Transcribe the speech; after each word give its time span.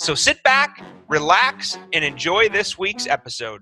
So 0.00 0.14
sit 0.14 0.42
back, 0.42 0.82
relax, 1.08 1.76
and 1.92 2.02
enjoy 2.02 2.48
this 2.48 2.78
week's 2.78 3.06
episode. 3.06 3.60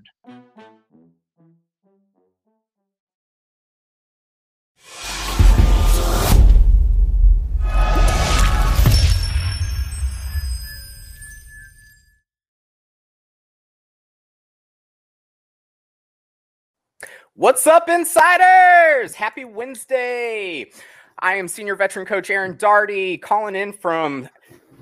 What's 17.35 17.67
up, 17.67 17.89
insiders? 17.89 19.17
Happy 19.17 19.45
Wednesday. 19.45 20.71
I 21.19 21.35
am 21.35 21.49
senior 21.49 21.75
veteran 21.75 22.07
coach 22.07 22.31
Aaron 22.31 22.55
Darty 22.55 23.21
calling 23.21 23.57
in 23.57 23.73
from 23.73 24.29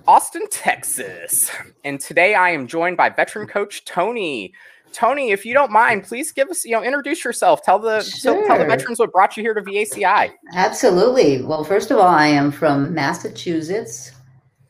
Austin, 0.07 0.47
Texas. 0.51 1.51
And 1.85 1.99
today 2.01 2.35
I 2.35 2.51
am 2.51 2.67
joined 2.67 2.97
by 2.97 3.09
veteran 3.09 3.47
coach 3.49 3.85
Tony. 3.85 4.53
Tony, 4.93 5.31
if 5.33 5.45
you 5.45 5.53
don't 5.53 5.73
mind, 5.73 6.05
please 6.05 6.31
give 6.33 6.49
us, 6.49 6.65
you 6.65 6.71
know, 6.73 6.83
introduce 6.83 7.25
yourself. 7.25 7.63
Tell 7.63 7.79
the 7.79 8.03
Sure. 8.03 8.47
tell 8.47 8.59
the 8.59 8.65
veterans 8.65 8.99
what 8.99 9.13
brought 9.13 9.37
you 9.37 9.43
here 9.43 9.53
to 9.53 9.61
VACI. 9.63 10.31
Absolutely. 10.55 11.43
Well, 11.43 11.65
first 11.65 11.91
of 11.91 11.99
all, 11.99 12.07
I 12.07 12.29
am 12.29 12.53
from 12.53 12.95
Massachusetts. 12.95 14.13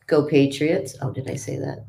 Go 0.07 0.27
Patriots. 0.27 0.97
Oh, 1.03 1.11
did 1.13 1.31
I 1.31 1.35
say 1.35 1.59
that? 1.59 1.85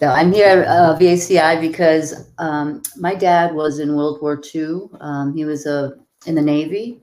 No, 0.00 0.08
I'm 0.08 0.32
here 0.32 0.62
at 0.62 0.66
uh, 0.66 0.98
VACI 0.98 1.60
because 1.60 2.30
um, 2.38 2.82
my 2.96 3.14
dad 3.14 3.54
was 3.54 3.78
in 3.78 3.96
World 3.96 4.20
War 4.22 4.40
II. 4.54 4.88
Um, 5.00 5.34
he 5.36 5.44
was 5.44 5.66
uh, 5.66 5.90
in 6.26 6.34
the 6.34 6.42
Navy, 6.42 7.02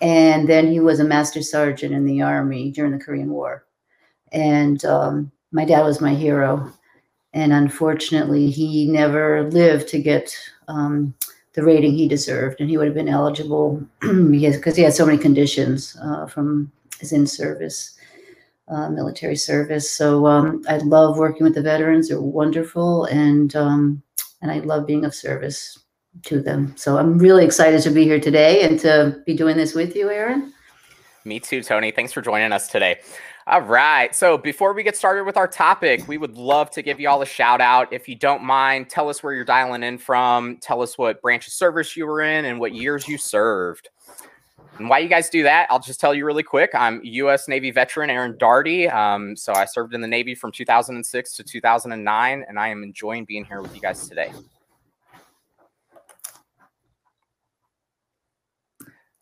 and 0.00 0.48
then 0.48 0.70
he 0.70 0.80
was 0.80 0.98
a 1.00 1.04
master 1.04 1.42
sergeant 1.42 1.94
in 1.94 2.04
the 2.04 2.22
Army 2.22 2.70
during 2.70 2.92
the 2.92 3.04
Korean 3.04 3.30
War. 3.30 3.66
And 4.32 4.84
um, 4.84 5.30
my 5.52 5.64
dad 5.64 5.84
was 5.84 6.00
my 6.00 6.14
hero. 6.14 6.72
And 7.34 7.52
unfortunately, 7.52 8.50
he 8.50 8.86
never 8.86 9.48
lived 9.50 9.88
to 9.88 9.98
get 9.98 10.36
um, 10.68 11.14
the 11.54 11.62
rating 11.62 11.92
he 11.92 12.08
deserved, 12.08 12.60
and 12.60 12.68
he 12.68 12.76
would 12.76 12.86
have 12.86 12.94
been 12.94 13.08
eligible 13.08 13.82
because 14.30 14.76
he 14.76 14.82
had 14.82 14.94
so 14.94 15.06
many 15.06 15.18
conditions 15.18 15.96
uh, 16.02 16.26
from 16.26 16.70
his 16.98 17.12
in 17.12 17.26
service, 17.26 17.96
uh, 18.68 18.88
military 18.90 19.36
service. 19.36 19.90
So 19.90 20.26
um, 20.26 20.62
I 20.68 20.78
love 20.78 21.18
working 21.18 21.44
with 21.44 21.54
the 21.54 21.62
veterans; 21.62 22.08
they're 22.08 22.20
wonderful, 22.20 23.04
and 23.06 23.54
um, 23.54 24.02
and 24.40 24.50
I 24.50 24.58
love 24.60 24.86
being 24.86 25.04
of 25.04 25.14
service 25.14 25.78
to 26.24 26.40
them. 26.40 26.74
So 26.76 26.98
I'm 26.98 27.18
really 27.18 27.44
excited 27.44 27.82
to 27.82 27.90
be 27.90 28.04
here 28.04 28.20
today 28.20 28.62
and 28.62 28.78
to 28.80 29.22
be 29.26 29.34
doing 29.34 29.56
this 29.56 29.74
with 29.74 29.96
you, 29.96 30.10
Aaron. 30.10 30.52
Me 31.24 31.38
too, 31.38 31.62
Tony. 31.62 31.90
Thanks 31.90 32.12
for 32.12 32.20
joining 32.20 32.52
us 32.52 32.68
today. 32.68 33.00
All 33.46 33.62
right. 33.62 34.14
So 34.14 34.38
before 34.38 34.72
we 34.72 34.84
get 34.84 34.96
started 34.96 35.24
with 35.24 35.36
our 35.36 35.48
topic, 35.48 36.06
we 36.06 36.16
would 36.16 36.36
love 36.36 36.70
to 36.72 36.82
give 36.82 37.00
you 37.00 37.08
all 37.08 37.22
a 37.22 37.26
shout 37.26 37.60
out. 37.60 37.92
If 37.92 38.08
you 38.08 38.14
don't 38.14 38.44
mind, 38.44 38.88
tell 38.88 39.08
us 39.08 39.22
where 39.22 39.34
you're 39.34 39.44
dialing 39.44 39.82
in 39.82 39.98
from. 39.98 40.58
Tell 40.58 40.80
us 40.80 40.96
what 40.96 41.20
branch 41.20 41.48
of 41.48 41.52
service 41.52 41.96
you 41.96 42.06
were 42.06 42.20
in 42.20 42.44
and 42.44 42.60
what 42.60 42.72
years 42.72 43.08
you 43.08 43.18
served. 43.18 43.88
And 44.78 44.88
why 44.88 45.00
you 45.00 45.08
guys 45.08 45.28
do 45.28 45.42
that, 45.42 45.66
I'll 45.70 45.80
just 45.80 45.98
tell 46.00 46.14
you 46.14 46.24
really 46.24 46.44
quick. 46.44 46.70
I'm 46.72 47.00
U.S. 47.02 47.48
Navy 47.48 47.72
veteran 47.72 48.10
Aaron 48.10 48.34
Darty. 48.34 48.92
Um, 48.92 49.36
so 49.36 49.52
I 49.52 49.64
served 49.64 49.92
in 49.92 50.00
the 50.00 50.08
Navy 50.08 50.34
from 50.34 50.52
2006 50.52 51.36
to 51.36 51.42
2009, 51.42 52.44
and 52.48 52.58
I 52.58 52.68
am 52.68 52.82
enjoying 52.82 53.24
being 53.24 53.44
here 53.44 53.60
with 53.60 53.74
you 53.74 53.80
guys 53.80 54.08
today. 54.08 54.32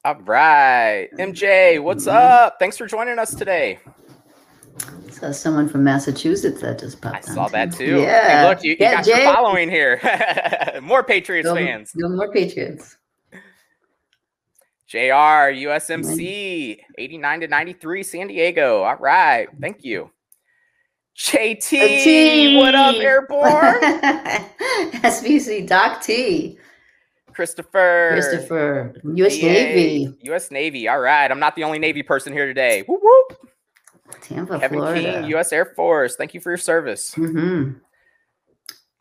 All 0.04 0.20
right. 0.20 1.08
MJ, 1.18 1.82
what's 1.82 2.06
up? 2.06 2.56
Thanks 2.58 2.76
for 2.78 2.86
joining 2.86 3.18
us 3.18 3.34
today. 3.34 3.80
So 5.20 5.32
someone 5.32 5.68
from 5.68 5.84
Massachusetts 5.84 6.62
that 6.62 6.78
just 6.78 7.00
popped. 7.02 7.24
Up. 7.24 7.30
I 7.30 7.34
saw 7.34 7.48
that 7.48 7.72
too. 7.72 7.96
Hey, 7.96 8.02
Yeah. 8.04 8.46
look, 8.48 8.64
you, 8.64 8.70
you 8.70 8.76
Yeah, 8.80 8.94
got 8.96 9.06
your 9.06 9.18
following 9.34 9.68
here. 9.68 10.00
More 10.82 11.02
Patriots 11.04 11.46
Go- 11.46 11.54
fans. 11.56 11.92
go 11.92 12.08
more 12.08 12.32
Patriots. 12.32 12.96
JR, 14.88 15.52
USMC, 15.54 16.78
89 16.98 17.40
to 17.42 17.48
93, 17.48 18.02
San 18.02 18.26
Diego. 18.28 18.82
All 18.82 18.96
right. 18.96 19.46
Thank 19.60 19.84
you. 19.84 20.10
JT, 21.16 22.54
oh, 22.56 22.58
what 22.58 22.74
up, 22.74 22.96
Airborne? 22.96 23.80
SVC 25.04 25.68
Doc 25.68 26.02
T. 26.02 26.58
Christopher. 27.32 28.08
Christopher, 28.12 28.94
U.S. 29.14 29.36
VA, 29.38 29.44
Navy, 29.46 30.16
US 30.22 30.50
Navy. 30.50 30.88
All 30.88 30.98
right. 30.98 31.30
I'm 31.30 31.38
not 31.38 31.54
the 31.56 31.64
only 31.64 31.78
Navy 31.78 32.02
person 32.02 32.32
here 32.32 32.46
today. 32.46 32.82
Whoop, 32.88 33.00
whoop. 33.02 33.49
Tampa, 34.22 34.58
Kevin 34.60 34.78
Florida. 34.78 35.20
King, 35.20 35.30
U.S. 35.30 35.52
Air 35.52 35.64
Force. 35.66 36.16
Thank 36.16 36.34
you 36.34 36.40
for 36.40 36.50
your 36.50 36.58
service. 36.58 37.14
hmm 37.14 37.72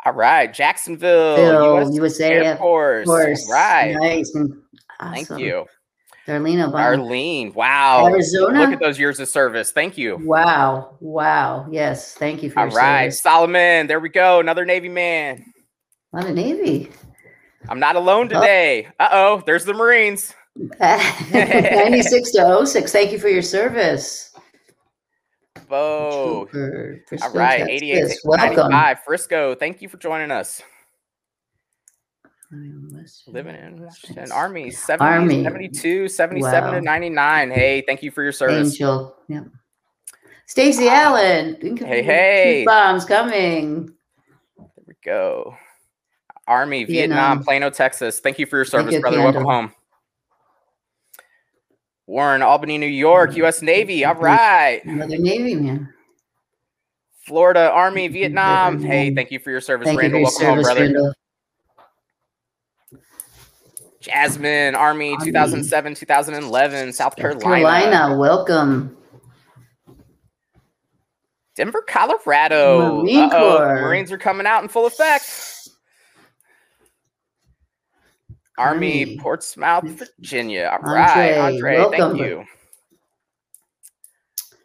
All 0.05 0.13
right. 0.13 0.53
Jacksonville, 0.53 1.35
Phil, 1.35 1.81
US 1.87 1.95
USA 1.95 2.31
Air 2.31 2.43
Air 2.43 2.57
Force. 2.57 3.05
Force. 3.05 3.49
Right. 3.51 3.95
Nice. 3.99 4.33
and 4.35 4.53
Thank 4.99 5.29
you. 5.39 5.65
Darlene 6.27 6.57
Obama. 6.69 6.75
Arlene. 6.79 7.53
Wow. 7.53 8.05
Arizona? 8.07 8.59
Look 8.59 8.73
at 8.73 8.79
those 8.79 8.99
years 8.99 9.19
of 9.19 9.27
service. 9.27 9.71
Thank 9.71 9.97
you. 9.97 10.17
Wow. 10.21 10.95
Wow. 10.99 11.67
Yes. 11.71 12.13
Thank 12.13 12.43
you 12.43 12.51
for 12.51 12.59
All 12.59 12.67
your 12.67 12.75
right. 12.75 13.05
service. 13.05 13.21
Solomon. 13.21 13.87
There 13.87 13.99
we 13.99 14.09
go. 14.09 14.39
Another 14.39 14.63
Navy 14.65 14.89
man. 14.89 15.43
A 16.13 16.17
lot 16.21 16.29
Navy. 16.33 16.91
I'm 17.67 17.79
not 17.79 17.95
alone 17.95 18.27
Oh. 18.31 18.39
today. 18.39 18.87
Uh 18.99 19.09
oh. 19.11 19.43
There's 19.45 19.65
the 19.65 19.73
Marines. 19.73 20.33
96 20.79 22.31
to 22.31 22.65
06. 22.65 22.91
Thank 22.91 23.11
you 23.11 23.19
for 23.19 23.29
your 23.29 23.41
service. 23.41 24.28
Bo. 25.69 26.47
Trooper, 26.49 26.99
All 26.99 27.07
Frisco, 27.07 27.37
right. 27.37 27.69
88 27.69 28.07
to 28.09 28.15
Welcome. 28.25 28.55
95. 28.71 28.99
Frisco. 29.05 29.55
Thank 29.55 29.81
you 29.81 29.87
for 29.87 29.97
joining 29.97 30.31
us. 30.31 30.61
Living 33.27 33.55
in 33.55 33.83
Washington. 33.83 34.31
Army. 34.31 34.71
70, 34.71 35.05
Army. 35.05 35.43
72, 35.43 36.07
77 36.09 36.63
Wow. 36.71 36.75
to 36.75 36.81
99. 36.81 37.51
Hey, 37.51 37.83
thank 37.85 38.01
you 38.01 38.09
for 38.09 38.23
your 38.23 38.31
service. 38.31 38.73
Angel. 38.73 39.15
Yep. 39.27 39.43
Stacy 40.47 40.89
Allen. 40.89 41.57
Think 41.61 41.79
Hey, 41.79 42.01
hey. 42.01 42.63
Bombs 42.65 43.05
coming. 43.05 43.85
There 44.57 44.67
we 44.87 44.95
go. 45.05 45.55
Army, 46.47 46.85
Vietnam, 46.85 47.17
Vietnam. 47.37 47.43
Plano, 47.43 47.69
Texas. 47.69 48.19
Thank 48.19 48.39
you 48.39 48.47
for 48.47 48.55
your 48.55 48.65
service, 48.65 48.99
brother. 48.99 49.19
Welcome 49.19 49.43
home. 49.45 49.71
Warren, 52.09 52.41
Albany, 52.41 52.79
New 52.79 52.87
York. 52.87 53.35
U.S. 53.35 53.61
Navy. 53.61 54.03
All 54.03 54.15
right. 54.15 54.81
Another 54.83 55.19
Navy 55.19 55.53
man. 55.53 55.93
Florida, 57.21 57.69
Army, 57.69 58.07
Vietnam. 58.07 58.81
Hey, 58.81 59.13
thank 59.13 59.29
you 59.29 59.37
for 59.37 59.51
your 59.51 59.61
service, 59.61 59.85
Thank 59.85 59.99
Randall. 59.99 60.21
your 60.21 60.29
Welcome 60.29 60.45
home, 60.47 60.63
service, 60.63 60.65
brother. 60.65 60.81
Randall. 60.81 61.13
Jasmine, 64.01 64.73
Army, 64.73 65.11
Army. 65.11 65.25
2007, 65.25 65.93
2011, 65.93 66.93
South 66.93 66.95
South 66.95 67.15
Carolina. 67.15 67.43
Carolina. 67.43 68.17
Welcome. 68.17 68.97
Denver, 71.55 71.83
Colorado. 71.87 73.03
Marine 73.03 73.29
Corps. 73.29 73.81
Marines 73.81 74.11
are 74.11 74.17
coming 74.17 74.47
out 74.47 74.63
in 74.63 74.69
full 74.69 74.87
effect. 74.87 75.25
Army, 78.59 79.03
Army. 79.03 79.17
Portsmouth, 79.17 79.85
Virginia. 80.19 80.69
All 80.71 80.89
Andre, 80.89 80.93
right, 81.01 81.37
Andre, 81.37 81.75
welcome. 81.77 81.99
thank 82.17 82.19
you. 82.19 82.45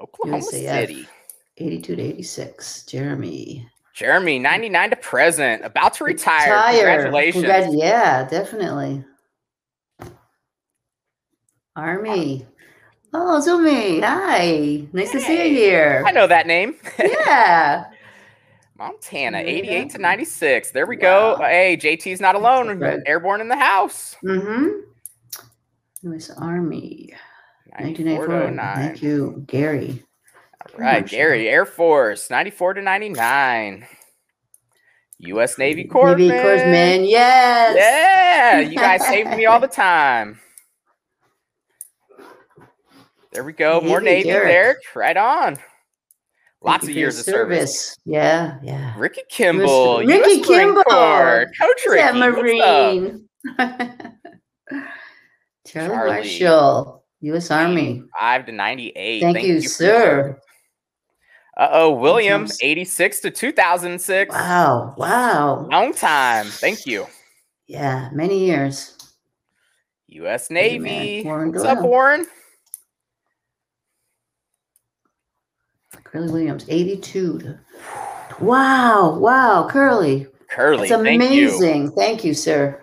Oklahoma. 0.01 0.43
City. 0.43 1.07
82 1.57 1.97
to 1.97 2.03
86. 2.03 2.83
Jeremy. 2.87 3.69
Jeremy, 3.95 4.41
99 4.41 4.91
to 4.91 4.97
present, 4.97 5.65
about 5.65 5.95
to 5.95 6.05
retire. 6.05 6.47
Retire. 6.47 6.73
Congratulations. 6.73 7.45
Congrat- 7.45 7.79
yeah, 7.79 8.25
definitely. 8.29 9.05
Army. 11.77 12.45
Oh, 13.13 13.41
Zumi. 13.45 14.03
Hi. 14.03 14.85
Nice 14.93 15.13
to 15.13 15.21
see 15.21 15.49
you 15.49 15.55
here. 15.57 16.03
I 16.07 16.11
know 16.11 16.27
that 16.27 16.47
name. 16.49 16.75
Yeah. 16.99 17.85
Montana, 18.77 19.39
88 19.39 19.91
to 19.91 19.99
96. 19.99 20.71
There 20.73 20.87
we 20.87 20.97
go. 20.97 21.37
Wow. 21.39 21.47
Hey, 21.47 21.77
JT's 21.77 22.21
not 22.21 22.35
alone. 22.35 22.83
Airborne 23.07 23.41
in 23.41 23.49
the 23.49 23.57
house. 23.57 24.17
Mm-hmm. 24.25 24.81
U.S. 26.03 26.31
Army. 26.31 27.15
94 27.79 28.27
to 28.27 28.33
1994. 28.33 28.75
Thank 28.75 29.03
you, 29.03 29.45
Gary. 29.47 30.03
All 30.73 30.81
right, 30.81 31.07
Gary, 31.07 31.49
Air 31.49 31.67
Force, 31.67 32.31
94 32.31 32.75
to 32.75 32.83
99. 32.83 33.87
U.S. 35.19 35.59
Navy 35.59 35.85
Corps. 35.85 36.17
Navy 36.17 36.31
Corpsman, 36.31 37.09
yes. 37.09 37.77
Yeah, 37.77 38.61
you 38.61 38.77
guys 38.77 39.03
save 39.07 39.29
me 39.29 39.47
all 39.47 39.61
the 39.61 39.69
time. 39.69 40.41
There 43.33 43.45
we 43.45 43.53
go. 43.53 43.81
More 43.81 44.01
Navy, 44.01 44.29
Navy, 44.29 44.29
Derek. 44.31 44.49
Derek. 44.49 44.79
Right 44.95 45.17
on. 45.17 45.59
Lots 46.65 46.85
of 46.85 46.91
years 46.91 47.19
of 47.19 47.27
service. 47.27 47.97
Yeah, 48.07 48.59
yeah. 48.63 48.95
Ricky 48.97 49.21
Kimball. 49.29 49.99
Ricky 49.99 50.41
US 50.41 50.47
Kimball. 50.47 50.83
Coach 50.85 51.83
Ricky. 51.87 52.03
that? 52.03 52.17
Marine. 52.17 53.29
Charlie, 53.59 54.89
Charlie. 55.67 56.11
Marshall, 56.11 57.05
U.S. 57.21 57.51
Army. 57.51 58.03
Five 58.19 58.47
to 58.47 58.53
ninety-eight. 58.53 59.21
Thank, 59.21 59.43
you, 59.43 59.57
for 59.57 59.61
your 59.61 59.71
sir. 59.71 60.41
Uh 61.57 61.69
oh, 61.71 61.93
Williams, 61.93 62.59
86 62.63 63.21
to 63.21 63.31
2006. 63.31 64.35
Wow, 64.35 64.95
wow. 64.97 65.69
Long 65.71 65.93
time. 65.93 66.47
Thank 66.47 66.85
you. 66.85 67.07
Yeah, 67.69 68.09
many 68.13 68.45
years. 68.45 68.99
U.S. 70.09 70.51
Navy. 70.51 71.23
Warren 71.25 71.53
What's 71.53 71.65
up. 71.65 71.81
Warren? 71.83 72.27
Curly 76.15 76.31
Williams, 76.31 76.65
82. 76.69 77.39
to- 77.41 77.59
Wow, 78.41 79.19
wow, 79.19 79.67
Curly. 79.69 80.29
Curly. 80.49 80.89
That's 80.89 81.03
Thank 81.03 81.23
you. 81.33 81.49
amazing. 81.49 81.91
Thank 81.91 82.23
you, 82.23 82.35
sir. 82.35 82.81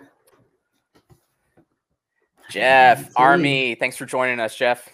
Jeff, 2.50 3.10
Army. 3.16 3.74
Thanks 3.74 3.96
for 3.96 4.04
joining 4.04 4.38
us, 4.38 4.54
Jeff. 4.54 4.86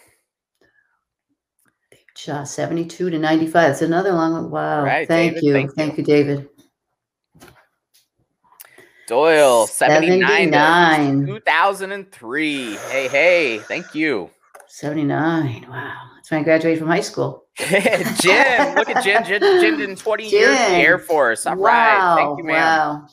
Shaw, 2.15 2.45
72 2.45 3.09
to 3.09 3.19
95. 3.19 3.53
That's 3.71 3.81
another 3.81 4.13
long 4.13 4.31
one. 4.31 4.51
Wow. 4.51 4.83
Right, 4.85 5.05
thank 5.05 5.33
David, 5.33 5.43
you. 5.43 5.53
thank 5.53 5.75
Thank, 5.75 5.91
you. 5.97 5.97
you, 5.97 6.03
David. 6.05 6.49
Doyle, 9.07 9.67
79, 9.67 10.21
79. 10.53 11.25
2003. 11.25 12.75
Hey, 12.89 13.07
hey. 13.09 13.59
Thank 13.59 13.93
you. 13.93 14.29
79. 14.67 15.65
Wow. 15.69 15.93
That's 16.15 16.31
when 16.31 16.39
I 16.39 16.43
graduated 16.43 16.79
from 16.79 16.87
high 16.89 17.01
school. 17.01 17.48
Jim, 18.21 18.75
look 18.75 18.89
at 18.89 19.03
Jim. 19.03 19.23
Jim, 19.25 19.41
Jim 19.41 19.77
did 19.77 19.97
20 19.97 20.29
years 20.29 20.57
in 20.59 20.71
the 20.71 20.77
Air 20.77 20.97
Force. 20.97 21.45
All 21.45 21.55
wow. 21.57 21.65
right. 21.67 22.15
Thank 22.17 22.37
you, 22.37 22.43
man. 22.45 22.55
Wow. 22.55 23.07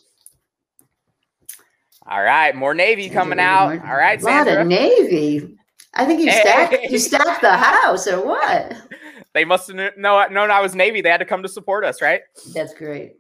All 2.07 2.23
right. 2.23 2.55
More 2.55 2.73
Navy 2.75 3.09
coming 3.09 3.41
out. 3.41 3.71
All 3.85 3.97
right, 3.97 4.21
A 4.23 4.25
lot 4.25 4.47
of 4.47 4.67
Navy. 4.67 5.57
I 5.95 6.05
think 6.05 6.21
you 6.21 6.31
stacked 6.31 6.91
you 6.91 6.99
stacked 6.99 7.41
the 7.41 7.57
house 7.57 8.07
or 8.07 8.25
what? 8.25 8.77
They 9.35 9.45
must 9.45 9.69
have 9.69 9.77
kn- 9.77 9.93
known 9.99 10.33
known 10.33 10.51
I 10.51 10.61
was 10.61 10.75
Navy. 10.75 11.03
They 11.03 11.11
had 11.11 11.19
to 11.19 11.27
come 11.27 11.43
to 11.43 11.49
support 11.49 11.85
us, 11.85 12.01
right? 12.01 12.23
That's 12.55 12.73
great. 12.73 13.17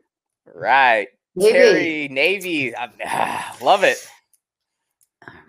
Right. 0.46 1.08
Navy. 1.34 1.52
Terry, 1.52 2.08
Navy. 2.08 2.75
I- 2.75 3.55
love 3.62 3.84
it. 3.84 3.99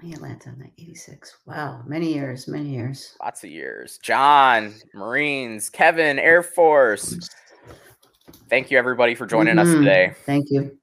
Atlanta, 0.03 0.53
86. 0.77 1.37
Wow. 1.45 1.81
Many 1.85 2.13
years, 2.13 2.47
many 2.47 2.69
years. 2.69 3.15
Lots 3.21 3.43
of 3.43 3.49
years. 3.49 3.99
John, 4.01 4.75
Marines, 4.93 5.69
Kevin, 5.69 6.19
Air 6.19 6.43
Force. 6.43 7.17
Thank 8.49 8.71
you, 8.71 8.77
everybody, 8.77 9.15
for 9.15 9.25
joining 9.25 9.57
us 9.57 9.67
Mhm. 9.67 9.79
today. 9.79 10.13
Thank 10.25 10.49
you. 10.51 10.77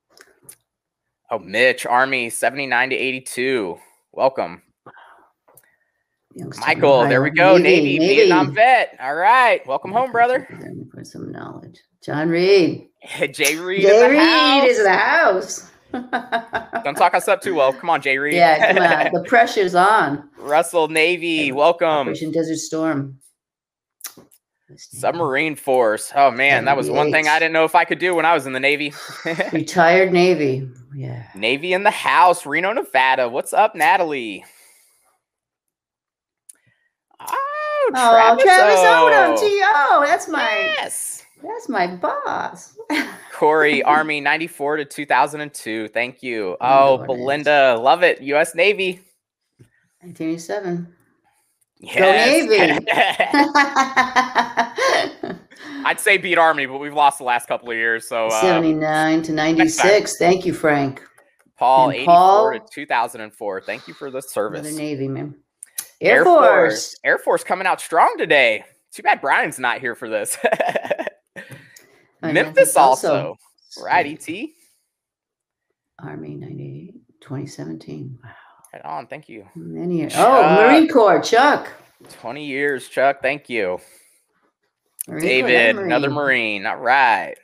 Oh, 1.30 1.38
Mitch, 1.38 1.86
Army, 1.86 2.28
79 2.30 2.90
to 2.90 2.96
82. 2.96 3.78
Welcome. 4.12 4.62
Youngstown, 6.34 6.66
Michael, 6.66 7.02
there 7.08 7.22
we 7.22 7.30
go. 7.30 7.56
Navy, 7.56 7.98
Vietnam 7.98 8.52
vet. 8.52 8.96
All 9.00 9.14
right. 9.14 9.64
Welcome 9.66 9.92
home, 9.92 10.10
brother. 10.10 10.46
For 10.92 11.04
some 11.04 11.30
knowledge. 11.30 11.80
John 12.04 12.28
Reed. 12.28 12.88
Jay 13.32 13.56
Reed. 13.56 13.82
Jay 13.82 14.10
Reed 14.10 14.70
is 14.70 14.78
in 14.78 14.84
the 14.84 14.92
house. 14.92 15.70
Don't 16.84 16.96
talk 16.96 17.14
us 17.14 17.28
up 17.28 17.40
too 17.40 17.54
well. 17.54 17.72
Come 17.72 17.88
on, 17.90 18.02
Jay 18.02 18.18
Reed. 18.18 18.34
yeah, 18.34 18.72
come 18.72 18.82
on. 18.82 19.22
The 19.22 19.24
pressure's 19.28 19.74
on. 19.74 20.28
Russell, 20.38 20.88
Navy. 20.88 21.52
Welcome. 21.52 21.86
Operation 21.88 22.32
Desert 22.32 22.56
Storm. 22.56 23.18
Submarine 24.76 25.54
Force. 25.56 26.12
Oh 26.16 26.30
man, 26.30 26.64
that 26.64 26.76
was 26.76 26.90
one 26.90 27.12
thing 27.12 27.28
I 27.28 27.38
didn't 27.38 27.52
know 27.52 27.64
if 27.64 27.74
I 27.74 27.84
could 27.84 27.98
do 28.00 28.14
when 28.14 28.24
I 28.24 28.34
was 28.34 28.46
in 28.46 28.52
the 28.54 28.60
Navy. 28.60 28.92
Retired 29.52 30.12
Navy. 30.12 30.68
Yeah. 30.94 31.26
Navy 31.34 31.72
in 31.74 31.82
the 31.84 31.90
house, 31.90 32.44
Reno, 32.46 32.72
Nevada. 32.72 33.28
What's 33.28 33.52
up, 33.52 33.74
Natalie? 33.74 34.44
Oh, 37.20 37.90
Oh, 37.96 38.10
Travis, 38.12 38.44
Travis 38.44 38.80
O. 38.80 39.10
Odom, 39.10 39.38
T.O. 39.40 40.04
That's 40.06 40.26
my 40.28 40.72
Yes. 40.78 41.23
That's 41.44 41.68
my 41.68 41.86
boss. 41.96 42.76
Corey, 43.32 43.82
Army 43.84 44.20
94 44.20 44.76
to 44.78 44.84
2002. 44.84 45.88
Thank 45.88 46.22
you. 46.22 46.56
Oh, 46.60 46.98
Oh. 47.00 47.04
Belinda, 47.06 47.78
love 47.80 48.02
it. 48.02 48.20
U.S. 48.22 48.54
Navy. 48.54 49.00
1987. 50.00 50.92
Yes. 51.80 52.48
Navy. 52.48 52.86
I'd 55.86 56.00
say 56.00 56.16
beat 56.16 56.38
Army, 56.38 56.64
but 56.66 56.78
we've 56.78 56.94
lost 56.94 57.18
the 57.18 57.24
last 57.24 57.46
couple 57.46 57.70
of 57.70 57.76
years. 57.76 58.08
So, 58.08 58.26
uh, 58.28 58.40
79 58.40 59.22
to 59.22 59.32
96. 59.32 60.16
Thank 60.18 60.46
you, 60.46 60.54
Frank. 60.54 61.02
Paul, 61.58 61.88
and 61.90 61.96
84 61.96 62.14
Paul- 62.14 62.52
to 62.52 62.60
2004. 62.72 63.60
Thank 63.60 63.86
you 63.86 63.94
for 63.94 64.10
the 64.10 64.16
Another 64.18 64.28
service. 64.28 64.76
Navy, 64.76 65.08
man. 65.08 65.34
Air, 66.00 66.24
Force. 66.24 66.96
Air 67.04 67.18
Force 67.18 67.44
coming 67.44 67.66
out 67.66 67.80
strong 67.80 68.14
today. 68.18 68.64
Too 68.92 69.02
bad 69.02 69.20
Brian's 69.20 69.58
not 69.58 69.80
here 69.80 69.94
for 69.94 70.08
this. 70.08 70.36
Yeah, 72.28 72.32
Memphis 72.32 72.68
he's 72.70 72.76
also. 72.76 73.36
Right, 73.82 74.18
T. 74.20 74.54
Army 76.02 76.34
98, 76.36 76.94
2017. 77.20 78.18
Wow. 78.22 78.30
Right 78.72 78.84
on. 78.84 79.06
Thank 79.06 79.28
you. 79.28 79.46
Many 79.54 79.98
years. 79.98 80.14
Oh, 80.16 80.18
Chuck. 80.18 80.58
Oh, 80.58 80.66
Marine 80.68 80.88
Corps, 80.88 81.20
Chuck. 81.20 81.68
20 82.20 82.44
years, 82.44 82.88
Chuck. 82.88 83.22
Thank 83.22 83.48
you. 83.48 83.78
Marine 85.08 85.22
David, 85.22 85.70
another 85.70 85.84
another 85.84 86.10
Marine. 86.10 86.66
All 86.66 86.76
right. 86.76 87.36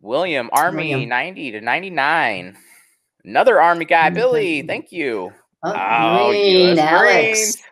William, 0.00 0.48
Army, 0.52 0.90
William. 0.94 1.08
90 1.08 1.50
to 1.52 1.60
99. 1.60 2.56
Another 3.24 3.60
Army 3.60 3.84
guy, 3.84 4.08
Billy. 4.10 4.62
thank 4.62 4.92
you. 4.92 5.32
Oh, 5.62 5.72
Oh, 5.74 6.28
Marine, 6.28 6.78
Alex. 6.78 7.02
Marines. 7.02 7.62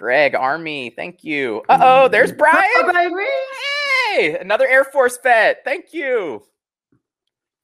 Greg, 0.00 0.34
Army. 0.34 0.88
Thank 0.96 1.22
you. 1.24 1.62
Uh 1.68 1.78
oh, 1.82 2.08
there's 2.08 2.32
Brian. 2.38 2.64
Oh, 2.76 3.26
Hey, 4.16 4.38
another 4.38 4.66
Air 4.66 4.84
Force 4.84 5.18
vet. 5.22 5.62
Thank 5.62 5.92
you. 5.92 6.42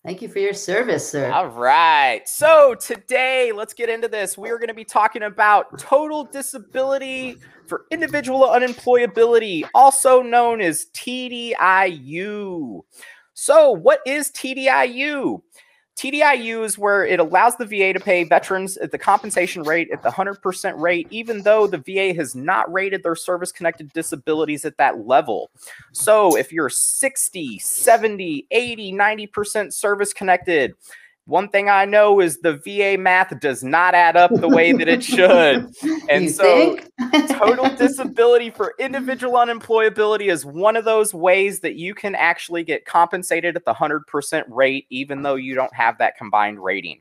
Thank 0.04 0.20
you 0.20 0.28
for 0.28 0.38
your 0.38 0.52
service, 0.52 1.08
sir. 1.10 1.32
All 1.32 1.48
right. 1.48 2.20
So 2.28 2.74
today, 2.74 3.52
let's 3.52 3.72
get 3.72 3.88
into 3.88 4.06
this. 4.06 4.36
We 4.36 4.50
are 4.50 4.58
going 4.58 4.68
to 4.68 4.74
be 4.74 4.84
talking 4.84 5.22
about 5.22 5.78
total 5.78 6.24
disability 6.24 7.38
for 7.66 7.86
individual 7.90 8.42
unemployability, 8.42 9.66
also 9.74 10.20
known 10.20 10.60
as 10.60 10.88
TDIU. 10.94 12.82
So, 13.32 13.70
what 13.70 14.00
is 14.06 14.30
TDIU? 14.30 15.40
TDIU 15.96 16.62
is 16.62 16.76
where 16.76 17.06
it 17.06 17.20
allows 17.20 17.56
the 17.56 17.64
VA 17.64 17.94
to 17.94 18.00
pay 18.00 18.24
veterans 18.24 18.76
at 18.76 18.90
the 18.90 18.98
compensation 18.98 19.62
rate 19.62 19.90
at 19.90 20.02
the 20.02 20.10
100% 20.10 20.78
rate, 20.78 21.06
even 21.10 21.40
though 21.40 21.66
the 21.66 21.78
VA 21.78 22.12
has 22.14 22.34
not 22.34 22.70
rated 22.70 23.02
their 23.02 23.16
service 23.16 23.50
connected 23.50 23.90
disabilities 23.94 24.66
at 24.66 24.76
that 24.76 25.06
level. 25.06 25.50
So 25.92 26.36
if 26.36 26.52
you're 26.52 26.68
60, 26.68 27.58
70, 27.58 28.46
80, 28.50 28.92
90% 28.92 29.72
service 29.72 30.12
connected, 30.12 30.74
one 31.26 31.48
thing 31.48 31.68
I 31.68 31.84
know 31.84 32.20
is 32.20 32.38
the 32.38 32.56
VA 32.56 32.96
math 32.96 33.38
does 33.40 33.64
not 33.64 33.94
add 33.94 34.16
up 34.16 34.30
the 34.32 34.48
way 34.48 34.72
that 34.72 34.88
it 34.88 35.02
should. 35.02 35.68
And 36.08 36.30
so 36.30 36.78
total 37.28 37.68
disability 37.76 38.50
for 38.50 38.74
individual 38.78 39.34
unemployability 39.34 40.30
is 40.30 40.46
one 40.46 40.76
of 40.76 40.84
those 40.84 41.12
ways 41.12 41.58
that 41.60 41.74
you 41.74 41.94
can 41.94 42.14
actually 42.14 42.62
get 42.62 42.84
compensated 42.84 43.56
at 43.56 43.64
the 43.64 43.74
100% 43.74 44.44
rate, 44.48 44.86
even 44.90 45.22
though 45.22 45.34
you 45.34 45.56
don't 45.56 45.74
have 45.74 45.98
that 45.98 46.16
combined 46.16 46.62
rating. 46.62 47.00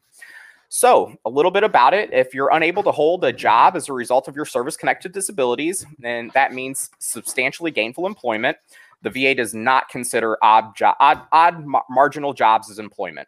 So, 0.69 1.15
a 1.23 1.29
little 1.29 1.51
bit 1.51 1.63
about 1.63 1.93
it. 1.93 2.11
If 2.11 2.33
you're 2.33 2.49
unable 2.51 2.81
to 2.83 2.91
hold 2.91 3.23
a 3.23 3.31
job 3.31 3.75
as 3.75 3.89
a 3.89 3.93
result 3.93 4.27
of 4.27 4.35
your 4.35 4.45
service 4.45 4.75
connected 4.75 5.13
disabilities, 5.13 5.85
then 5.99 6.31
that 6.33 6.51
means 6.51 6.89
substantially 6.97 7.69
gainful 7.69 8.07
employment. 8.07 8.57
The 9.03 9.11
VA 9.11 9.35
does 9.35 9.53
not 9.53 9.87
consider 9.89 10.35
odd, 10.41 10.75
jo- 10.75 10.95
odd, 10.99 11.21
odd 11.31 11.63
ma- 11.63 11.83
marginal 11.91 12.33
jobs 12.33 12.71
as 12.71 12.79
employment. 12.79 13.27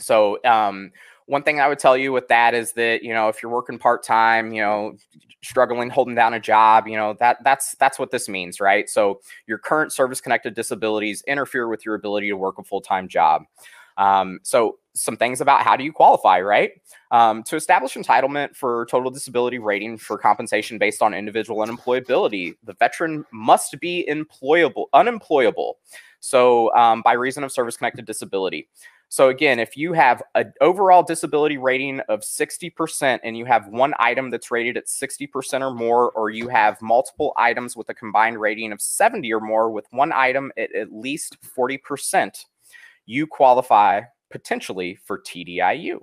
So, 0.00 0.38
um, 0.44 0.92
one 1.26 1.42
thing 1.42 1.60
I 1.60 1.68
would 1.68 1.78
tell 1.78 1.96
you 1.96 2.10
with 2.12 2.28
that 2.28 2.54
is 2.54 2.72
that 2.72 3.02
you 3.02 3.12
know 3.12 3.28
if 3.28 3.42
you're 3.42 3.52
working 3.52 3.78
part 3.78 4.02
time, 4.02 4.52
you 4.52 4.62
know, 4.62 4.96
struggling 5.42 5.90
holding 5.90 6.14
down 6.14 6.34
a 6.34 6.40
job, 6.40 6.88
you 6.88 6.96
know 6.96 7.14
that 7.20 7.38
that's 7.44 7.74
that's 7.76 7.98
what 7.98 8.10
this 8.10 8.28
means, 8.28 8.60
right? 8.60 8.88
So 8.88 9.20
your 9.46 9.58
current 9.58 9.92
service 9.92 10.20
connected 10.20 10.54
disabilities 10.54 11.22
interfere 11.26 11.68
with 11.68 11.84
your 11.84 11.94
ability 11.94 12.28
to 12.28 12.36
work 12.36 12.58
a 12.58 12.64
full 12.64 12.80
time 12.80 13.08
job. 13.08 13.42
Um, 13.98 14.38
so 14.42 14.78
some 14.94 15.16
things 15.16 15.40
about 15.40 15.62
how 15.62 15.76
do 15.76 15.84
you 15.84 15.92
qualify, 15.92 16.40
right? 16.40 16.70
Um, 17.10 17.42
to 17.44 17.56
establish 17.56 17.94
entitlement 17.94 18.56
for 18.56 18.86
total 18.90 19.10
disability 19.10 19.58
rating 19.58 19.98
for 19.98 20.16
compensation 20.18 20.78
based 20.78 21.02
on 21.02 21.14
individual 21.14 21.64
unemployability, 21.64 22.56
the 22.64 22.74
veteran 22.74 23.24
must 23.32 23.78
be 23.80 24.06
employable, 24.08 24.86
unemployable. 24.92 25.74
So, 26.20 26.74
um, 26.74 27.02
by 27.02 27.12
reason 27.12 27.44
of 27.44 27.52
service 27.52 27.76
connected 27.76 28.06
disability. 28.06 28.68
So, 29.10 29.30
again, 29.30 29.58
if 29.58 29.74
you 29.74 29.94
have 29.94 30.22
an 30.34 30.52
overall 30.60 31.02
disability 31.02 31.56
rating 31.56 32.00
of 32.08 32.20
60% 32.20 33.20
and 33.24 33.36
you 33.36 33.46
have 33.46 33.66
one 33.68 33.94
item 33.98 34.28
that's 34.28 34.50
rated 34.50 34.76
at 34.76 34.86
60% 34.86 35.62
or 35.62 35.72
more, 35.72 36.10
or 36.10 36.28
you 36.28 36.48
have 36.48 36.80
multiple 36.82 37.32
items 37.36 37.74
with 37.74 37.88
a 37.88 37.94
combined 37.94 38.38
rating 38.38 38.70
of 38.70 38.82
70 38.82 39.32
or 39.32 39.40
more 39.40 39.70
with 39.70 39.86
one 39.92 40.12
item 40.12 40.52
at 40.58 40.74
at 40.74 40.92
least 40.92 41.38
40%, 41.56 42.44
you 43.06 43.26
qualify 43.26 44.02
potentially 44.30 44.98
for 45.02 45.18
TDIU. 45.18 46.00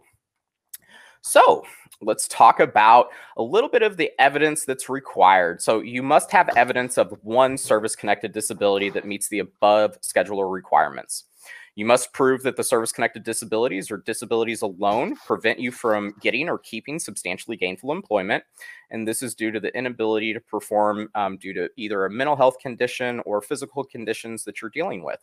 So, 1.21 1.63
let's 2.01 2.27
talk 2.27 2.59
about 2.59 3.09
a 3.37 3.43
little 3.43 3.69
bit 3.69 3.83
of 3.83 3.97
the 3.97 4.11
evidence 4.19 4.65
that's 4.65 4.89
required. 4.89 5.61
So, 5.61 5.81
you 5.81 6.01
must 6.01 6.31
have 6.31 6.49
evidence 6.55 6.97
of 6.97 7.15
one 7.21 7.57
service 7.57 7.95
connected 7.95 8.31
disability 8.31 8.89
that 8.91 9.05
meets 9.05 9.27
the 9.27 9.39
above 9.39 10.01
schedular 10.01 10.51
requirements. 10.51 11.25
You 11.75 11.85
must 11.85 12.13
prove 12.13 12.41
that 12.43 12.55
the 12.55 12.63
service 12.63 12.93
connected 12.93 13.23
disabilities 13.23 13.91
or 13.91 13.97
disabilities 13.97 14.61
alone 14.61 15.15
prevent 15.17 15.59
you 15.59 15.71
from 15.71 16.15
getting 16.21 16.47
or 16.47 16.57
keeping 16.57 16.99
substantially 16.99 17.57
gainful 17.57 17.91
employment. 17.91 18.43
And 18.91 19.05
this 19.05 19.21
is 19.21 19.35
due 19.35 19.51
to 19.51 19.59
the 19.59 19.75
inability 19.77 20.33
to 20.33 20.39
perform 20.39 21.09
um, 21.15 21.37
due 21.37 21.53
to 21.53 21.69
either 21.75 22.05
a 22.05 22.09
mental 22.09 22.37
health 22.37 22.59
condition 22.59 23.19
or 23.25 23.41
physical 23.41 23.83
conditions 23.83 24.45
that 24.45 24.61
you're 24.61 24.71
dealing 24.71 25.03
with. 25.03 25.19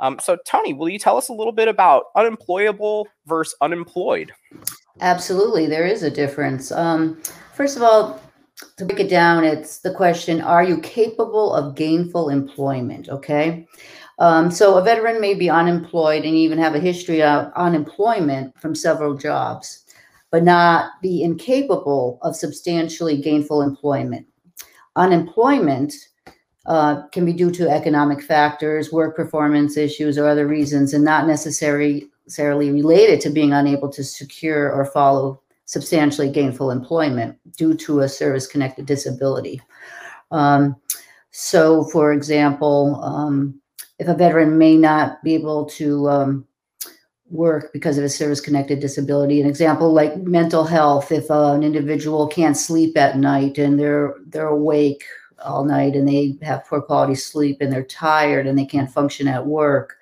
Um, 0.00 0.18
so, 0.20 0.36
Tony, 0.44 0.74
will 0.74 0.88
you 0.88 0.98
tell 0.98 1.16
us 1.16 1.28
a 1.28 1.32
little 1.32 1.52
bit 1.52 1.68
about 1.68 2.06
unemployable 2.16 3.08
versus 3.26 3.54
unemployed? 3.60 4.32
Absolutely, 5.00 5.66
there 5.66 5.86
is 5.86 6.02
a 6.02 6.10
difference. 6.10 6.70
Um, 6.72 7.22
first 7.54 7.76
of 7.76 7.82
all, 7.82 8.20
to 8.76 8.84
break 8.84 9.00
it 9.00 9.08
down, 9.08 9.44
it's 9.44 9.78
the 9.78 9.94
question 9.94 10.40
Are 10.40 10.64
you 10.64 10.80
capable 10.80 11.54
of 11.54 11.76
gainful 11.76 12.28
employment? 12.28 13.08
Okay. 13.08 13.66
Um, 14.18 14.50
so 14.50 14.76
a 14.76 14.82
veteran 14.82 15.20
may 15.20 15.34
be 15.34 15.50
unemployed 15.50 16.24
and 16.24 16.34
even 16.34 16.58
have 16.58 16.74
a 16.74 16.80
history 16.80 17.22
of 17.22 17.52
unemployment 17.54 18.58
from 18.58 18.74
several 18.74 19.14
jobs, 19.14 19.84
but 20.30 20.42
not 20.42 20.92
be 21.02 21.22
incapable 21.22 22.18
of 22.22 22.34
substantially 22.34 23.20
gainful 23.20 23.60
employment. 23.62 24.26
Unemployment 24.96 25.92
uh, 26.64 27.06
can 27.08 27.24
be 27.24 27.32
due 27.32 27.50
to 27.50 27.68
economic 27.68 28.22
factors, 28.22 28.90
work 28.90 29.14
performance 29.14 29.76
issues, 29.76 30.18
or 30.18 30.26
other 30.26 30.46
reasons, 30.46 30.94
and 30.94 31.04
not 31.04 31.26
necessarily 31.26 32.08
related 32.38 33.20
to 33.20 33.30
being 33.30 33.52
unable 33.52 33.88
to 33.88 34.02
secure 34.02 34.72
or 34.72 34.84
follow 34.84 35.40
substantially 35.66 36.30
gainful 36.30 36.70
employment 36.70 37.36
due 37.56 37.74
to 37.74 38.00
a 38.00 38.08
service 38.08 38.46
connected 38.46 38.86
disability. 38.86 39.60
Um, 40.30 40.76
so, 41.30 41.84
for 41.84 42.12
example, 42.12 43.00
um, 43.04 43.60
if 43.98 44.08
a 44.08 44.14
veteran 44.14 44.58
may 44.58 44.76
not 44.76 45.22
be 45.22 45.34
able 45.34 45.64
to 45.66 46.08
um, 46.08 46.46
work 47.30 47.72
because 47.72 47.98
of 47.98 48.04
a 48.04 48.08
service 48.08 48.40
connected 48.40 48.80
disability, 48.80 49.40
an 49.40 49.48
example 49.48 49.92
like 49.92 50.16
mental 50.18 50.64
health, 50.64 51.10
if 51.10 51.30
uh, 51.30 51.52
an 51.52 51.62
individual 51.62 52.26
can't 52.26 52.56
sleep 52.56 52.96
at 52.96 53.18
night 53.18 53.58
and 53.58 53.78
they're 53.78 54.14
they're 54.26 54.48
awake 54.48 55.04
all 55.44 55.64
night 55.64 55.94
and 55.94 56.08
they 56.08 56.36
have 56.42 56.66
poor 56.66 56.80
quality 56.80 57.14
sleep 57.14 57.58
and 57.60 57.72
they're 57.72 57.84
tired 57.84 58.46
and 58.46 58.58
they 58.58 58.64
can't 58.64 58.90
function 58.90 59.28
at 59.28 59.46
work. 59.46 59.96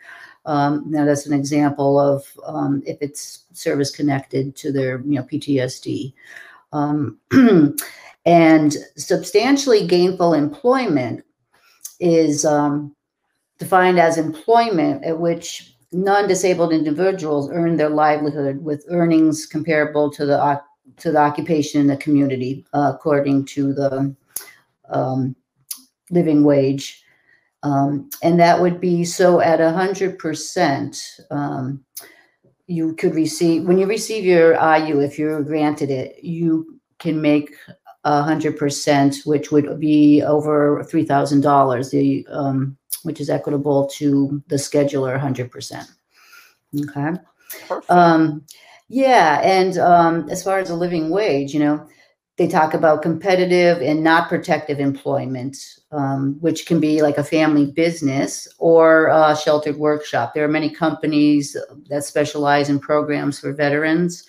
Um, 0.46 0.84
now 0.86 1.04
that's 1.04 1.26
an 1.26 1.32
example 1.32 1.98
of 1.98 2.24
um, 2.44 2.82
if 2.86 2.98
it's 3.00 3.44
service 3.52 3.90
connected 3.90 4.54
to 4.56 4.72
their 4.72 5.00
you 5.00 5.16
know 5.16 5.22
PTSD. 5.22 6.12
Um, 6.72 7.18
and 8.26 8.76
substantially 8.96 9.86
gainful 9.86 10.34
employment 10.34 11.24
is 12.00 12.44
um, 12.44 12.94
defined 13.58 13.99
as 13.99 14.18
employment 14.18 15.04
at 15.04 15.18
which 15.18 15.75
non-disabled 15.92 16.73
individuals 16.73 17.50
earn 17.52 17.76
their 17.76 17.90
livelihood 17.90 18.62
with 18.62 18.84
earnings 18.88 19.46
comparable 19.46 20.11
to 20.11 20.26
the 20.26 20.61
to 20.96 21.11
the 21.11 21.18
occupation 21.18 21.80
in 21.80 21.87
the 21.87 21.96
community, 21.96 22.64
uh, 22.75 22.92
according 22.94 23.44
to 23.44 23.73
the 23.73 24.14
um, 24.90 25.34
living 26.11 26.44
wage. 26.44 27.02
Um, 27.62 28.11
and 28.23 28.38
that 28.38 28.61
would 28.61 28.80
be 28.80 29.04
so 29.04 29.40
at 29.40 29.61
a 29.61 29.73
hundred 29.73 30.18
percent. 30.18 31.02
Um, 31.30 31.84
you 32.66 32.94
could 32.94 33.14
receive 33.14 33.64
when 33.64 33.78
you 33.78 33.87
receive 33.87 34.25
your 34.25 34.52
IU, 34.52 35.00
if 35.00 35.18
you're 35.18 35.42
granted 35.42 35.90
it, 35.90 36.23
you 36.23 36.78
can 36.99 37.20
make 37.20 37.54
a 38.04 38.23
hundred 38.23 38.58
percent, 38.58 39.16
which 39.25 39.50
would 39.50 39.80
be 39.80 40.23
over 40.23 40.84
three 40.84 41.04
thousand 41.04 41.40
dollars. 41.40 41.90
The 41.90 42.26
um, 42.30 42.76
which 43.04 43.20
is 43.20 43.30
equitable 43.30 43.87
to 43.94 44.42
the 44.49 44.56
schedular 44.56 45.20
100%. 45.20 45.87
Okay. 46.80 47.20
Perfect. 47.68 47.90
Um, 47.90 48.44
yeah. 48.88 49.40
And 49.42 49.78
um, 49.78 50.28
as 50.30 50.42
far 50.42 50.58
as 50.58 50.70
a 50.70 50.75
living 50.75 51.11
wage, 51.11 51.54
you 51.54 51.61
know, 51.61 51.87
they 52.37 52.49
talk 52.49 52.75
about 52.75 53.02
competitive 53.02 53.80
and 53.80 54.02
not 54.02 54.28
protective 54.28 54.80
employment, 54.80 55.56
um, 55.92 56.37
which 56.40 56.66
can 56.66 56.80
be 56.80 57.00
like 57.00 57.16
a 57.16 57.25
family 57.25 57.66
business 57.66 58.49
or 58.58 59.06
a 59.06 59.37
sheltered 59.37 59.76
workshop. 59.76 60.34
There 60.34 60.44
are 60.44 60.49
many 60.49 60.68
companies 60.68 61.56
that 61.88 62.02
specialize 62.02 62.68
in 62.68 62.80
programs 62.80 63.38
for 63.38 63.52
veterans 63.52 64.25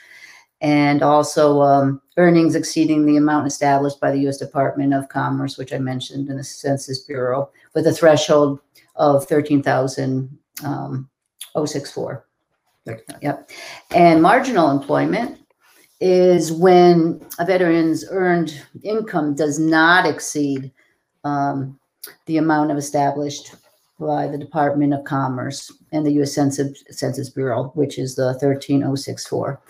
and 0.62 1.02
also 1.02 1.62
um, 1.62 2.02
earnings 2.18 2.56
exceeding 2.56 3.06
the 3.06 3.18
amount 3.18 3.48
established 3.48 4.00
by 4.00 4.12
the 4.12 4.20
U.S. 4.22 4.38
Department 4.38 4.94
of 4.94 5.10
Commerce, 5.10 5.58
which 5.58 5.74
I 5.74 5.80
mentioned 5.80 6.30
in 6.30 6.38
the 6.38 6.44
Census 6.44 7.00
Bureau, 7.00 7.50
with 7.74 7.88
a 7.88 7.94
threshold 7.94 8.60
of 8.96 9.26
13,064. 9.26 12.26
Um, 12.88 12.96
yep. 13.22 13.50
And 13.92 14.22
marginal 14.22 14.72
employment 14.72 15.40
is 16.00 16.52
when 16.52 17.26
a 17.40 17.46
veteran's 17.46 18.06
earned 18.10 18.62
income 18.84 19.34
does 19.34 19.58
not 19.58 20.06
exceed 20.06 20.72
um, 21.24 21.80
the 22.26 22.38
amount 22.38 22.72
of 22.72 22.78
established 22.78 23.56
by 24.00 24.28
the 24.28 24.38
Department 24.38 24.94
of 24.94 25.04
Commerce 25.06 25.72
and 25.92 26.06
the 26.06 26.12
U.S. 26.14 26.34
Census, 26.34 26.84
Census 26.90 27.30
Bureau, 27.30 27.72
which 27.76 27.98
is 27.98 28.16
the 28.16 28.38
13064. 28.40 29.62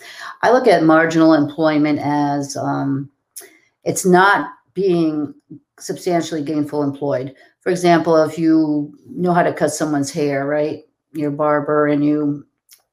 I 0.42 0.50
look 0.50 0.66
at 0.66 0.82
marginal 0.82 1.32
employment 1.32 2.00
as 2.00 2.56
um, 2.56 3.08
it's 3.84 4.04
not 4.04 4.50
being 4.74 5.32
substantially 5.78 6.42
gainful 6.42 6.82
employed 6.82 7.34
for 7.66 7.70
example, 7.70 8.14
if 8.22 8.38
you 8.38 8.96
know 9.10 9.32
how 9.32 9.42
to 9.42 9.52
cut 9.52 9.72
someone's 9.72 10.12
hair, 10.12 10.46
right? 10.46 10.84
You're 11.10 11.30
a 11.30 11.36
barber 11.36 11.88
and 11.88 12.04
you, 12.04 12.46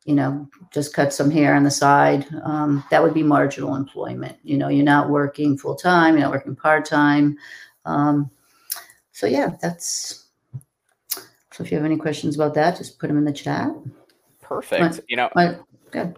you 0.03 0.15
know, 0.15 0.49
just 0.71 0.95
cut 0.95 1.13
some 1.13 1.29
hair 1.29 1.53
on 1.53 1.61
the 1.61 1.69
side. 1.69 2.25
Um, 2.43 2.83
that 2.89 3.03
would 3.03 3.13
be 3.13 3.21
marginal 3.21 3.75
employment. 3.75 4.35
You 4.41 4.57
know, 4.57 4.69
you're 4.69 4.83
not 4.83 5.11
working 5.11 5.59
full 5.59 5.75
time, 5.75 6.15
you're 6.15 6.23
not 6.23 6.31
working 6.31 6.55
part 6.55 6.85
time. 6.85 7.37
Um, 7.85 8.31
so 9.11 9.27
yeah, 9.27 9.51
that's. 9.61 10.25
So 11.51 11.63
if 11.63 11.69
you 11.69 11.77
have 11.77 11.85
any 11.85 11.97
questions 11.97 12.33
about 12.33 12.55
that, 12.55 12.75
just 12.75 12.97
put 12.97 13.09
them 13.09 13.19
in 13.19 13.25
the 13.25 13.31
chat. 13.31 13.69
Perfect. 14.41 15.01
you 15.07 15.17
know, 15.17 15.29
Good. 15.93 16.15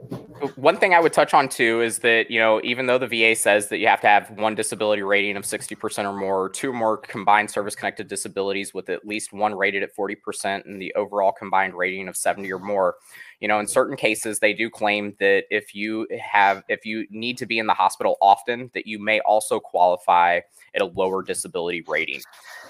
One 0.56 0.78
thing 0.78 0.94
I 0.94 1.02
would 1.02 1.12
touch 1.12 1.34
on 1.34 1.50
too 1.50 1.82
is 1.82 2.00
that, 2.00 2.32
you 2.32 2.40
know, 2.40 2.62
even 2.64 2.86
though 2.86 2.98
the 2.98 3.08
VA 3.08 3.36
says 3.36 3.68
that 3.68 3.80
you 3.80 3.88
have 3.88 4.00
to 4.02 4.08
have 4.08 4.32
one 4.32 4.56
disability 4.56 5.02
rating 5.02 5.36
of 5.36 5.44
60% 5.44 6.06
or 6.06 6.14
more, 6.14 6.44
or 6.44 6.50
two 6.50 6.70
or 6.70 6.74
more 6.74 6.98
combined 6.98 7.52
service 7.52 7.76
connected 7.76 8.08
disabilities 8.08 8.74
with 8.74 8.90
at 8.90 9.06
least 9.06 9.34
one 9.34 9.54
rated 9.54 9.84
at 9.84 9.94
40% 9.94 10.66
and 10.66 10.82
the 10.82 10.94
overall 10.96 11.34
combined 11.34 11.74
rating 11.74 12.08
of 12.08 12.16
70 12.16 12.50
or 12.54 12.60
more, 12.60 12.96
you 13.42 13.50
know, 13.50 13.60
in 13.60 13.68
certain 13.68 13.98
cases, 13.98 14.40
they 14.40 14.54
do 14.54 14.70
claim 14.70 15.14
that 15.20 15.44
if 15.50 15.76
you 15.76 16.08
have, 16.22 16.64
if 16.70 16.86
you 16.86 17.06
need 17.10 17.38
to 17.40 17.46
be 17.46 17.60
in 17.60 17.68
the 17.68 17.74
hospital 17.74 18.16
often, 18.22 18.72
that 18.74 18.88
you 18.88 18.98
may 18.98 19.20
also 19.22 19.60
qualify 19.60 20.40
at 20.74 20.82
a 20.82 20.86
lower 20.86 21.22
disability 21.22 21.84
rating. 21.86 22.22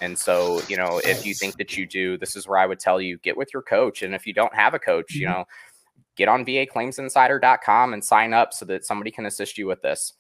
And 0.02 0.18
so, 0.18 0.60
you 0.68 0.78
know, 0.78 1.02
if 1.04 1.24
you 1.24 1.36
think 1.36 1.58
that 1.58 1.78
you 1.78 1.86
do, 1.86 2.18
this 2.18 2.36
is 2.36 2.48
where 2.48 2.58
I 2.58 2.66
would 2.66 2.80
tell 2.80 3.00
you 3.00 3.20
get 3.20 3.38
with 3.38 3.54
your 3.54 3.62
coach. 3.62 4.02
And 4.02 4.16
if 4.16 4.26
you 4.26 4.34
don't 4.34 4.54
have 4.56 4.74
a 4.74 4.80
coach, 4.80 5.14
you 5.14 5.28
mm-hmm. 5.28 5.42
Get 6.16 6.28
on 6.28 6.46
vaclaimsinsider.com 6.46 7.94
and 7.94 8.04
sign 8.04 8.34
up 8.34 8.54
so 8.54 8.66
that 8.66 8.86
somebody 8.86 9.12
can 9.12 9.26
assist 9.26 9.58
you 9.58 9.68
with 9.68 9.82
this. 9.82 10.14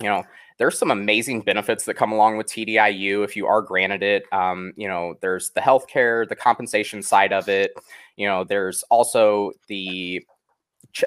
You 0.00 0.08
know, 0.08 0.24
there's 0.58 0.78
some 0.78 0.90
amazing 0.90 1.40
benefits 1.42 1.84
that 1.84 1.94
come 1.94 2.12
along 2.12 2.36
with 2.36 2.46
TDIU 2.46 3.24
if 3.24 3.36
you 3.36 3.46
are 3.46 3.62
granted 3.62 4.02
it. 4.02 4.24
Um, 4.32 4.72
you 4.76 4.88
know, 4.88 5.14
there's 5.20 5.50
the 5.50 5.60
healthcare, 5.60 6.28
the 6.28 6.36
compensation 6.36 7.02
side 7.02 7.32
of 7.32 7.48
it. 7.48 7.72
You 8.16 8.26
know, 8.26 8.44
there's 8.44 8.82
also 8.90 9.52
the 9.68 10.24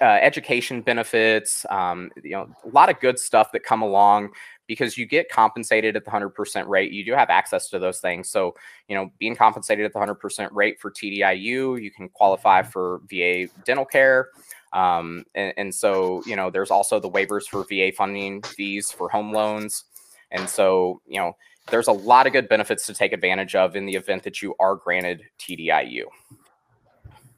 uh, 0.02 0.06
education 0.06 0.82
benefits. 0.82 1.66
Um, 1.70 2.12
you 2.24 2.32
know, 2.32 2.50
a 2.66 2.70
lot 2.70 2.90
of 2.90 3.00
good 3.00 3.20
stuff 3.20 3.52
that 3.54 3.64
come 3.64 3.82
along 3.82 4.30
because 4.68 4.98
you 4.98 5.06
get 5.06 5.30
compensated 5.30 5.96
at 5.96 6.06
the 6.06 6.12
100% 6.12 6.68
rate. 6.68 6.92
You 6.92 7.04
do 7.04 7.14
have 7.14 7.30
access 7.30 7.70
to 7.70 7.80
those 7.80 8.00
things. 8.00 8.30
So, 8.30 8.56
you 8.88 8.96
know, 8.96 9.12
being 9.18 9.36
compensated 9.36 9.86
at 9.86 9.94
the 9.94 10.00
100% 10.00 10.50
rate 10.52 10.80
for 10.80 10.92
TDIU, 10.92 11.82
you 11.82 11.92
can 11.92 12.10
qualify 12.10 12.62
mm-hmm. 12.62 12.70
for 12.70 13.02
VA 13.10 13.52
dental 13.66 13.86
care. 13.86 14.30
Um, 14.74 15.26
and, 15.34 15.54
and, 15.58 15.74
so, 15.74 16.22
you 16.26 16.36
know, 16.36 16.50
there's 16.50 16.72
also 16.72 17.00
the 17.00 17.10
waivers 17.10 17.44
for 17.44 17.64
VA 17.64 17.92
funding 17.96 18.42
fees 18.42 18.92
for 18.92 19.10
home 19.10 19.32
loans. 19.32 19.86
And 20.32 20.48
so, 20.48 21.02
you 21.08 21.20
know, 21.20 21.38
there's 21.72 21.88
a 21.88 21.94
lot 21.94 22.28
of 22.28 22.34
good 22.34 22.50
benefits 22.50 22.86
to 22.88 22.94
take 22.94 23.14
advantage 23.14 23.56
of 23.56 23.78
in 23.78 23.86
the 23.86 23.96
event 23.96 24.24
that 24.24 24.42
you 24.42 24.56
are 24.60 24.76
granted 24.76 25.24
TDIU. 25.40 26.04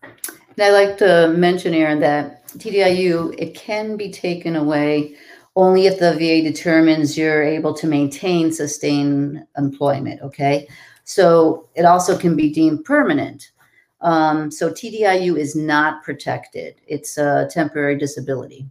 And 0.02 0.60
I 0.60 0.72
like 0.72 0.98
to 0.98 1.30
mention, 1.38 1.74
Aaron, 1.74 2.00
that 2.00 2.48
TDIU 2.48 3.36
it 3.38 3.54
can 3.54 3.96
be 3.96 4.12
taken 4.12 4.56
away 4.56 5.16
only 5.60 5.88
if 5.88 6.00
the 6.00 6.14
VA 6.14 6.42
determines 6.42 7.18
you're 7.18 7.44
able 7.44 7.74
to 7.74 7.86
maintain 7.86 8.52
sustained 8.52 9.46
employment. 9.58 10.22
Okay, 10.22 10.68
so 11.04 11.68
it 11.76 11.84
also 11.84 12.18
can 12.18 12.36
be 12.36 12.50
deemed 12.50 12.86
permanent. 12.86 13.52
Um, 14.00 14.50
so 14.50 14.72
TDIU 14.72 15.38
is 15.38 15.58
not 15.58 16.02
protected; 16.02 16.76
it's 16.88 17.18
a 17.18 17.50
temporary 17.52 17.98
disability. 17.98 18.66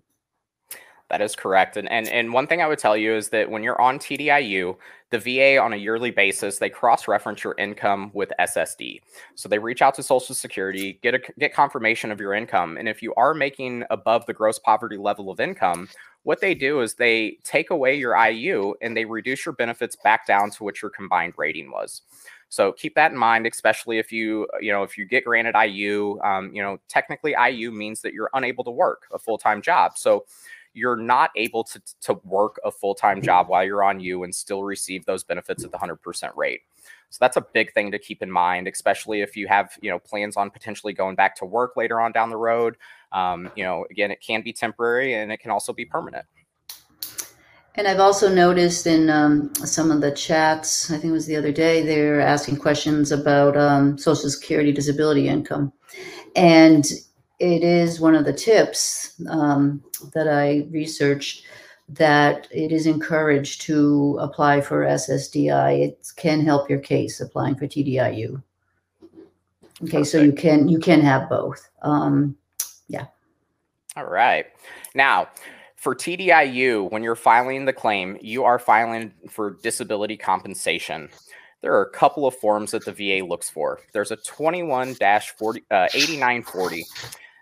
That 1.10 1.20
is 1.20 1.36
correct. 1.36 1.76
And, 1.76 1.90
and 1.90 2.08
and 2.08 2.32
one 2.32 2.46
thing 2.46 2.62
I 2.62 2.66
would 2.66 2.78
tell 2.78 2.96
you 2.96 3.14
is 3.14 3.28
that 3.30 3.50
when 3.50 3.62
you're 3.62 3.80
on 3.80 3.98
TDIU, 3.98 4.76
the 5.10 5.18
VA 5.18 5.58
on 5.58 5.72
a 5.72 5.76
yearly 5.76 6.10
basis, 6.10 6.58
they 6.58 6.68
cross-reference 6.68 7.42
your 7.42 7.54
income 7.58 8.10
with 8.12 8.30
SSD. 8.38 9.00
So 9.34 9.48
they 9.48 9.58
reach 9.58 9.80
out 9.80 9.94
to 9.94 10.02
Social 10.02 10.34
Security, 10.34 10.98
get 11.02 11.14
a 11.14 11.20
get 11.38 11.54
confirmation 11.54 12.10
of 12.10 12.20
your 12.20 12.34
income. 12.34 12.76
And 12.76 12.88
if 12.88 13.02
you 13.02 13.14
are 13.14 13.32
making 13.32 13.84
above 13.90 14.26
the 14.26 14.34
gross 14.34 14.58
poverty 14.58 14.98
level 14.98 15.30
of 15.30 15.40
income, 15.40 15.88
what 16.22 16.40
they 16.40 16.54
do 16.54 16.80
is 16.80 16.94
they 16.94 17.38
take 17.44 17.70
away 17.70 17.94
your 17.96 18.16
IU 18.16 18.74
and 18.82 18.96
they 18.96 19.04
reduce 19.04 19.46
your 19.46 19.54
benefits 19.54 19.96
back 19.96 20.26
down 20.26 20.50
to 20.50 20.64
what 20.64 20.82
your 20.82 20.90
combined 20.90 21.34
rating 21.36 21.70
was. 21.70 22.02
So 22.50 22.72
keep 22.72 22.94
that 22.94 23.12
in 23.12 23.18
mind, 23.18 23.46
especially 23.46 23.98
if 23.98 24.10
you, 24.10 24.46
you 24.60 24.72
know, 24.72 24.82
if 24.82 24.96
you 24.96 25.04
get 25.04 25.24
granted 25.24 25.54
IU, 25.54 26.18
um, 26.22 26.50
you 26.54 26.62
know, 26.62 26.78
technically 26.88 27.34
IU 27.38 27.70
means 27.70 28.00
that 28.02 28.14
you're 28.14 28.30
unable 28.34 28.64
to 28.64 28.70
work 28.70 29.06
a 29.12 29.18
full-time 29.18 29.60
job. 29.60 29.98
So 29.98 30.24
you're 30.72 30.96
not 30.96 31.30
able 31.36 31.64
to, 31.64 31.82
to 32.02 32.20
work 32.24 32.58
a 32.64 32.70
full-time 32.70 33.20
job 33.20 33.48
while 33.48 33.64
you're 33.64 33.82
on 33.82 34.00
you 34.00 34.22
and 34.24 34.34
still 34.34 34.62
receive 34.62 35.04
those 35.04 35.24
benefits 35.24 35.64
at 35.64 35.72
the 35.72 35.78
100% 35.78 36.36
rate. 36.36 36.60
So 37.10 37.18
that's 37.20 37.36
a 37.36 37.46
big 37.52 37.72
thing 37.72 37.90
to 37.90 37.98
keep 37.98 38.22
in 38.22 38.30
mind, 38.30 38.68
especially 38.68 39.22
if 39.22 39.36
you 39.36 39.48
have, 39.48 39.70
you 39.80 39.90
know, 39.90 39.98
plans 39.98 40.36
on 40.36 40.50
potentially 40.50 40.92
going 40.92 41.16
back 41.16 41.36
to 41.36 41.44
work 41.44 41.76
later 41.76 42.00
on 42.00 42.12
down 42.12 42.30
the 42.30 42.36
road. 42.36 42.76
Um, 43.12 43.50
you 43.56 43.64
know, 43.64 43.86
again, 43.90 44.10
it 44.10 44.20
can 44.20 44.42
be 44.42 44.52
temporary 44.52 45.14
and 45.14 45.32
it 45.32 45.38
can 45.38 45.50
also 45.50 45.72
be 45.72 45.84
permanent. 45.84 46.24
And 47.74 47.86
I've 47.86 48.00
also 48.00 48.28
noticed 48.28 48.86
in 48.88 49.08
um, 49.08 49.54
some 49.54 49.92
of 49.92 50.00
the 50.00 50.10
chats, 50.10 50.90
I 50.90 50.94
think 50.94 51.10
it 51.10 51.12
was 51.12 51.26
the 51.26 51.36
other 51.36 51.52
day, 51.52 51.82
they're 51.82 52.20
asking 52.20 52.56
questions 52.56 53.12
about 53.12 53.56
um, 53.56 53.96
Social 53.96 54.28
Security 54.28 54.72
disability 54.72 55.28
income. 55.28 55.72
And 56.34 56.84
it 57.38 57.62
is 57.62 58.00
one 58.00 58.16
of 58.16 58.24
the 58.24 58.32
tips 58.32 59.20
um, 59.28 59.82
that 60.12 60.28
I 60.28 60.66
researched 60.70 61.44
that 61.88 62.48
it 62.50 62.72
is 62.72 62.86
encouraged 62.86 63.62
to 63.62 64.18
apply 64.20 64.60
for 64.60 64.84
SSDI. 64.84 65.84
It 65.84 66.06
can 66.16 66.44
help 66.44 66.68
your 66.68 66.80
case 66.80 67.20
applying 67.20 67.54
for 67.54 67.66
TDIU. 67.66 68.42
Okay, 69.84 70.02
so 70.02 70.20
you 70.20 70.32
can 70.32 70.68
you 70.68 70.80
can 70.80 71.00
have 71.00 71.28
both. 71.28 71.70
Um, 71.82 72.36
yeah. 72.88 73.06
All 73.96 74.06
right. 74.06 74.46
Now, 74.94 75.28
for 75.76 75.94
TDIU, 75.94 76.90
when 76.90 77.02
you're 77.02 77.14
filing 77.14 77.64
the 77.64 77.72
claim, 77.72 78.18
you 78.20 78.44
are 78.44 78.58
filing 78.58 79.12
for 79.30 79.56
disability 79.62 80.16
compensation. 80.16 81.08
There 81.60 81.74
are 81.74 81.82
a 81.82 81.90
couple 81.90 82.26
of 82.26 82.34
forms 82.36 82.70
that 82.70 82.84
the 82.84 82.92
VA 82.92 83.24
looks 83.24 83.50
for. 83.50 83.80
There's 83.92 84.10
a 84.10 84.16
21 84.16 84.94
40, 84.94 85.64
uh, 85.70 85.88
8940 85.94 86.84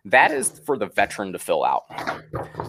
that 0.07 0.31
is 0.31 0.61
for 0.65 0.79
the 0.79 0.87
veteran 0.87 1.33
to 1.33 1.39
fill 1.39 1.65
out. 1.65 1.85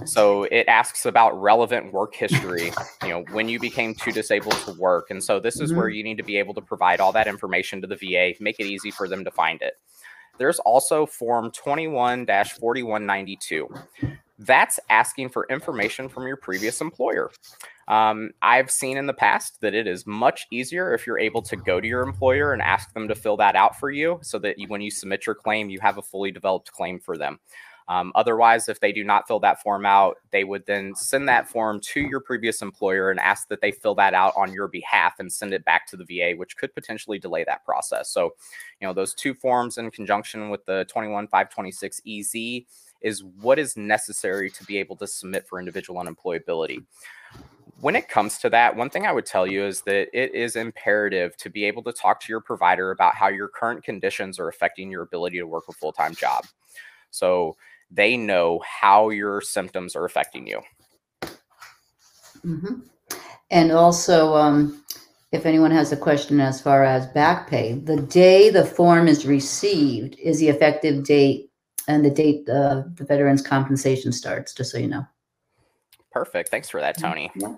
So 0.05 0.43
it 0.45 0.67
asks 0.67 1.05
about 1.05 1.39
relevant 1.39 1.93
work 1.93 2.15
history, 2.15 2.71
you 3.03 3.09
know, 3.09 3.25
when 3.31 3.47
you 3.47 3.59
became 3.59 3.93
too 3.93 4.11
disabled 4.11 4.55
to 4.65 4.73
work. 4.73 5.11
And 5.11 5.23
so 5.23 5.39
this 5.39 5.61
is 5.61 5.69
mm-hmm. 5.69 5.79
where 5.79 5.89
you 5.89 6.03
need 6.03 6.17
to 6.17 6.23
be 6.23 6.37
able 6.37 6.55
to 6.55 6.61
provide 6.61 6.99
all 6.99 7.11
that 7.11 7.27
information 7.27 7.79
to 7.81 7.87
the 7.87 7.95
VA, 7.95 8.33
make 8.39 8.59
it 8.59 8.65
easy 8.65 8.89
for 8.89 9.07
them 9.07 9.23
to 9.23 9.29
find 9.29 9.61
it. 9.61 9.73
There's 10.37 10.59
also 10.59 11.05
Form 11.05 11.51
21 11.51 12.25
4192. 12.25 13.67
That's 14.39 14.79
asking 14.89 15.29
for 15.29 15.47
information 15.49 16.09
from 16.09 16.27
your 16.27 16.37
previous 16.37 16.79
employer. 16.81 17.31
Um, 17.87 18.31
I've 18.41 18.69
seen 18.69 18.97
in 18.97 19.07
the 19.07 19.13
past 19.13 19.61
that 19.61 19.73
it 19.73 19.87
is 19.87 20.05
much 20.05 20.45
easier 20.51 20.93
if 20.93 21.07
you're 21.07 21.17
able 21.17 21.41
to 21.43 21.55
go 21.55 21.79
to 21.79 21.87
your 21.87 22.01
employer 22.01 22.53
and 22.53 22.61
ask 22.61 22.93
them 22.93 23.07
to 23.07 23.15
fill 23.15 23.37
that 23.37 23.55
out 23.55 23.79
for 23.79 23.89
you 23.89 24.19
so 24.21 24.37
that 24.39 24.59
you, 24.59 24.67
when 24.67 24.81
you 24.81 24.91
submit 24.91 25.25
your 25.25 25.35
claim, 25.35 25.69
you 25.69 25.79
have 25.79 25.97
a 25.97 26.01
fully 26.01 26.31
developed 26.31 26.71
claim 26.71 26.99
for 26.99 27.17
them. 27.17 27.39
Um, 27.89 28.11
otherwise, 28.15 28.67
if 28.67 28.79
they 28.79 28.91
do 28.91 29.03
not 29.03 29.27
fill 29.27 29.39
that 29.39 29.61
form 29.61 29.85
out, 29.85 30.17
they 30.31 30.43
would 30.43 30.65
then 30.65 30.93
send 30.95 31.27
that 31.29 31.47
form 31.47 31.79
to 31.79 32.01
your 32.01 32.19
previous 32.19 32.61
employer 32.61 33.11
and 33.11 33.19
ask 33.19 33.47
that 33.47 33.61
they 33.61 33.71
fill 33.71 33.95
that 33.95 34.13
out 34.13 34.33
on 34.35 34.51
your 34.51 34.67
behalf 34.67 35.19
and 35.19 35.31
send 35.31 35.53
it 35.53 35.63
back 35.63 35.87
to 35.87 35.97
the 35.97 36.03
VA, 36.05 36.35
which 36.37 36.57
could 36.57 36.73
potentially 36.75 37.17
delay 37.17 37.43
that 37.45 37.63
process. 37.63 38.09
So, 38.09 38.33
you 38.81 38.87
know, 38.87 38.93
those 38.93 39.13
two 39.13 39.33
forms 39.33 39.77
in 39.77 39.89
conjunction 39.91 40.49
with 40.49 40.65
the 40.65 40.85
21526 40.89 42.01
EZ 42.05 42.65
is 43.01 43.23
what 43.23 43.59
is 43.59 43.77
necessary 43.77 44.49
to 44.49 44.63
be 44.65 44.77
able 44.77 44.97
to 44.97 45.07
submit 45.07 45.47
for 45.47 45.59
individual 45.59 46.03
unemployability 46.03 46.83
when 47.79 47.95
it 47.95 48.09
comes 48.09 48.39
to 48.39 48.49
that, 48.49 48.75
one 48.75 48.89
thing 48.89 49.05
I 49.05 49.11
would 49.11 49.25
tell 49.25 49.45
you 49.45 49.63
is 49.65 49.81
that 49.81 50.09
it 50.11 50.33
is 50.33 50.55
imperative 50.55 51.37
to 51.37 51.49
be 51.49 51.65
able 51.65 51.83
to 51.83 51.93
talk 51.93 52.19
to 52.21 52.33
your 52.33 52.41
provider 52.41 52.91
about 52.91 53.15
how 53.15 53.27
your 53.27 53.47
current 53.47 53.83
conditions 53.83 54.39
are 54.39 54.47
affecting 54.47 54.89
your 54.89 55.03
ability 55.03 55.37
to 55.37 55.45
work 55.45 55.65
a 55.69 55.73
full 55.73 55.91
time 55.91 56.15
job. 56.15 56.45
So 57.11 57.55
they 57.91 58.17
know 58.17 58.61
how 58.65 59.09
your 59.09 59.41
symptoms 59.41 59.95
are 59.95 60.05
affecting 60.05 60.47
you. 60.47 60.61
Mm-hmm. 62.45 62.81
And 63.49 63.71
also, 63.71 64.35
um, 64.35 64.83
if 65.31 65.45
anyone 65.45 65.71
has 65.71 65.91
a 65.91 65.97
question 65.97 66.39
as 66.39 66.61
far 66.61 66.83
as 66.83 67.07
back 67.07 67.49
pay, 67.49 67.73
the 67.73 67.97
day 67.97 68.49
the 68.49 68.65
form 68.65 69.07
is 69.07 69.25
received 69.25 70.17
is 70.19 70.39
the 70.39 70.49
effective 70.49 71.03
date 71.03 71.49
and 71.87 72.03
the 72.03 72.09
date 72.09 72.47
uh, 72.49 72.83
the 72.95 73.05
veterans 73.05 73.41
compensation 73.41 74.11
starts, 74.11 74.53
just 74.53 74.71
so 74.71 74.77
you 74.77 74.87
know. 74.87 75.05
Perfect. 76.11 76.49
Thanks 76.49 76.69
for 76.69 76.81
that, 76.81 76.97
Tony. 76.97 77.31
Yeah. 77.35 77.55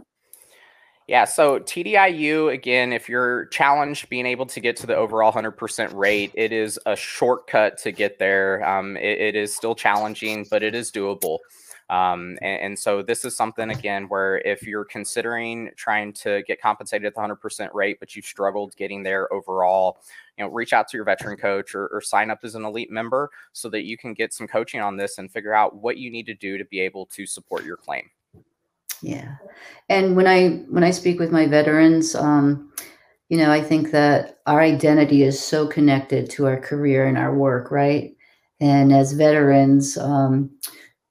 Yeah, 1.10 1.26
so 1.26 1.58
TDIU, 1.58 2.54
again, 2.54 2.94
if 2.94 3.10
you're 3.10 3.46
challenged 3.46 4.10
being 4.10 4.28
able 4.28 4.46
to 4.46 4.60
get 4.60 4.78
to 4.78 4.86
the 4.86 4.96
overall 4.96 5.34
100% 5.34 5.92
rate, 5.96 6.30
it 6.36 6.52
is 6.52 6.80
a 6.86 6.96
shortcut 6.96 7.80
to 7.80 7.92
get 7.92 8.20
there. 8.20 8.64
Um, 8.64 8.96
it, 8.96 9.20
it 9.20 9.36
is 9.36 9.56
still 9.56 9.74
challenging, 9.74 10.46
but 10.52 10.62
it 10.62 10.76
is 10.76 10.92
doable. 10.92 11.40
Um, 11.90 12.38
and, 12.44 12.62
and, 12.62 12.80
so 12.80 13.02
this 13.02 13.26
is 13.26 13.36
something, 13.36 13.72
again, 13.72 14.08
where 14.08 14.38
if 14.46 14.62
you're 14.62 14.86
considering 14.86 15.72
trying 15.76 16.14
to 16.14 16.44
get 16.44 16.62
compensated 16.62 17.08
at 17.08 17.16
the 17.16 17.22
100% 17.22 17.74
rate, 17.74 18.00
but 18.00 18.16
you've 18.16 18.26
struggled 18.26 18.76
getting 18.76 19.02
there 19.02 19.34
overall, 19.34 19.98
you 20.38 20.46
know, 20.46 20.52
reach 20.52 20.74
out 20.74 20.88
to 20.90 20.98
your 20.98 21.06
veteran 21.06 21.38
coach 21.38 21.74
or, 21.74 21.88
or 21.88 22.02
sign 22.02 22.30
up 22.30 22.42
as 22.44 22.54
an 22.54 22.66
elite 22.66 22.92
member 22.92 23.32
so 23.52 23.68
that 23.70 23.84
you 23.84 23.98
can 23.98 24.14
get 24.14 24.32
some 24.32 24.48
coaching 24.48 24.80
on 24.80 24.96
this 24.96 25.18
and 25.18 25.32
figure 25.32 25.56
out 25.56 25.76
what 25.76 25.98
you 25.98 26.12
need 26.12 26.28
to 26.28 26.36
do 26.36 26.60
to 26.60 26.66
be 26.66 26.80
able 26.80 27.08
to 27.08 27.26
support 27.26 27.66
your 27.66 27.78
claim. 27.78 28.12
Yeah. 29.02 29.36
And 29.88 30.16
when 30.16 30.28
I 30.28 30.50
when 30.70 30.84
I 30.84 30.92
speak 30.92 31.20
with 31.20 31.32
my 31.32 31.48
veterans, 31.48 32.16
um, 32.16 32.72
you 33.30 33.38
know, 33.38 33.52
I 33.52 33.62
think 33.62 33.92
that 33.92 34.40
our 34.46 34.62
identity 34.62 35.24
is 35.24 35.40
so 35.40 35.68
connected 35.68 36.30
to 36.32 36.48
our 36.48 36.60
career 36.60 37.06
and 37.06 37.18
our 37.18 37.34
work, 37.34 37.72
right? 37.72 38.16
And 38.60 38.92
as 38.92 39.14
veterans 39.14 39.98
um, 39.98 40.50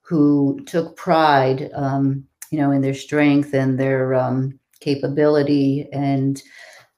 who 0.02 0.60
took 0.66 0.96
pride, 0.96 1.70
um, 1.74 2.24
you 2.50 2.58
know, 2.58 2.72
in 2.72 2.82
their 2.82 2.94
strength 2.94 3.54
and 3.54 3.78
their 3.78 4.14
um, 4.14 4.58
capability, 4.80 5.88
and 5.92 6.42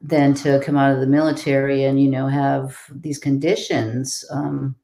then 0.01 0.35
to 0.35 0.61
come 0.61 0.77
out 0.77 0.93
of 0.93 1.01
the 1.01 1.07
military 1.07 1.85
and 1.85 2.01
you 2.01 2.11
know 2.11 2.27
have 2.27 2.79
these 2.91 3.19
conditions, 3.19 4.25
um, 4.31 4.75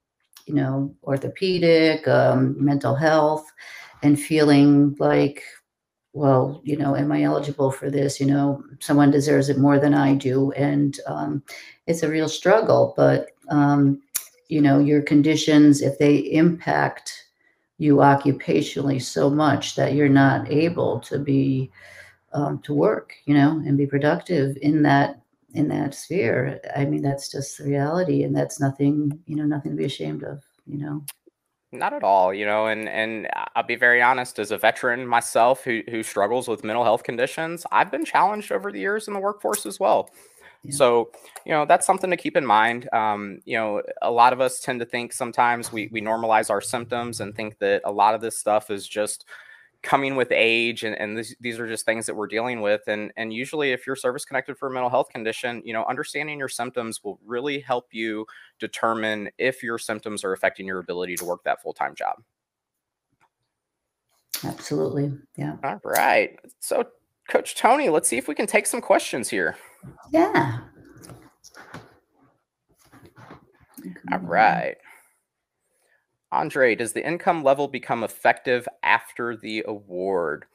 you 0.47 0.55
know, 0.55 0.95
orthopedic, 1.05 2.07
um, 2.07 2.55
mental 2.62 2.95
health, 2.95 3.47
and 4.03 4.21
feeling 4.21 4.95
like 4.99 5.42
well, 6.16 6.62
you 6.64 6.79
know, 6.79 6.96
am 6.96 7.12
I 7.12 7.24
eligible 7.24 7.70
for 7.70 7.90
this? 7.90 8.18
You 8.18 8.24
know, 8.24 8.64
someone 8.81 9.11
deserves 9.11 9.50
it 9.50 9.59
more 9.59 9.79
than 9.79 9.92
I 9.92 10.14
do. 10.14 10.50
And 10.52 10.98
um, 11.07 11.42
it's 11.87 12.02
a 12.02 12.09
real 12.09 12.26
struggle. 12.26 12.94
But, 12.96 13.33
um, 13.50 14.00
you 14.48 14.62
know, 14.62 14.79
your 14.79 15.02
conditions, 15.02 15.83
if 15.83 15.98
they 15.98 16.16
impact 16.16 17.26
you 17.76 17.96
occupationally 17.96 19.02
so 19.02 19.29
much 19.29 19.76
that 19.76 19.92
you're 19.92 20.09
not 20.09 20.50
able 20.50 21.00
to 21.00 21.18
be, 21.18 21.70
um, 22.33 22.61
to 22.61 22.72
work, 22.72 23.12
you 23.26 23.35
know, 23.35 23.62
and 23.66 23.76
be 23.76 23.87
productive 23.87 24.57
in 24.62 24.83
that 24.83 25.20
in 25.52 25.68
that 25.68 25.94
sphere. 25.94 26.61
I 26.74 26.87
mean, 26.87 27.02
that's 27.02 27.31
just 27.31 27.59
the 27.59 27.64
reality, 27.64 28.22
and 28.24 28.35
that's 28.35 28.59
nothing, 28.59 29.18
you 29.26 29.37
know, 29.37 29.44
nothing 29.44 29.72
to 29.72 29.76
be 29.76 29.85
ashamed 29.85 30.22
of, 30.22 30.42
you 30.66 30.79
know. 30.79 31.05
Not 31.72 31.92
at 31.92 32.05
all, 32.05 32.33
you 32.33 32.46
know, 32.46 32.66
and 32.66 32.88
and 32.88 33.29
I'll 33.55 33.64
be 33.64 33.74
very 33.74 34.00
honest. 34.00 34.38
As 34.38 34.52
a 34.52 34.59
veteran 34.59 35.07
myself, 35.07 35.64
who 35.64 35.83
who 35.90 36.02
struggles 36.02 36.46
with 36.46 36.62
mental 36.62 36.85
health 36.85 37.02
conditions, 37.02 37.66
I've 37.72 37.90
been 37.90 38.05
challenged 38.05 38.52
over 38.52 38.70
the 38.70 38.79
years 38.79 39.09
in 39.09 39.14
the 39.14 39.20
workforce 39.20 39.66
as 39.66 39.81
well. 39.81 40.11
Yeah. 40.62 40.72
So, 40.72 41.11
you 41.44 41.52
know, 41.52 41.66
that's 41.66 41.87
something 41.87 42.11
to 42.11 42.16
keep 42.16 42.37
in 42.37 42.46
mind. 42.46 42.88
Um, 42.92 43.40
you 43.44 43.57
know, 43.57 43.83
a 44.00 44.11
lot 44.11 44.33
of 44.33 44.40
us 44.40 44.61
tend 44.61 44.81
to 44.81 44.87
think 44.87 45.12
sometimes 45.12 45.72
we 45.72 45.88
we 45.92 46.00
normalize 46.00 46.50
our 46.50 46.61
symptoms 46.61 47.20
and 47.20 47.35
think 47.35 47.59
that 47.59 47.83
a 47.85 47.92
lot 47.92 48.14
of 48.14 48.20
this 48.20 48.38
stuff 48.38 48.70
is 48.70 48.87
just 48.87 49.26
coming 49.87 50.16
with 50.16 50.33
age 50.33 50.83
and, 50.83 50.99
and 50.99 51.16
this, 51.16 51.33
these 51.38 51.61
are 51.61 51.68
just 51.68 51.85
things 51.85 52.07
that 52.07 52.14
we're 52.16 52.27
dealing 52.27 52.61
with 52.61 52.81
and 52.88 53.12
and 53.16 53.33
usually 53.33 53.70
if 53.70 53.87
you're 53.87 53.94
service 53.94 54.25
connected 54.25 54.59
for 54.59 54.66
a 54.66 54.70
mental 54.72 54.90
health 54.90 55.09
condition 55.11 55.62
you 55.64 55.72
know 55.72 55.85
understanding 55.85 56.40
your 56.40 56.49
symptoms 56.49 57.05
will 57.05 57.20
really 57.25 57.61
help 57.61 57.87
you 57.92 58.27
determine 58.59 59.31
if 59.38 59.62
your 59.62 59.79
symptoms 59.79 60.25
are 60.25 60.33
affecting 60.33 60.66
your 60.66 60.81
ability 60.81 61.14
to 61.14 61.25
work 61.25 61.40
that 61.44 61.62
full-time 61.62 61.94
job 61.94 62.16
Absolutely. 64.42 65.12
Yeah. 65.37 65.55
all 65.62 65.81
right 65.85 66.37
so 66.59 66.85
coach 67.31 67.55
tony 67.55 67.88
let's 67.88 68.09
see 68.09 68.18
if 68.18 68.27
we 68.27 68.35
can 68.35 68.49
take 68.49 68.66
some 68.66 68.81
questions 68.81 69.29
here 69.31 69.57
Yeah. 70.11 70.59
all 74.12 74.18
right 74.18 74.77
Andre, 76.33 76.75
does 76.75 76.93
the 76.93 77.07
income 77.07 77.43
level 77.43 77.69
become 77.69 78.05
effective 78.05 78.69
after 78.83 79.37
the 79.37 79.65
award? 79.67 80.47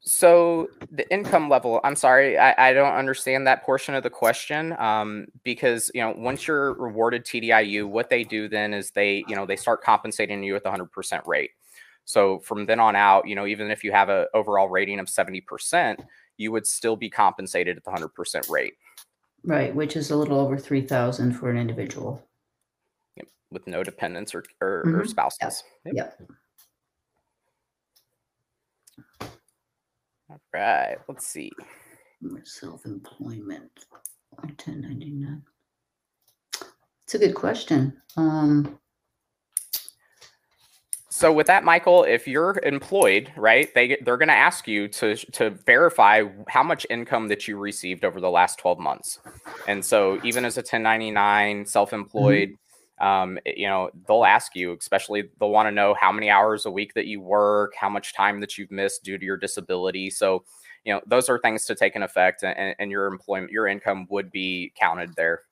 So 0.00 0.68
the 0.90 1.10
income 1.10 1.48
level, 1.48 1.80
I'm 1.82 1.96
sorry, 1.96 2.36
I, 2.36 2.70
I 2.70 2.72
don't 2.74 2.92
understand 2.92 3.46
that 3.46 3.62
portion 3.64 3.94
of 3.94 4.02
the 4.02 4.10
question 4.10 4.74
um, 4.78 5.26
because 5.44 5.90
you 5.94 6.02
know 6.02 6.14
once 6.16 6.46
you're 6.46 6.74
rewarded 6.74 7.24
TDIU, 7.24 7.88
what 7.88 8.10
they 8.10 8.22
do 8.22 8.46
then 8.46 8.74
is 8.74 8.90
they 8.90 9.24
you 9.26 9.34
know 9.34 9.46
they 9.46 9.56
start 9.56 9.82
compensating 9.82 10.42
you 10.42 10.52
with 10.52 10.64
100% 10.64 11.26
rate. 11.26 11.52
So 12.04 12.40
from 12.40 12.66
then 12.66 12.80
on 12.80 12.96
out, 12.96 13.26
you 13.26 13.34
know 13.34 13.46
even 13.46 13.70
if 13.70 13.82
you 13.82 13.92
have 13.92 14.10
an 14.10 14.26
overall 14.34 14.68
rating 14.68 15.00
of 15.00 15.06
70%, 15.06 16.04
you 16.36 16.52
would 16.52 16.66
still 16.66 16.96
be 16.96 17.08
compensated 17.08 17.78
at 17.78 17.84
the 17.84 17.90
100% 17.90 18.50
rate 18.50 18.74
Right, 19.44 19.74
which 19.74 19.94
is 19.94 20.10
a 20.10 20.16
little 20.16 20.40
over 20.40 20.56
three 20.56 20.80
thousand 20.80 21.34
for 21.34 21.50
an 21.50 21.58
individual. 21.58 22.26
With 23.54 23.66
no 23.66 23.82
dependents 23.82 24.34
or 24.34 24.44
or, 24.60 24.80
or 24.80 25.02
Mhm. 25.04 25.08
spouses. 25.08 25.64
Yep. 25.86 25.94
Yep. 25.94 26.20
All 30.30 30.40
right, 30.52 30.96
let's 31.08 31.26
see. 31.26 31.52
Self-employment, 32.44 33.86
ten 34.58 34.80
ninety-nine. 34.80 35.42
It's 37.04 37.14
a 37.14 37.18
good 37.18 37.34
question. 37.34 38.00
Um, 38.16 38.78
So 41.10 41.32
with 41.32 41.46
that, 41.46 41.62
Michael, 41.62 42.02
if 42.02 42.26
you're 42.26 42.58
employed, 42.64 43.32
right, 43.36 43.72
they 43.72 43.86
get- 43.86 44.04
they're 44.04 44.16
going 44.16 44.28
to 44.30 44.34
ask 44.34 44.66
you 44.66 44.88
to 44.88 45.14
to 45.14 45.50
verify 45.50 46.24
how 46.48 46.64
much 46.64 46.84
income 46.90 47.28
that 47.28 47.46
you 47.46 47.56
received 47.56 48.04
over 48.04 48.20
the 48.20 48.30
last 48.30 48.58
12 48.58 48.80
months. 48.80 49.20
And 49.68 49.84
so 49.84 50.18
even 50.24 50.44
as 50.44 50.58
a 50.58 50.62
1099 50.62 51.66
self-employed, 51.66 52.58
um, 53.04 53.38
you 53.44 53.68
know, 53.68 53.90
they'll 54.06 54.24
ask 54.24 54.56
you, 54.56 54.76
especially 54.80 55.20
they'll 55.38 55.50
want 55.50 55.66
to 55.66 55.74
know 55.80 55.94
how 56.02 56.10
many 56.12 56.30
hours 56.30 56.66
a 56.66 56.70
week 56.70 56.94
that 56.94 57.06
you 57.06 57.20
work, 57.20 57.72
how 57.82 57.90
much 57.90 58.14
time 58.14 58.40
that 58.40 58.56
you've 58.56 58.70
missed 58.70 59.04
due 59.04 59.18
to 59.18 59.24
your 59.24 59.36
disability. 59.36 60.10
So, 60.10 60.44
you 60.84 60.92
know, 60.92 61.00
those 61.06 61.28
are 61.28 61.38
things 61.38 61.66
to 61.66 61.74
take 61.74 61.96
in 61.96 62.02
effect 62.02 62.42
and, 62.44 62.74
and 62.78 62.90
your 62.90 63.06
employment, 63.06 63.52
your 63.52 63.66
income 63.66 64.06
would 64.10 64.30
be 64.30 64.72
counted 64.74 65.10
there. 65.16 65.42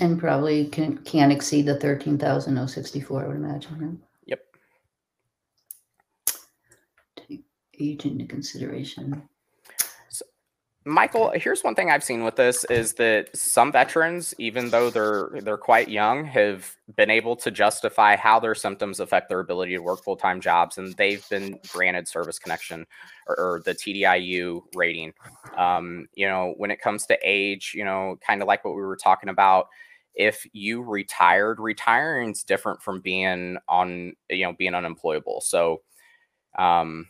and 0.00 0.18
probably 0.18 0.66
can, 0.66 0.98
can't 0.98 1.32
exceed 1.32 1.66
the 1.66 1.78
thirteen 1.80 2.18
thousand 2.18 2.58
oh 2.58 2.66
sixty-four, 2.66 3.24
I 3.24 3.28
would 3.28 3.36
imagine. 3.36 3.78
right? 3.80 3.98
Yep. 4.26 4.40
Take 7.16 7.44
age 7.78 8.04
into 8.04 8.26
consideration. 8.26 9.22
Michael, 10.88 11.32
here's 11.34 11.64
one 11.64 11.74
thing 11.74 11.90
I've 11.90 12.04
seen 12.04 12.22
with 12.22 12.36
this 12.36 12.62
is 12.66 12.92
that 12.94 13.36
some 13.36 13.72
veterans, 13.72 14.32
even 14.38 14.70
though 14.70 14.88
they're 14.88 15.30
they're 15.42 15.58
quite 15.58 15.88
young, 15.88 16.24
have 16.26 16.76
been 16.94 17.10
able 17.10 17.34
to 17.34 17.50
justify 17.50 18.14
how 18.14 18.38
their 18.38 18.54
symptoms 18.54 19.00
affect 19.00 19.28
their 19.28 19.40
ability 19.40 19.72
to 19.72 19.82
work 19.82 20.04
full 20.04 20.14
time 20.14 20.40
jobs, 20.40 20.78
and 20.78 20.94
they've 20.94 21.28
been 21.28 21.58
granted 21.70 22.06
service 22.06 22.38
connection 22.38 22.86
or, 23.26 23.36
or 23.36 23.62
the 23.64 23.74
TDIU 23.74 24.60
rating. 24.76 25.12
Um, 25.56 26.06
you 26.14 26.28
know, 26.28 26.54
when 26.56 26.70
it 26.70 26.80
comes 26.80 27.04
to 27.06 27.18
age, 27.20 27.72
you 27.74 27.84
know, 27.84 28.16
kind 28.24 28.40
of 28.40 28.46
like 28.46 28.64
what 28.64 28.76
we 28.76 28.82
were 28.82 28.96
talking 28.96 29.28
about. 29.28 29.66
If 30.14 30.46
you 30.52 30.82
retired, 30.82 31.58
retiring 31.58 32.30
is 32.30 32.44
different 32.44 32.80
from 32.80 33.00
being 33.00 33.58
on, 33.68 34.14
you 34.30 34.46
know, 34.46 34.52
being 34.52 34.74
unemployable. 34.74 35.40
So, 35.40 35.82
um, 36.56 37.08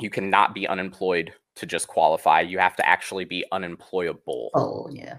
you 0.00 0.08
cannot 0.08 0.54
be 0.54 0.66
unemployed 0.66 1.34
to 1.56 1.66
just 1.66 1.88
qualify. 1.88 2.40
You 2.40 2.58
have 2.58 2.76
to 2.76 2.86
actually 2.86 3.24
be 3.24 3.44
unemployable. 3.52 4.50
Oh, 4.54 4.88
yeah. 4.90 5.18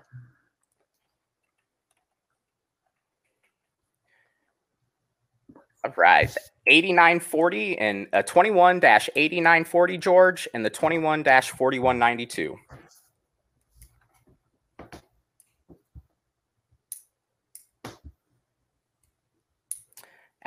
All 5.84 5.94
right. 5.96 6.30
8940 6.68 7.78
and 7.78 8.08
uh, 8.14 8.22
21 8.24 8.78
8940, 8.84 9.98
George, 9.98 10.48
and 10.54 10.66
the 10.66 10.70
21 10.70 11.24
4192. 11.24 12.56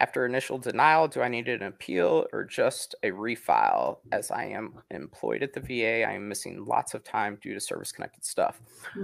After 0.00 0.24
initial 0.24 0.56
denial, 0.56 1.08
do 1.08 1.20
I 1.20 1.28
need 1.28 1.46
an 1.48 1.62
appeal 1.62 2.26
or 2.32 2.44
just 2.44 2.94
a 3.02 3.10
refile? 3.10 3.98
As 4.12 4.30
I 4.30 4.46
am 4.46 4.80
employed 4.90 5.42
at 5.42 5.52
the 5.52 5.60
VA, 5.60 6.04
I 6.08 6.14
am 6.14 6.26
missing 6.26 6.64
lots 6.64 6.94
of 6.94 7.04
time 7.04 7.38
due 7.42 7.52
to 7.52 7.60
service 7.60 7.92
connected 7.92 8.24
stuff. 8.24 8.62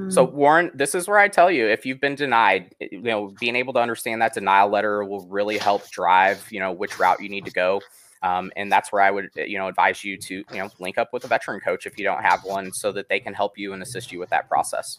So 0.08 0.26
Mm, 0.26 0.32
Warren, 0.32 0.70
this 0.74 0.94
is 0.94 1.06
where 1.06 1.18
I 1.18 1.28
tell 1.28 1.50
you 1.50 1.66
if 1.68 1.84
you've 1.84 2.00
been 2.00 2.14
denied, 2.14 2.74
you 2.80 3.02
know, 3.02 3.34
being 3.38 3.56
able 3.56 3.74
to 3.74 3.78
understand 3.78 4.22
that 4.22 4.32
denial 4.32 4.70
letter 4.70 5.04
will 5.04 5.26
really 5.28 5.58
help 5.58 5.88
drive, 5.90 6.46
you 6.50 6.60
know, 6.60 6.72
which 6.72 6.98
route 6.98 7.20
you 7.20 7.28
need 7.28 7.44
to 7.44 7.52
go. 7.52 7.82
Um, 8.22 8.50
and 8.56 8.72
that's 8.72 8.90
where 8.90 9.02
I 9.02 9.10
would, 9.10 9.30
uh, 9.36 9.42
you 9.42 9.58
know, 9.58 9.68
advise 9.68 10.02
you 10.02 10.16
to, 10.16 10.34
you 10.34 10.58
know, 10.58 10.70
link 10.80 10.96
up 10.96 11.12
with 11.12 11.24
a 11.24 11.28
veteran 11.28 11.60
coach 11.60 11.86
if 11.86 11.98
you 11.98 12.04
don't 12.04 12.22
have 12.22 12.42
one, 12.44 12.72
so 12.72 12.90
that 12.92 13.10
they 13.10 13.20
can 13.20 13.34
help 13.34 13.58
you 13.58 13.74
and 13.74 13.82
assist 13.82 14.10
you 14.10 14.18
with 14.18 14.30
that 14.30 14.48
process. 14.48 14.98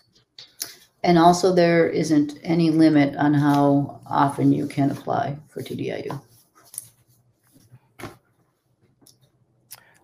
And 1.03 1.17
also, 1.17 1.53
there 1.53 1.87
isn't 1.87 2.39
any 2.43 2.69
limit 2.69 3.15
on 3.15 3.33
how 3.33 4.01
often 4.07 4.51
you 4.51 4.67
can 4.67 4.91
apply 4.91 5.37
for 5.47 5.61
TDIU. 5.61 6.19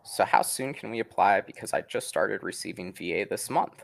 So, 0.03 0.23
how 0.23 0.43
soon 0.43 0.73
can 0.73 0.91
we 0.91 0.99
apply? 0.99 1.41
Because 1.41 1.73
I 1.73 1.81
just 1.81 2.07
started 2.07 2.43
receiving 2.43 2.93
VA 2.93 3.25
this 3.27 3.49
month. 3.49 3.83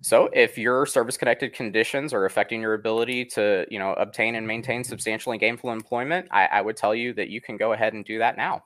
So, 0.00 0.30
if 0.32 0.56
your 0.56 0.86
service-connected 0.86 1.52
conditions 1.52 2.12
are 2.12 2.26
affecting 2.26 2.60
your 2.60 2.74
ability 2.74 3.24
to, 3.26 3.66
you 3.68 3.80
know, 3.80 3.92
obtain 3.94 4.36
and 4.36 4.46
maintain 4.46 4.84
substantial 4.84 5.32
and 5.32 5.40
gainful 5.40 5.72
employment, 5.72 6.28
I, 6.30 6.46
I 6.46 6.60
would 6.60 6.76
tell 6.76 6.94
you 6.94 7.12
that 7.14 7.28
you 7.28 7.40
can 7.40 7.56
go 7.56 7.72
ahead 7.72 7.92
and 7.94 8.04
do 8.04 8.18
that 8.18 8.36
now, 8.36 8.62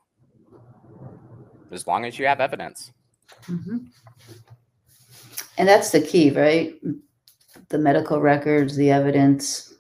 as 1.73 1.87
long 1.87 2.05
as 2.05 2.19
you 2.19 2.27
have 2.27 2.41
evidence. 2.41 2.93
Mhm. 3.45 3.87
And 5.57 5.67
that's 5.69 5.91
the 5.91 6.03
key, 6.03 6.31
right? 6.31 6.75
The 7.71 7.79
medical 7.79 8.21
records, 8.21 8.77
the 8.77 8.91
evidence. 8.91 9.75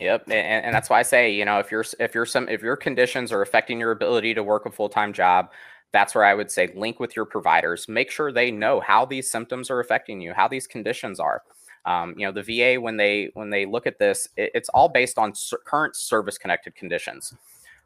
Yep, 0.00 0.24
and, 0.28 0.64
and 0.64 0.74
that's 0.74 0.88
why 0.88 0.98
I 0.98 1.02
say, 1.02 1.30
you 1.30 1.44
know, 1.44 1.58
if 1.58 1.70
you're 1.70 1.84
if 1.98 2.14
you're 2.14 2.26
some 2.26 2.48
if 2.48 2.62
your 2.62 2.76
conditions 2.76 3.32
are 3.32 3.42
affecting 3.42 3.78
your 3.78 3.90
ability 3.90 4.34
to 4.34 4.42
work 4.42 4.64
a 4.66 4.70
full 4.70 4.88
time 4.88 5.12
job, 5.12 5.50
that's 5.92 6.14
where 6.14 6.24
I 6.24 6.34
would 6.34 6.50
say 6.50 6.72
link 6.74 6.98
with 6.98 7.14
your 7.14 7.26
providers. 7.26 7.86
Make 7.88 8.10
sure 8.10 8.32
they 8.32 8.50
know 8.50 8.80
how 8.80 9.04
these 9.04 9.30
symptoms 9.30 9.70
are 9.70 9.80
affecting 9.80 10.20
you, 10.20 10.32
how 10.32 10.48
these 10.48 10.66
conditions 10.66 11.20
are. 11.20 11.42
Um, 11.84 12.14
you 12.16 12.26
know, 12.26 12.32
the 12.32 12.42
VA 12.42 12.80
when 12.80 12.96
they 12.96 13.30
when 13.34 13.50
they 13.50 13.66
look 13.66 13.86
at 13.86 13.98
this, 13.98 14.28
it, 14.36 14.50
it's 14.54 14.68
all 14.70 14.88
based 14.88 15.18
on 15.18 15.34
ser- 15.34 15.60
current 15.66 15.96
service 15.96 16.38
connected 16.38 16.74
conditions. 16.74 17.34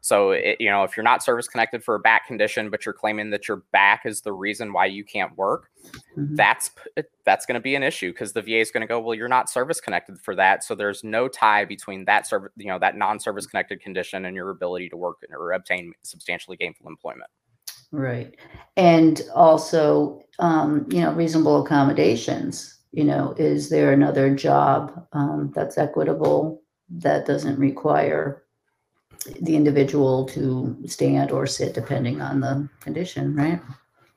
So, 0.05 0.29
it, 0.29 0.57
you 0.59 0.69
know, 0.69 0.83
if 0.83 0.95
you're 0.95 1.03
not 1.03 1.23
service 1.23 1.47
connected 1.47 1.83
for 1.83 1.95
a 1.95 1.99
back 1.99 2.27
condition, 2.27 2.69
but 2.69 2.85
you're 2.85 2.93
claiming 2.93 3.31
that 3.31 3.47
your 3.47 3.63
back 3.71 4.05
is 4.05 4.21
the 4.21 4.33
reason 4.33 4.71
why 4.71 4.85
you 4.85 5.03
can't 5.03 5.35
work, 5.35 5.71
Mhm. 6.15 6.35
that's 6.35 6.69
that's 7.25 7.47
going 7.47 7.55
to 7.55 7.59
be 7.59 7.73
an 7.73 7.81
issue 7.81 8.11
because 8.11 8.31
the 8.31 8.43
VA 8.43 8.59
is 8.59 8.69
going 8.69 8.81
to 8.81 8.87
go, 8.87 8.99
well, 8.99 9.15
you're 9.15 9.27
not 9.27 9.49
service 9.49 9.81
connected 9.81 10.19
for 10.19 10.35
that, 10.35 10.63
so 10.63 10.75
there's 10.75 11.03
no 11.03 11.27
tie 11.27 11.65
between 11.65 12.05
that 12.05 12.27
service, 12.27 12.51
you 12.55 12.67
know, 12.67 12.77
that 12.77 12.95
non-service 12.95 13.47
connected 13.47 13.81
condition 13.81 14.25
and 14.25 14.35
your 14.35 14.51
ability 14.51 14.89
to 14.89 14.97
work 14.97 15.17
or 15.31 15.53
obtain 15.53 15.91
substantially 16.03 16.55
gainful 16.55 16.87
employment. 16.87 17.31
Right. 17.91 18.35
And 18.77 19.23
also, 19.33 20.21
um, 20.37 20.85
you 20.91 21.01
know, 21.01 21.13
reasonable 21.13 21.65
accommodations. 21.65 22.77
You 22.91 23.05
know, 23.05 23.33
is 23.39 23.69
there 23.69 23.91
another 23.91 24.35
job 24.35 25.07
um, 25.13 25.51
that's 25.55 25.79
equitable 25.79 26.61
that 26.89 27.25
doesn't 27.25 27.57
require 27.57 28.44
the 29.41 29.55
individual 29.55 30.25
to 30.25 30.77
stand 30.85 31.31
or 31.31 31.45
sit 31.47 31.73
depending 31.73 32.21
on 32.21 32.39
the 32.39 32.69
condition, 32.79 33.35
right? 33.35 33.61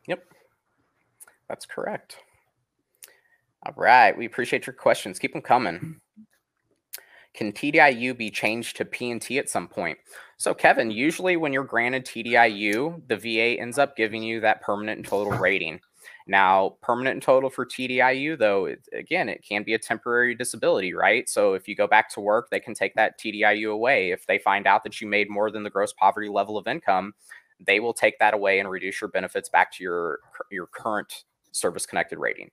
Yep. 0.07 0.25
That's 1.49 1.67
correct. 1.67 2.17
All 3.67 3.75
right, 3.77 4.17
we 4.17 4.27
appreciate 4.27 4.67
your 4.67 4.75
questions. 4.75 5.19
Keep 5.19 5.33
them 5.33 5.43
coming. 5.43 6.01
Can 7.35 7.53
TDIU 7.53 8.17
be 8.17 8.31
changed 8.31 8.77
to 8.77 8.85
P&T 8.85 9.39
at 9.39 9.49
some 9.49 9.69
point? 9.69 9.99
So, 10.39 10.55
Kevin, 10.55 10.91
usually 10.91 11.37
when 11.37 11.53
you're 11.53 11.65
granted 11.65 12.05
TDIU, 12.05 13.03
the 13.09 13.17
VA 13.17 13.61
ends 13.61 13.79
up 13.79 13.97
giving 13.97 14.23
you 14.23 14.41
that 14.41 14.63
permanent 14.63 14.99
and 14.99 15.07
total 15.07 15.33
rating. 15.33 15.81
Now, 16.29 16.77
permanent 16.83 17.15
and 17.15 17.23
total 17.23 17.49
for 17.49 17.65
TDIU, 17.65 18.39
though, 18.39 18.67
it, 18.67 18.87
again, 18.93 19.31
it 19.31 19.43
can 19.43 19.63
be 19.63 19.73
a 19.73 19.79
temporary 19.79 20.35
disability, 20.35 20.93
right? 20.93 21.27
So 21.27 21.55
if 21.55 21.67
you 21.67 21.75
go 21.75 21.87
back 21.87 22.11
to 22.11 22.21
work, 22.21 22.51
they 22.51 22.61
can 22.61 22.75
take 22.75 22.95
that 22.97 23.19
TDIU 23.19 23.73
away. 23.73 24.11
If 24.11 24.27
they 24.27 24.39
find 24.39 24.67
out 24.67 24.85
that 24.85 25.01
you 25.01 25.09
made 25.09 25.31
more 25.31 25.51
than 25.51 25.63
the 25.63 25.71
gross 25.71 25.95
poverty 25.95 26.29
level 26.29 26.59
of 26.59 26.67
income, 26.67 27.15
they 27.67 27.81
will 27.81 27.95
take 27.95 28.19
that 28.19 28.35
away 28.35 28.61
and 28.61 28.71
reduce 28.71 29.01
your 29.01 29.09
benefits 29.09 29.49
back 29.49 29.73
to 29.73 29.83
your 29.83 30.21
your 30.51 30.67
current 30.67 31.25
service 31.53 31.87
connected 31.87 32.19
rating. 32.19 32.51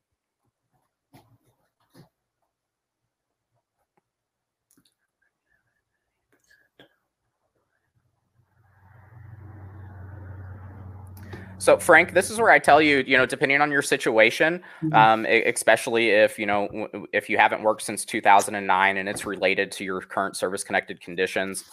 So, 11.57 11.77
Frank, 11.77 12.13
this 12.13 12.29
is 12.29 12.37
where 12.37 12.51
I 12.51 12.59
tell 12.59 12.81
you, 12.81 13.03
you 13.07 13.17
know, 13.17 13.25
depending 13.25 13.61
on 13.61 13.71
your 13.71 13.81
situation, 13.81 14.61
mm-hmm. 14.83 14.93
um, 14.93 15.25
especially 15.25 16.09
if 16.09 16.37
you 16.37 16.45
know 16.45 16.89
if 17.13 17.29
you 17.29 17.37
haven't 17.37 17.63
worked 17.63 17.81
since 17.81 18.03
2009 18.05 18.97
and 18.97 19.09
it's 19.09 19.25
related 19.25 19.71
to 19.73 19.83
your 19.83 20.01
current 20.01 20.35
service-connected 20.35 20.99
conditions, 21.01 21.63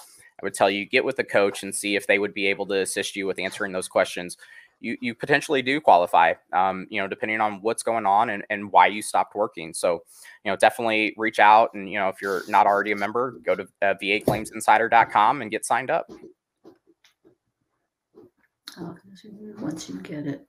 I 0.40 0.44
would 0.44 0.54
tell 0.54 0.70
you 0.70 0.84
get 0.86 1.04
with 1.04 1.18
a 1.18 1.24
coach 1.24 1.62
and 1.62 1.74
see 1.74 1.96
if 1.96 2.06
they 2.06 2.18
would 2.18 2.32
be 2.32 2.46
able 2.46 2.66
to 2.66 2.80
assist 2.80 3.16
you 3.16 3.26
with 3.26 3.38
answering 3.38 3.72
those 3.72 3.88
questions. 3.88 4.36
You 4.80 4.96
you 5.00 5.14
potentially 5.14 5.62
do 5.62 5.80
qualify, 5.80 6.34
um, 6.52 6.86
you 6.88 7.00
know, 7.00 7.08
depending 7.08 7.40
on 7.40 7.60
what's 7.60 7.82
going 7.82 8.06
on 8.06 8.30
and, 8.30 8.44
and 8.50 8.70
why 8.70 8.86
you 8.86 9.02
stopped 9.02 9.34
working. 9.34 9.74
So, 9.74 10.02
you 10.44 10.50
know, 10.50 10.56
definitely 10.56 11.14
reach 11.16 11.40
out 11.40 11.74
and 11.74 11.90
you 11.90 11.98
know 11.98 12.08
if 12.08 12.22
you're 12.22 12.42
not 12.48 12.66
already 12.66 12.92
a 12.92 12.96
member, 12.96 13.32
go 13.44 13.56
to 13.56 13.66
uh, 13.82 13.94
vaclaimsinsider.com 14.00 15.42
and 15.42 15.50
get 15.50 15.64
signed 15.64 15.90
up. 15.90 16.10
Once 18.78 19.88
you 19.88 20.00
get 20.00 20.26
it. 20.26 20.46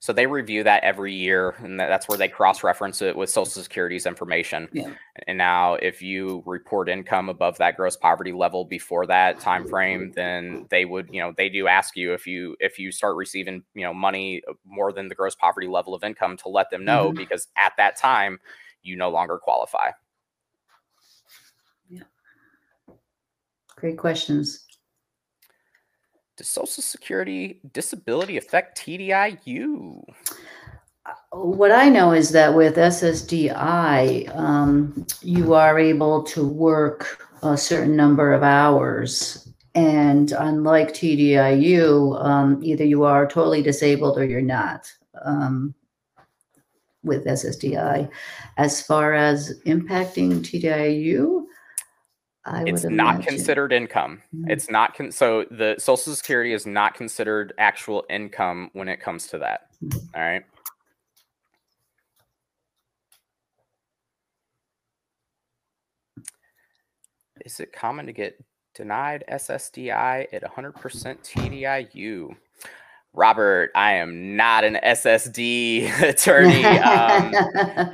So 0.00 0.12
they 0.12 0.26
review 0.26 0.64
that 0.64 0.82
every 0.82 1.14
year, 1.14 1.50
and 1.58 1.78
that's 1.78 2.08
where 2.08 2.18
they 2.18 2.26
cross-reference 2.26 3.02
it 3.02 3.16
with 3.16 3.30
Social 3.30 3.62
Security's 3.62 4.04
information. 4.04 4.68
Yeah. 4.72 4.94
And 5.28 5.38
now, 5.38 5.74
if 5.74 6.02
you 6.02 6.42
report 6.44 6.88
income 6.88 7.28
above 7.28 7.56
that 7.58 7.76
gross 7.76 7.96
poverty 7.96 8.32
level 8.32 8.64
before 8.64 9.06
that 9.06 9.38
time 9.38 9.68
frame, 9.68 10.10
then 10.16 10.66
they 10.70 10.86
would, 10.86 11.08
you 11.12 11.20
know, 11.20 11.32
they 11.36 11.48
do 11.48 11.68
ask 11.68 11.96
you 11.96 12.14
if 12.14 12.26
you 12.26 12.56
if 12.58 12.80
you 12.80 12.90
start 12.90 13.14
receiving, 13.14 13.62
you 13.74 13.84
know, 13.84 13.94
money 13.94 14.42
more 14.64 14.92
than 14.92 15.06
the 15.06 15.14
gross 15.14 15.36
poverty 15.36 15.68
level 15.68 15.94
of 15.94 16.02
income 16.02 16.36
to 16.38 16.48
let 16.48 16.68
them 16.70 16.84
know, 16.84 17.10
mm-hmm. 17.10 17.18
because 17.18 17.46
at 17.56 17.72
that 17.76 17.96
time, 17.96 18.40
you 18.82 18.96
no 18.96 19.08
longer 19.08 19.38
qualify. 19.38 19.92
Yeah. 21.88 22.02
Great 23.76 23.98
questions. 23.98 24.66
Does 26.36 26.48
Social 26.48 26.82
Security 26.82 27.60
disability 27.72 28.38
affect 28.38 28.78
TDIU? 28.78 30.02
Uh, 31.04 31.36
what 31.36 31.70
I 31.70 31.90
know 31.90 32.12
is 32.12 32.30
that 32.30 32.54
with 32.54 32.76
SSDI, 32.76 34.34
um, 34.34 35.06
you 35.20 35.52
are 35.52 35.78
able 35.78 36.22
to 36.24 36.46
work 36.46 37.28
a 37.42 37.56
certain 37.56 37.96
number 37.96 38.32
of 38.32 38.42
hours. 38.42 39.46
And 39.74 40.32
unlike 40.32 40.94
TDIU, 40.94 42.24
um, 42.24 42.62
either 42.62 42.84
you 42.84 43.04
are 43.04 43.26
totally 43.26 43.62
disabled 43.62 44.16
or 44.16 44.24
you're 44.24 44.40
not 44.40 44.90
um, 45.24 45.74
with 47.02 47.26
SSDI. 47.26 48.08
As 48.56 48.80
far 48.80 49.12
as 49.12 49.60
impacting 49.66 50.40
TDIU, 50.40 51.44
I 52.44 52.64
it's 52.66 52.84
not 52.84 53.16
imagine. 53.16 53.22
considered 53.22 53.72
income. 53.72 54.22
Mm-hmm. 54.34 54.50
It's 54.50 54.68
not 54.68 54.96
con- 54.96 55.12
so 55.12 55.44
the 55.50 55.76
Social 55.78 56.14
Security 56.14 56.52
is 56.52 56.66
not 56.66 56.94
considered 56.94 57.52
actual 57.58 58.04
income 58.10 58.70
when 58.72 58.88
it 58.88 59.00
comes 59.00 59.28
to 59.28 59.38
that. 59.38 59.68
Mm-hmm. 59.84 59.98
All 60.14 60.22
right. 60.22 60.44
Is 67.44 67.60
it 67.60 67.72
common 67.72 68.06
to 68.06 68.12
get 68.12 68.42
denied 68.74 69.24
SSDI 69.30 70.26
at 70.32 70.42
100% 70.42 70.74
TDIU? 70.74 72.36
Robert, 73.14 73.70
I 73.74 73.94
am 73.94 74.36
not 74.36 74.64
an 74.64 74.78
SSD 74.82 76.02
attorney. 76.08 76.62
Um, 76.82 77.32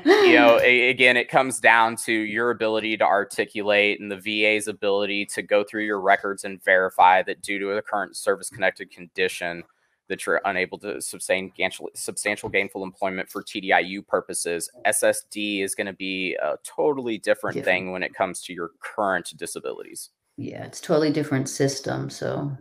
you 0.05 0.35
know, 0.35 0.59
a, 0.63 0.89
again, 0.89 1.17
it 1.17 1.29
comes 1.29 1.61
down 1.61 1.97
to 1.97 2.13
your 2.13 2.51
ability 2.51 2.97
to 2.97 3.05
articulate 3.05 4.01
and 4.01 4.11
the 4.11 4.17
VA's 4.17 4.67
ability 4.67 5.27
to 5.27 5.43
go 5.43 5.65
through 5.65 5.85
your 5.85 6.01
records 6.01 6.45
and 6.45 6.63
verify 6.63 7.23
that 7.23 7.43
due 7.43 7.59
to 7.59 7.71
a 7.71 7.83
current 7.83 8.17
service 8.17 8.51
connected 8.51 8.91
condition, 8.91 9.63
that 10.09 10.25
you're 10.25 10.41
unable 10.45 10.79
to 10.79 11.01
sustain 11.01 11.53
substantial 11.95 12.49
gainful 12.49 12.83
employment 12.83 13.29
for 13.29 13.43
TDIU 13.43 14.07
purposes. 14.07 14.71
SSD 14.87 15.63
is 15.63 15.75
going 15.75 15.87
to 15.87 15.93
be 15.93 16.37
a 16.43 16.57
totally 16.65 17.19
different 17.19 17.59
yeah. 17.59 17.63
thing 17.63 17.93
when 17.93 18.03
it 18.03 18.15
comes 18.15 18.43
to 18.43 18.53
your 18.53 18.71
current 18.81 19.33
disabilities. 19.37 20.11
Yeah, 20.37 20.65
it's 20.65 20.81
totally 20.81 21.11
different 21.11 21.49
system. 21.49 22.11
So 22.11 22.57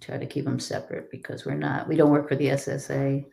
try 0.00 0.18
to 0.18 0.26
keep 0.26 0.44
them 0.44 0.60
separate 0.60 1.10
because 1.10 1.44
we're 1.44 1.54
not, 1.54 1.88
we 1.88 1.96
don't 1.96 2.10
work 2.10 2.28
for 2.28 2.36
the 2.36 2.48
SSA. 2.48 3.26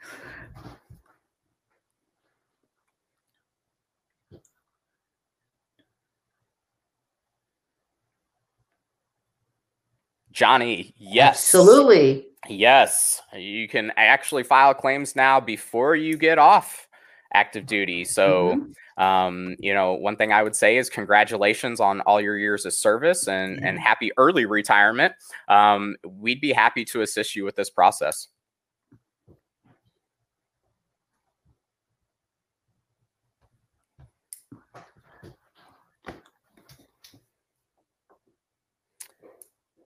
Johnny, 10.32 10.94
yes. 10.98 11.38
Absolutely. 11.38 12.28
Yes. 12.48 13.22
You 13.34 13.68
can 13.68 13.92
actually 13.98 14.44
file 14.44 14.74
claims 14.74 15.16
now 15.16 15.40
before 15.40 15.96
you 15.96 16.16
get 16.16 16.38
off 16.38 16.88
active 17.34 17.66
duty. 17.66 18.06
So, 18.06 18.56
mm-hmm. 18.56 18.72
Um, 18.98 19.56
you 19.60 19.74
know, 19.74 19.94
one 19.94 20.16
thing 20.16 20.32
I 20.32 20.42
would 20.44 20.56
say 20.56 20.78
is 20.78 20.90
congratulations 20.90 21.80
on 21.80 22.02
all 22.02 22.20
your 22.20 22.38
years 22.38 22.66
of 22.66 22.74
service 22.74 23.28
and, 23.28 23.64
and 23.64 23.80
happy 23.80 24.12
early 24.18 24.46
retirement. 24.46 25.14
Um, 25.48 25.96
we'd 26.06 26.42
be 26.42 26.52
happy 26.52 26.84
to 26.86 27.02
assist 27.02 27.36
you 27.36 27.44
with 27.46 27.56
this 27.56 27.70
process. 27.70 28.28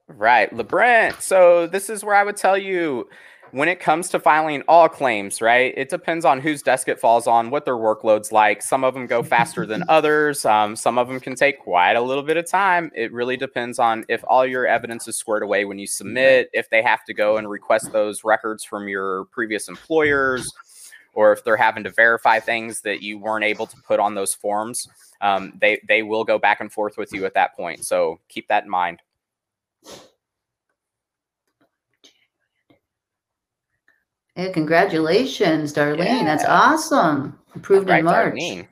Right, 0.07 0.51
LeBrent. 0.53 1.21
So 1.21 1.67
this 1.67 1.89
is 1.89 2.03
where 2.03 2.15
I 2.15 2.23
would 2.23 2.35
tell 2.37 2.57
you 2.57 3.07
when 3.51 3.67
it 3.67 3.79
comes 3.79 4.09
to 4.09 4.19
filing 4.19 4.63
all 4.67 4.87
claims, 4.87 5.41
right, 5.41 5.73
it 5.75 5.89
depends 5.89 6.25
on 6.25 6.39
whose 6.39 6.61
desk 6.61 6.87
it 6.87 6.99
falls 6.99 7.27
on, 7.27 7.49
what 7.49 7.65
their 7.65 7.75
workload's 7.75 8.31
like. 8.31 8.61
Some 8.61 8.83
of 8.83 8.93
them 8.93 9.07
go 9.07 9.23
faster 9.23 9.65
than 9.65 9.83
others. 9.89 10.45
Um, 10.45 10.75
some 10.75 10.97
of 10.97 11.07
them 11.07 11.19
can 11.19 11.35
take 11.35 11.59
quite 11.59 11.93
a 11.93 12.01
little 12.01 12.23
bit 12.23 12.37
of 12.37 12.45
time. 12.45 12.91
It 12.95 13.11
really 13.11 13.37
depends 13.37 13.79
on 13.79 14.05
if 14.07 14.23
all 14.27 14.45
your 14.45 14.65
evidence 14.65 15.07
is 15.07 15.17
squared 15.17 15.43
away 15.43 15.65
when 15.65 15.79
you 15.79 15.87
submit, 15.87 16.49
if 16.53 16.69
they 16.69 16.81
have 16.81 17.03
to 17.05 17.13
go 17.13 17.37
and 17.37 17.49
request 17.49 17.91
those 17.91 18.23
records 18.23 18.63
from 18.63 18.87
your 18.87 19.25
previous 19.25 19.67
employers, 19.67 20.51
or 21.13 21.33
if 21.33 21.43
they're 21.43 21.57
having 21.57 21.83
to 21.83 21.89
verify 21.89 22.39
things 22.39 22.81
that 22.81 23.01
you 23.01 23.19
weren't 23.19 23.43
able 23.43 23.67
to 23.67 23.77
put 23.85 23.99
on 23.99 24.15
those 24.15 24.33
forms. 24.33 24.87
Um, 25.19 25.53
they 25.59 25.79
they 25.87 26.03
will 26.03 26.23
go 26.23 26.39
back 26.39 26.61
and 26.61 26.71
forth 26.71 26.97
with 26.97 27.13
you 27.13 27.25
at 27.25 27.33
that 27.35 27.55
point. 27.55 27.85
So 27.85 28.19
keep 28.27 28.47
that 28.47 28.63
in 28.63 28.69
mind. 28.69 29.01
Hey, 34.41 34.51
congratulations, 34.51 35.71
Darlene. 35.71 36.05
Yeah. 36.05 36.23
That's 36.23 36.45
awesome. 36.45 37.37
Approved 37.53 37.87
right, 37.87 37.99
in 37.99 38.05
March. 38.05 38.33
Darlene. 38.33 38.67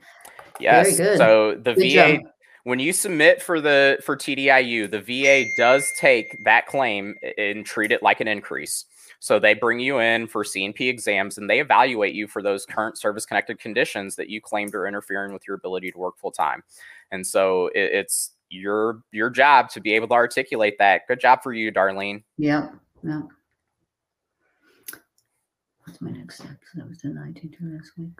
Yes. 0.58 0.96
So 0.96 1.54
the 1.54 1.74
good 1.74 1.92
VA 1.92 2.16
job. 2.16 2.22
when 2.64 2.80
you 2.80 2.92
submit 2.92 3.40
for 3.40 3.60
the 3.60 3.98
for 4.04 4.16
TDIU, 4.16 4.90
the 4.90 5.00
VA 5.00 5.48
does 5.56 5.84
take 5.96 6.36
that 6.44 6.66
claim 6.66 7.14
and 7.38 7.64
treat 7.64 7.92
it 7.92 8.02
like 8.02 8.20
an 8.20 8.26
increase. 8.26 8.84
So 9.20 9.38
they 9.38 9.54
bring 9.54 9.78
you 9.78 10.00
in 10.00 10.26
for 10.26 10.42
C&P 10.42 10.88
exams 10.88 11.38
and 11.38 11.48
they 11.48 11.60
evaluate 11.60 12.14
you 12.14 12.26
for 12.26 12.42
those 12.42 12.66
current 12.66 12.98
service 12.98 13.24
connected 13.24 13.60
conditions 13.60 14.16
that 14.16 14.28
you 14.28 14.40
claimed 14.40 14.74
are 14.74 14.88
interfering 14.88 15.32
with 15.32 15.46
your 15.46 15.54
ability 15.54 15.92
to 15.92 15.98
work 15.98 16.18
full 16.18 16.32
time. 16.32 16.64
And 17.12 17.24
so 17.24 17.68
it, 17.68 17.92
it's 17.92 18.32
your 18.48 19.02
your 19.12 19.30
job 19.30 19.68
to 19.70 19.80
be 19.80 19.92
able 19.92 20.08
to 20.08 20.14
articulate 20.14 20.78
that. 20.80 21.02
Good 21.06 21.20
job 21.20 21.44
for 21.44 21.52
you, 21.52 21.70
Darlene. 21.70 22.24
Yeah. 22.38 22.70
Yeah. 23.04 23.22
What's 25.90 26.02
my 26.02 26.12
next 26.12 26.36
step? 26.36 26.56
So 26.72 26.78
that 26.78 26.88
was 26.88 26.98
denied 26.98 27.34
to 27.34 27.48
next 27.62 27.98
week. 27.98 28.16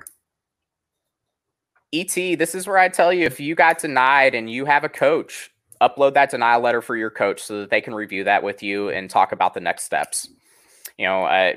ET, 1.93 2.37
this 2.37 2.57
is 2.57 2.67
where 2.67 2.79
I 2.79 2.89
tell 2.89 3.13
you 3.13 3.27
if 3.27 3.39
you 3.39 3.55
got 3.55 3.79
denied 3.79 4.35
and 4.35 4.51
you 4.51 4.65
have 4.65 4.83
a 4.83 4.89
coach, 4.89 5.53
upload 5.81 6.15
that 6.15 6.33
denial 6.33 6.61
letter 6.63 6.83
for 6.83 6.97
your 6.97 7.11
coach 7.11 7.41
so 7.41 7.61
that 7.61 7.71
they 7.71 7.81
can 7.81 7.95
review 7.95 8.25
that 8.25 8.43
with 8.43 8.61
you 8.61 8.89
and 8.89 9.09
talk 9.09 9.31
about 9.31 9.55
the 9.55 9.61
next 9.61 9.85
steps. 9.85 10.29
You 10.99 11.07
know, 11.07 11.27
uh, 11.27 11.53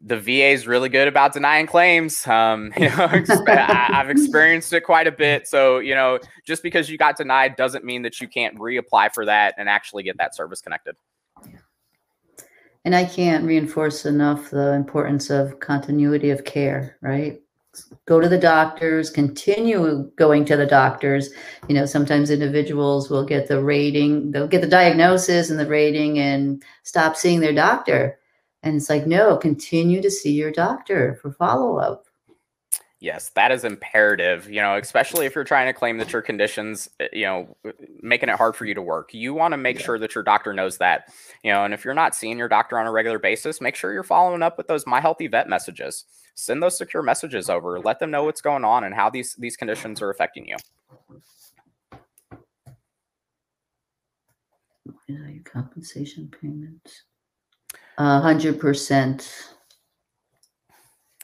the 0.00 0.16
VA 0.16 0.50
is 0.50 0.68
really 0.68 0.88
good 0.88 1.08
about 1.08 1.32
denying 1.32 1.66
claims. 1.66 2.24
Um, 2.28 2.72
you 2.76 2.88
know, 2.90 3.08
I, 3.10 3.88
have 3.92 4.10
experienced 4.10 4.72
it 4.72 4.82
quite 4.82 5.08
a 5.08 5.12
bit. 5.12 5.48
So, 5.48 5.80
you 5.80 5.96
know, 5.96 6.20
just 6.46 6.62
because 6.62 6.88
you 6.88 6.98
got 6.98 7.16
denied 7.16 7.56
doesn't 7.56 7.84
mean 7.84 8.02
that 8.02 8.20
you 8.20 8.28
can't 8.28 8.56
reapply 8.56 9.12
for 9.12 9.26
that 9.26 9.54
and 9.58 9.68
actually 9.68 10.04
get 10.04 10.18
that 10.18 10.36
service 10.36 10.60
connected. 10.60 10.94
And 12.84 12.94
I 12.94 13.04
can't 13.04 13.44
reinforce 13.44 14.06
enough 14.06 14.50
the 14.50 14.72
importance 14.72 15.28
of 15.28 15.60
continuity 15.60 16.30
of 16.30 16.44
care, 16.44 16.96
right? 17.02 17.40
Go 18.06 18.20
to 18.20 18.28
the 18.28 18.38
doctors, 18.38 19.10
continue 19.10 20.10
going 20.16 20.44
to 20.46 20.56
the 20.56 20.66
doctors. 20.66 21.30
You 21.68 21.74
know, 21.74 21.86
sometimes 21.86 22.30
individuals 22.30 23.10
will 23.10 23.24
get 23.24 23.48
the 23.48 23.62
rating, 23.62 24.32
they'll 24.32 24.48
get 24.48 24.62
the 24.62 24.66
diagnosis 24.66 25.50
and 25.50 25.58
the 25.58 25.66
rating 25.66 26.18
and 26.18 26.62
stop 26.82 27.16
seeing 27.16 27.40
their 27.40 27.54
doctor. 27.54 28.18
And 28.62 28.76
it's 28.76 28.90
like, 28.90 29.06
no, 29.06 29.36
continue 29.36 30.02
to 30.02 30.10
see 30.10 30.32
your 30.32 30.50
doctor 30.50 31.18
for 31.22 31.32
follow 31.32 31.76
up. 31.76 32.06
Yes, 33.02 33.30
that 33.30 33.50
is 33.50 33.64
imperative, 33.64 34.50
you 34.50 34.60
know, 34.60 34.76
especially 34.76 35.24
if 35.24 35.34
you're 35.34 35.42
trying 35.42 35.66
to 35.66 35.72
claim 35.72 35.96
that 35.98 36.12
your 36.12 36.20
conditions, 36.20 36.86
eh, 37.00 37.08
you 37.14 37.24
know, 37.24 37.56
making 38.02 38.28
it 38.28 38.36
hard 38.36 38.54
for 38.54 38.66
you 38.66 38.74
to 38.74 38.82
work. 38.82 39.14
You 39.14 39.32
want 39.32 39.52
to 39.52 39.56
make 39.56 39.78
yeah. 39.78 39.86
sure 39.86 39.98
that 39.98 40.14
your 40.14 40.22
doctor 40.22 40.52
knows 40.52 40.76
that, 40.78 41.10
you 41.42 41.50
know, 41.50 41.64
and 41.64 41.72
if 41.72 41.82
you're 41.82 41.94
not 41.94 42.14
seeing 42.14 42.36
your 42.36 42.48
doctor 42.48 42.78
on 42.78 42.86
a 42.86 42.92
regular 42.92 43.18
basis, 43.18 43.58
make 43.58 43.74
sure 43.74 43.94
you're 43.94 44.02
following 44.02 44.42
up 44.42 44.58
with 44.58 44.66
those 44.66 44.86
My 44.86 45.00
HealtheVet 45.00 45.46
messages. 45.46 46.04
Send 46.34 46.62
those 46.62 46.76
secure 46.76 47.02
messages 47.02 47.48
over. 47.48 47.80
Let 47.80 48.00
them 48.00 48.10
know 48.10 48.24
what's 48.24 48.42
going 48.42 48.64
on 48.64 48.84
and 48.84 48.94
how 48.94 49.08
these 49.08 49.34
these 49.34 49.56
conditions 49.56 50.02
are 50.02 50.10
affecting 50.10 50.46
you. 50.46 50.56
compensation 55.44 56.30
payments. 56.40 57.02
hundred 57.98 58.60
percent. 58.60 59.54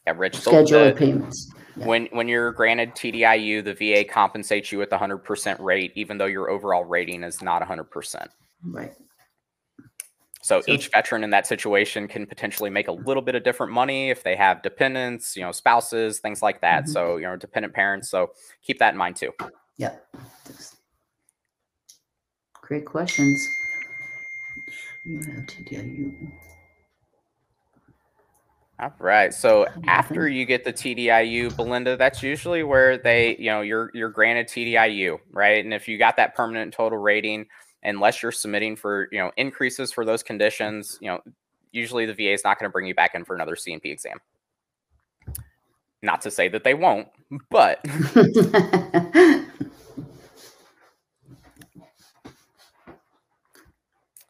Yeah, 0.06 0.14
Rich. 0.16 0.38
Schedule 0.38 0.88
of 0.88 0.96
payments. 0.96 1.52
Yeah. 1.76 1.86
When 1.86 2.06
when 2.06 2.28
you're 2.28 2.52
granted 2.52 2.92
TDIU, 2.92 3.62
the 3.64 3.74
VA 3.74 4.04
compensates 4.04 4.72
you 4.72 4.78
with 4.78 4.90
the 4.90 4.98
hundred 4.98 5.18
percent 5.18 5.60
rate, 5.60 5.92
even 5.94 6.18
though 6.18 6.26
your 6.26 6.50
overall 6.50 6.84
rating 6.84 7.22
is 7.22 7.42
not 7.42 7.62
hundred 7.62 7.90
percent. 7.90 8.30
Right. 8.64 8.92
So, 10.42 10.60
so, 10.60 10.72
each 10.72 10.90
veteran 10.92 11.24
in 11.24 11.30
that 11.30 11.44
situation 11.44 12.06
can 12.06 12.24
potentially 12.24 12.70
make 12.70 12.86
a 12.86 12.92
little 12.92 13.22
bit 13.22 13.34
of 13.34 13.42
different 13.42 13.72
money 13.72 14.10
if 14.10 14.22
they 14.22 14.36
have 14.36 14.62
dependents, 14.62 15.36
you 15.36 15.42
know, 15.42 15.50
spouses, 15.50 16.20
things 16.20 16.40
like 16.40 16.60
that. 16.60 16.84
Mm-hmm. 16.84 16.92
So, 16.92 17.16
you 17.16 17.24
know, 17.24 17.34
dependent 17.34 17.74
parents. 17.74 18.08
So 18.08 18.30
keep 18.62 18.78
that 18.78 18.94
in 18.94 18.96
mind 18.96 19.16
too. 19.16 19.32
Yeah. 19.76 19.96
Great 22.62 22.84
questions. 22.84 23.44
You 25.04 25.16
have 25.18 25.46
TDIU. 25.46 26.32
All 28.78 28.92
right. 28.98 29.32
So 29.32 29.66
after 29.86 30.28
you 30.28 30.44
get 30.44 30.64
the 30.64 30.72
TDIU, 30.72 31.54
Belinda, 31.56 31.96
that's 31.96 32.22
usually 32.22 32.62
where 32.62 32.98
they, 32.98 33.36
you 33.38 33.46
know, 33.46 33.62
you're 33.62 33.90
you're 33.94 34.10
granted 34.10 34.48
TDIU, 34.48 35.18
right? 35.32 35.64
And 35.64 35.72
if 35.72 35.88
you 35.88 35.98
got 35.98 36.16
that 36.16 36.34
permanent 36.34 36.74
total 36.74 36.98
rating, 36.98 37.46
unless 37.82 38.22
you're 38.22 38.32
submitting 38.32 38.76
for, 38.76 39.08
you 39.12 39.18
know, 39.18 39.32
increases 39.36 39.92
for 39.92 40.04
those 40.04 40.22
conditions, 40.22 40.98
you 41.00 41.08
know, 41.08 41.20
usually 41.72 42.06
the 42.06 42.14
VA 42.14 42.32
is 42.32 42.44
not 42.44 42.58
going 42.58 42.68
to 42.68 42.72
bring 42.72 42.86
you 42.86 42.94
back 42.94 43.14
in 43.14 43.24
for 43.24 43.34
another 43.34 43.56
C&P 43.56 43.90
exam. 43.90 44.18
Not 46.02 46.20
to 46.22 46.30
say 46.30 46.48
that 46.48 46.62
they 46.64 46.74
won't, 46.74 47.08
but 47.50 47.80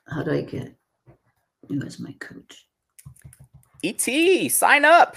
how 0.07 0.23
do 0.23 0.31
I 0.31 0.43
get 0.43 0.75
you 1.69 1.83
as 1.83 1.99
my 1.99 2.13
coach? 2.21 2.66
ET, 3.85 4.51
sign 4.51 4.85
up. 4.85 5.17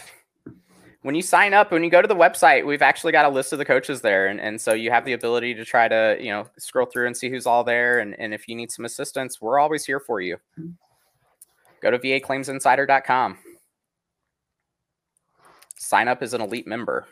When 1.01 1.15
you 1.15 1.21
sign 1.21 1.53
up, 1.53 1.71
when 1.71 1.83
you 1.83 1.89
go 1.89 2.01
to 2.01 2.07
the 2.07 2.15
website, 2.15 2.65
we've 2.65 2.81
actually 2.81 3.13
got 3.13 3.25
a 3.25 3.29
list 3.29 3.53
of 3.53 3.59
the 3.59 3.65
coaches 3.65 4.01
there. 4.01 4.27
And, 4.27 4.39
and 4.41 4.59
so 4.59 4.73
you 4.73 4.91
have 4.91 5.05
the 5.05 5.13
ability 5.13 5.53
to 5.55 5.63
try 5.63 5.87
to, 5.87 6.17
you 6.19 6.29
know, 6.29 6.45
scroll 6.57 6.85
through 6.85 7.07
and 7.07 7.15
see 7.15 7.29
who's 7.29 7.45
all 7.45 7.63
there. 7.63 7.99
And, 7.99 8.19
and 8.19 8.33
if 8.33 8.49
you 8.49 8.55
need 8.55 8.69
some 8.69 8.83
assistance, 8.83 9.39
we're 9.39 9.59
always 9.59 9.85
here 9.85 10.01
for 10.01 10.19
you. 10.19 10.37
Go 11.81 11.91
to 11.91 11.97
vaclaimsinsider.com. 11.97 13.37
Sign 15.77 16.07
up 16.09 16.21
as 16.21 16.33
an 16.33 16.41
elite 16.41 16.67
member. 16.67 17.07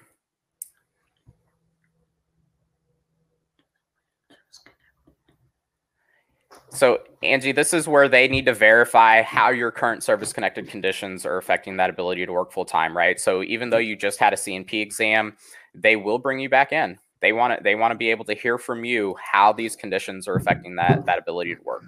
So, 6.77 6.99
Angie, 7.23 7.53
this 7.53 7.73
is 7.73 7.87
where 7.87 8.07
they 8.07 8.27
need 8.29 8.45
to 8.45 8.53
verify 8.53 9.23
how 9.23 9.49
your 9.49 9.71
current 9.71 10.03
service 10.03 10.31
connected 10.31 10.69
conditions 10.69 11.25
are 11.25 11.37
affecting 11.37 11.77
that 11.77 11.89
ability 11.89 12.25
to 12.27 12.33
work 12.33 12.53
full 12.53 12.65
time, 12.65 12.95
right? 12.95 13.19
So, 13.19 13.43
even 13.43 13.71
though 13.71 13.79
you 13.79 13.95
just 13.97 14.19
had 14.19 14.33
a 14.33 14.37
C&P 14.37 14.79
exam, 14.81 15.37
they 15.75 15.97
will 15.97 16.19
bring 16.19 16.39
you 16.39 16.49
back 16.49 16.71
in. 16.73 16.99
They 17.21 17.33
want 17.33 17.57
to 17.57 17.63
they 17.63 17.75
want 17.75 17.93
to 17.93 17.97
be 17.97 18.11
able 18.11 18.25
to 18.25 18.35
hear 18.35 18.59
from 18.59 18.85
you 18.85 19.15
how 19.21 19.53
these 19.53 19.75
conditions 19.75 20.27
are 20.27 20.35
affecting 20.35 20.75
that 20.77 21.05
that 21.07 21.19
ability 21.19 21.55
to 21.55 21.61
work. 21.63 21.83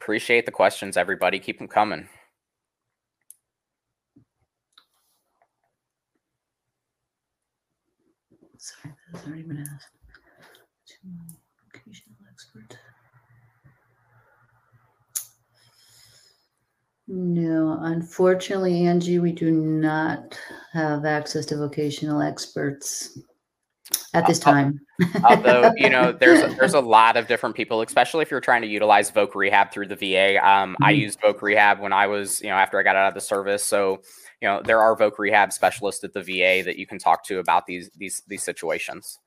Appreciate 0.00 0.46
the 0.46 0.52
questions, 0.52 0.96
everybody. 0.96 1.38
Keep 1.40 1.58
them 1.58 1.68
coming. 1.68 2.08
Sorry, 8.58 8.94
that's 9.12 9.26
already 9.26 9.42
been 9.42 9.58
asked. 9.58 9.88
to 10.86 10.94
my 11.04 11.34
Vocational 11.72 12.18
expert. 12.30 12.78
No, 17.08 17.78
unfortunately, 17.82 18.86
Angie, 18.86 19.18
we 19.18 19.32
do 19.32 19.50
not 19.50 20.38
have 20.72 21.04
access 21.04 21.44
to 21.46 21.56
vocational 21.56 22.22
experts 22.22 23.18
at 24.14 24.26
this 24.26 24.38
time. 24.38 24.80
Although 25.24 25.72
you 25.76 25.90
know, 25.90 26.12
there's 26.20 26.42
a, 26.42 26.54
there's 26.54 26.74
a 26.74 26.80
lot 26.80 27.16
of 27.16 27.26
different 27.26 27.56
people, 27.56 27.80
especially 27.82 28.22
if 28.22 28.30
you're 28.30 28.40
trying 28.40 28.62
to 28.62 28.68
utilize 28.68 29.10
Voc 29.10 29.34
Rehab 29.34 29.72
through 29.72 29.88
the 29.88 29.96
VA. 29.96 30.36
Um, 30.44 30.72
mm-hmm. 30.72 30.84
I 30.84 30.90
used 30.90 31.20
Voc 31.20 31.40
Rehab 31.42 31.80
when 31.80 31.92
I 31.92 32.06
was, 32.06 32.40
you 32.40 32.48
know, 32.48 32.56
after 32.56 32.78
I 32.78 32.82
got 32.82 32.96
out 32.96 33.08
of 33.08 33.14
the 33.14 33.20
service. 33.20 33.64
So 33.64 34.02
you 34.42 34.48
know 34.48 34.60
there 34.62 34.80
are 34.80 34.96
voc 34.96 35.18
rehab 35.18 35.52
specialists 35.52 36.02
at 36.04 36.12
the 36.12 36.20
VA 36.20 36.62
that 36.64 36.76
you 36.76 36.86
can 36.86 36.98
talk 36.98 37.24
to 37.24 37.38
about 37.38 37.64
these 37.64 37.88
these 37.96 38.22
these 38.26 38.42
situations. 38.42 39.18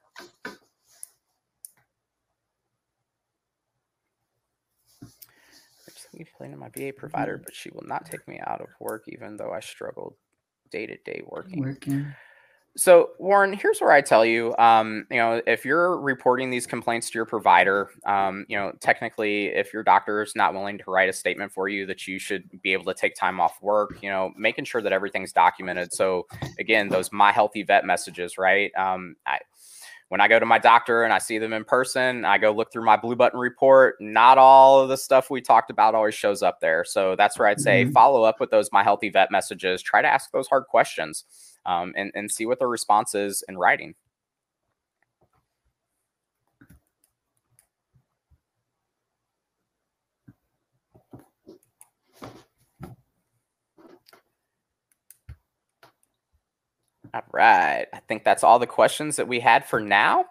Playing 6.37 6.53
to 6.53 6.57
my 6.57 6.69
VA 6.69 6.93
provider, 6.93 7.37
but 7.37 7.53
she 7.53 7.69
will 7.71 7.83
not 7.85 8.05
take 8.05 8.25
me 8.25 8.39
out 8.47 8.61
of 8.61 8.67
work, 8.79 9.03
even 9.07 9.35
though 9.35 9.51
I 9.51 9.59
struggled 9.59 10.15
day 10.71 10.85
to 10.85 10.95
day 11.03 11.21
working. 11.25 11.61
Working. 11.61 12.13
So, 12.77 13.11
Warren, 13.19 13.53
here's 13.53 13.79
where 13.79 13.93
I 13.93 14.01
tell 14.01 14.25
you, 14.25 14.53
um, 14.57 15.07
you 15.09 15.15
know, 15.15 15.41
if 15.47 15.63
you're 15.63 15.97
reporting 15.97 16.49
these 16.49 16.67
complaints 16.67 17.09
to 17.09 17.17
your 17.17 17.25
provider, 17.25 17.89
um, 18.05 18.45
you 18.49 18.57
know, 18.57 18.73
technically, 18.81 19.45
if 19.45 19.71
your 19.71 19.81
doctor 19.81 20.21
is 20.21 20.35
not 20.35 20.53
willing 20.53 20.77
to 20.79 20.83
write 20.87 21.07
a 21.07 21.13
statement 21.13 21.53
for 21.53 21.69
you 21.69 21.85
that 21.85 22.05
you 22.05 22.19
should 22.19 22.61
be 22.61 22.73
able 22.73 22.83
to 22.83 22.93
take 22.93 23.15
time 23.15 23.39
off 23.39 23.61
work, 23.61 23.97
you 24.01 24.09
know, 24.09 24.33
making 24.37 24.65
sure 24.65 24.81
that 24.81 24.91
everything's 24.91 25.31
documented. 25.31 25.93
So, 25.93 26.27
again, 26.59 26.89
those 26.89 27.13
My 27.13 27.31
HealtheVet 27.31 27.85
messages, 27.85 28.37
right? 28.37 28.75
Um, 28.75 29.15
I, 29.25 29.39
when 30.09 30.19
I 30.19 30.27
go 30.27 30.37
to 30.37 30.45
my 30.45 30.59
doctor 30.59 31.03
and 31.05 31.13
I 31.13 31.17
see 31.19 31.37
them 31.37 31.53
in 31.53 31.63
person, 31.63 32.25
I 32.25 32.37
go 32.37 32.51
look 32.51 32.73
through 32.73 32.85
my 32.85 32.97
blue 32.97 33.15
button 33.15 33.39
report. 33.39 33.95
Not 34.01 34.37
all 34.37 34.81
of 34.81 34.89
the 34.89 34.97
stuff 34.97 35.29
we 35.29 35.39
talked 35.39 35.71
about 35.71 35.95
always 35.95 36.13
shows 36.13 36.43
up 36.43 36.59
there. 36.59 36.83
So 36.83 37.15
that's 37.15 37.39
where 37.39 37.47
I'd 37.47 37.61
say 37.61 37.83
mm-hmm. 37.83 37.93
follow 37.93 38.23
up 38.23 38.41
with 38.41 38.51
those 38.51 38.69
My 38.73 38.83
HealtheVet 38.83 39.31
messages. 39.31 39.81
Try 39.81 40.01
to 40.01 40.09
ask 40.09 40.29
those 40.31 40.47
hard 40.47 40.65
questions 40.65 41.23
um, 41.65 41.93
and, 41.95 42.11
and 42.15 42.31
see 42.31 42.45
what 42.45 42.59
the 42.59 42.67
response 42.67 43.15
is 43.15 43.43
in 43.47 43.57
writing. 43.57 43.95
All 57.15 57.21
right. 57.31 57.85
I 57.93 57.99
think 58.09 58.25
that's 58.25 58.43
all 58.43 58.59
the 58.59 58.67
questions 58.67 59.15
that 59.15 59.27
we 59.27 59.39
had 59.39 59.63
for 59.63 59.79
now. 59.79 60.25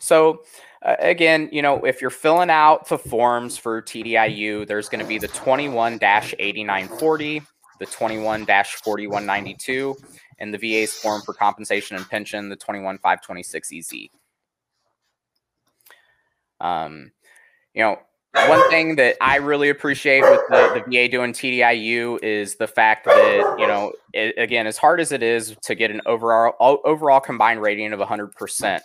So, 0.00 0.42
uh, 0.84 0.96
again, 0.98 1.48
you 1.52 1.62
know, 1.62 1.84
if 1.84 2.00
you're 2.00 2.10
filling 2.10 2.50
out 2.50 2.88
the 2.88 2.98
forms 2.98 3.56
for 3.56 3.80
TDIU, 3.80 4.66
there's 4.66 4.88
going 4.88 5.00
to 5.00 5.06
be 5.06 5.18
the 5.18 5.28
21 5.28 6.00
8940, 6.02 7.42
the 7.78 7.86
21 7.86 8.44
4192, 8.44 9.96
and 10.38 10.52
the 10.52 10.58
VA's 10.58 10.92
form 10.94 11.22
for 11.22 11.34
compensation 11.34 11.96
and 11.96 12.08
pension, 12.08 12.48
the 12.48 12.56
21526 12.56 13.72
EZ. 13.72 14.08
Um, 16.60 17.12
you 17.74 17.82
know, 17.82 17.98
one 18.32 18.68
thing 18.70 18.96
that 18.96 19.16
I 19.20 19.36
really 19.36 19.70
appreciate 19.70 20.22
with 20.22 20.40
the, 20.48 20.82
the, 20.86 20.90
VA 20.90 21.08
doing 21.08 21.32
TDIU 21.32 22.22
is 22.22 22.56
the 22.56 22.66
fact 22.66 23.04
that 23.06 23.56
you 23.58 23.66
know, 23.66 23.92
it, 24.12 24.34
again, 24.38 24.66
as 24.66 24.76
hard 24.76 25.00
as 25.00 25.12
it 25.12 25.22
is 25.22 25.56
to 25.62 25.74
get 25.74 25.90
an 25.90 26.00
overall 26.06 26.80
overall 26.84 27.20
combined 27.20 27.62
rating 27.62 27.92
of 27.92 28.00
100%, 28.00 28.80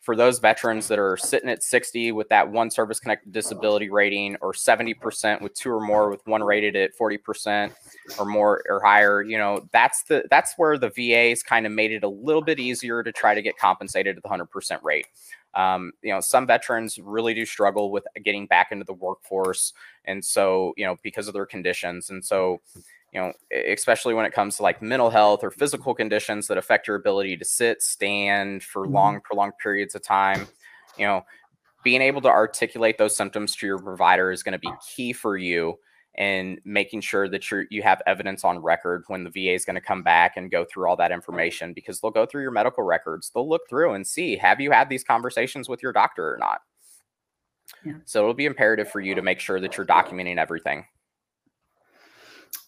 for 0.00 0.16
those 0.16 0.38
veterans 0.38 0.88
that 0.88 0.98
are 0.98 1.16
sitting 1.16 1.50
at 1.50 1.62
60 1.62 2.12
with 2.12 2.28
that 2.30 2.50
one 2.50 2.70
service 2.70 2.98
connected 2.98 3.32
disability 3.32 3.90
rating 3.90 4.36
or 4.40 4.52
70% 4.52 5.42
with 5.42 5.54
two 5.54 5.70
or 5.70 5.80
more 5.80 6.10
with 6.10 6.26
one 6.26 6.42
rated 6.42 6.74
at 6.74 6.96
40% 6.98 7.70
or 8.18 8.24
more 8.24 8.62
or 8.68 8.80
higher 8.82 9.22
you 9.22 9.36
know 9.36 9.68
that's 9.72 10.02
the 10.04 10.24
that's 10.30 10.54
where 10.56 10.78
the 10.78 10.90
va's 10.90 11.42
kind 11.42 11.66
of 11.66 11.72
made 11.72 11.92
it 11.92 12.02
a 12.02 12.08
little 12.08 12.42
bit 12.42 12.58
easier 12.58 13.02
to 13.02 13.12
try 13.12 13.34
to 13.34 13.42
get 13.42 13.58
compensated 13.58 14.16
at 14.16 14.22
the 14.22 14.28
100% 14.28 14.82
rate. 14.82 15.06
Um, 15.54 15.92
you 16.02 16.12
know, 16.12 16.20
some 16.20 16.46
veterans 16.46 16.98
really 16.98 17.34
do 17.34 17.44
struggle 17.44 17.90
with 17.90 18.06
getting 18.24 18.46
back 18.46 18.70
into 18.70 18.84
the 18.84 18.92
workforce, 18.92 19.72
and 20.04 20.24
so 20.24 20.74
you 20.76 20.84
know 20.84 20.96
because 21.02 21.26
of 21.26 21.34
their 21.34 21.46
conditions, 21.46 22.10
and 22.10 22.24
so 22.24 22.60
you 23.12 23.20
know, 23.20 23.32
especially 23.66 24.14
when 24.14 24.24
it 24.24 24.32
comes 24.32 24.56
to 24.56 24.62
like 24.62 24.80
mental 24.80 25.10
health 25.10 25.42
or 25.42 25.50
physical 25.50 25.94
conditions 25.94 26.46
that 26.46 26.58
affect 26.58 26.86
your 26.86 26.96
ability 26.96 27.36
to 27.36 27.44
sit, 27.44 27.82
stand 27.82 28.62
for 28.62 28.84
mm-hmm. 28.84 28.94
long, 28.94 29.20
prolonged 29.20 29.54
periods 29.60 29.94
of 29.94 30.02
time, 30.02 30.46
you 30.96 31.06
know, 31.06 31.24
being 31.82 32.02
able 32.02 32.20
to 32.20 32.28
articulate 32.28 32.98
those 32.98 33.16
symptoms 33.16 33.56
to 33.56 33.66
your 33.66 33.78
provider 33.78 34.30
is 34.30 34.42
going 34.42 34.52
to 34.52 34.58
be 34.58 34.70
key 34.94 35.12
for 35.12 35.36
you 35.36 35.78
and 36.16 36.60
making 36.64 37.00
sure 37.00 37.28
that 37.28 37.50
you 37.50 37.64
you 37.70 37.82
have 37.82 38.02
evidence 38.06 38.44
on 38.44 38.58
record 38.58 39.04
when 39.06 39.24
the 39.24 39.30
VA 39.30 39.54
is 39.54 39.64
going 39.64 39.76
to 39.76 39.80
come 39.80 40.02
back 40.02 40.36
and 40.36 40.50
go 40.50 40.64
through 40.64 40.88
all 40.88 40.96
that 40.96 41.12
information 41.12 41.72
because 41.72 42.00
they'll 42.00 42.10
go 42.10 42.26
through 42.26 42.42
your 42.42 42.50
medical 42.50 42.84
records. 42.84 43.30
They'll 43.34 43.48
look 43.48 43.62
through 43.68 43.94
and 43.94 44.06
see 44.06 44.36
have 44.36 44.60
you 44.60 44.70
had 44.70 44.88
these 44.88 45.04
conversations 45.04 45.68
with 45.68 45.82
your 45.82 45.92
doctor 45.92 46.34
or 46.34 46.38
not. 46.38 46.60
Yeah. 47.84 47.94
So 48.04 48.20
it'll 48.20 48.34
be 48.34 48.46
imperative 48.46 48.90
for 48.90 49.00
you 49.00 49.14
to 49.14 49.22
make 49.22 49.40
sure 49.40 49.60
that 49.60 49.76
you're 49.76 49.86
documenting 49.86 50.38
everything. 50.38 50.84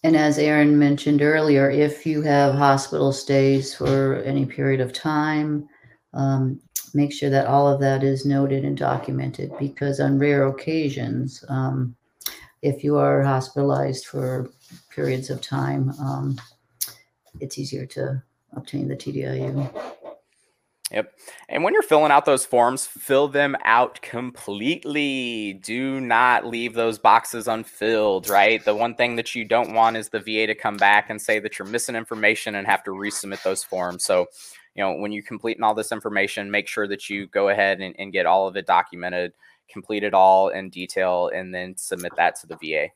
And 0.03 0.17
as 0.17 0.37
Aaron 0.37 0.77
mentioned 0.77 1.21
earlier, 1.21 1.71
if 1.71 2.05
you 2.05 2.21
have 2.23 2.55
hospital 2.55 3.13
stays 3.13 3.73
for 3.73 4.17
any 4.23 4.45
period 4.45 4.81
of 4.81 4.91
time, 4.91 5.67
um, 6.13 6.59
make 6.93 7.13
sure 7.13 7.29
that 7.29 7.47
all 7.47 7.67
of 7.67 7.79
that 7.79 8.03
is 8.03 8.25
noted 8.25 8.65
and 8.65 8.77
documented 8.77 9.51
because 9.57 9.99
on 9.99 10.19
rare 10.19 10.47
occasions, 10.47 11.43
um, 11.47 11.95
if 12.61 12.83
you 12.83 12.97
are 12.97 13.23
hospitalized 13.23 14.05
for 14.05 14.49
periods 14.89 15.29
of 15.29 15.41
time, 15.41 15.89
um, 15.99 16.37
it's 17.39 17.57
easier 17.57 17.85
to 17.85 18.21
obtain 18.55 18.87
the 18.87 18.95
TDIU. 18.95 19.97
Yep. 20.93 21.11
And 21.49 21.63
when 21.63 21.73
you're 21.73 21.81
filling 21.81 22.11
out 22.11 22.25
those 22.25 22.45
forms, 22.45 22.85
fill 22.85 23.27
them 23.27 23.57
out 23.63 23.99
completely. 24.03 25.53
Do 25.53 25.99
not 25.99 26.45
leave 26.45 26.75
those 26.75 26.99
boxes 26.99 27.47
unfilled, 27.47 28.29
right? 28.29 28.63
The 28.63 28.75
one 28.75 28.93
thing 28.93 29.15
that 29.15 29.33
you 29.33 29.43
don't 29.43 29.73
want 29.73 29.97
is 29.97 30.09
the 30.09 30.19
VA 30.19 30.45
to 30.45 30.53
come 30.53 30.77
back 30.77 31.09
and 31.09 31.19
say 31.19 31.39
that 31.39 31.57
you're 31.57 31.67
missing 31.67 31.95
information 31.95 32.53
and 32.53 32.67
have 32.67 32.83
to 32.83 32.91
resubmit 32.91 33.41
those 33.41 33.63
forms. 33.63 34.03
So, 34.03 34.27
you 34.75 34.83
know, 34.83 34.93
when 34.93 35.11
you're 35.11 35.23
completing 35.23 35.63
all 35.63 35.73
this 35.73 35.91
information, 35.91 36.51
make 36.51 36.67
sure 36.67 36.87
that 36.87 37.09
you 37.09 37.25
go 37.25 37.49
ahead 37.49 37.81
and, 37.81 37.95
and 37.97 38.13
get 38.13 38.27
all 38.27 38.47
of 38.47 38.55
it 38.55 38.67
documented, 38.67 39.33
complete 39.67 40.03
it 40.03 40.13
all 40.13 40.49
in 40.49 40.69
detail, 40.69 41.31
and 41.33 41.51
then 41.51 41.75
submit 41.75 42.11
that 42.17 42.35
to 42.41 42.47
the 42.47 42.57
VA. 42.57 42.89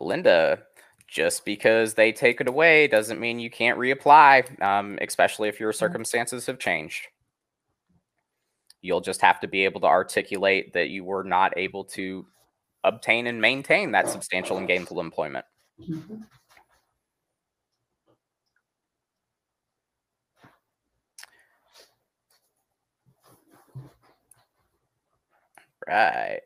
Linda, 0.00 0.62
just 1.06 1.44
because 1.44 1.94
they 1.94 2.12
take 2.12 2.40
it 2.40 2.48
away 2.48 2.88
doesn't 2.88 3.20
mean 3.20 3.38
you 3.38 3.50
can't 3.50 3.78
reapply, 3.78 4.60
um, 4.62 4.98
especially 5.00 5.48
if 5.48 5.60
your 5.60 5.72
circumstances 5.72 6.46
have 6.46 6.58
changed. 6.58 7.06
You'll 8.82 9.00
just 9.00 9.20
have 9.22 9.40
to 9.40 9.48
be 9.48 9.64
able 9.64 9.80
to 9.82 9.86
articulate 9.86 10.72
that 10.74 10.90
you 10.90 11.04
were 11.04 11.24
not 11.24 11.56
able 11.56 11.84
to 11.84 12.26
obtain 12.82 13.26
and 13.26 13.40
maintain 13.40 13.92
that 13.92 14.10
substantial 14.10 14.58
and 14.58 14.68
gainful 14.68 15.00
employment. 15.00 15.46
Mm-hmm. 15.80 16.16
Right. 25.86 26.40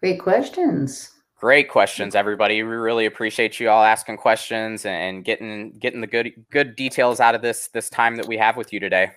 Great 0.00 0.20
questions. 0.20 1.17
Great 1.38 1.68
questions, 1.68 2.16
everybody. 2.16 2.60
We 2.64 2.70
really 2.70 3.06
appreciate 3.06 3.60
you 3.60 3.70
all 3.70 3.84
asking 3.84 4.16
questions 4.16 4.84
and 4.84 5.24
getting 5.24 5.70
getting 5.78 6.00
the 6.00 6.08
good 6.08 6.32
good 6.50 6.74
details 6.74 7.20
out 7.20 7.36
of 7.36 7.42
this 7.42 7.68
this 7.68 7.88
time 7.88 8.16
that 8.16 8.26
we 8.26 8.36
have 8.36 8.56
with 8.56 8.72
you 8.72 8.80
today. 8.80 9.12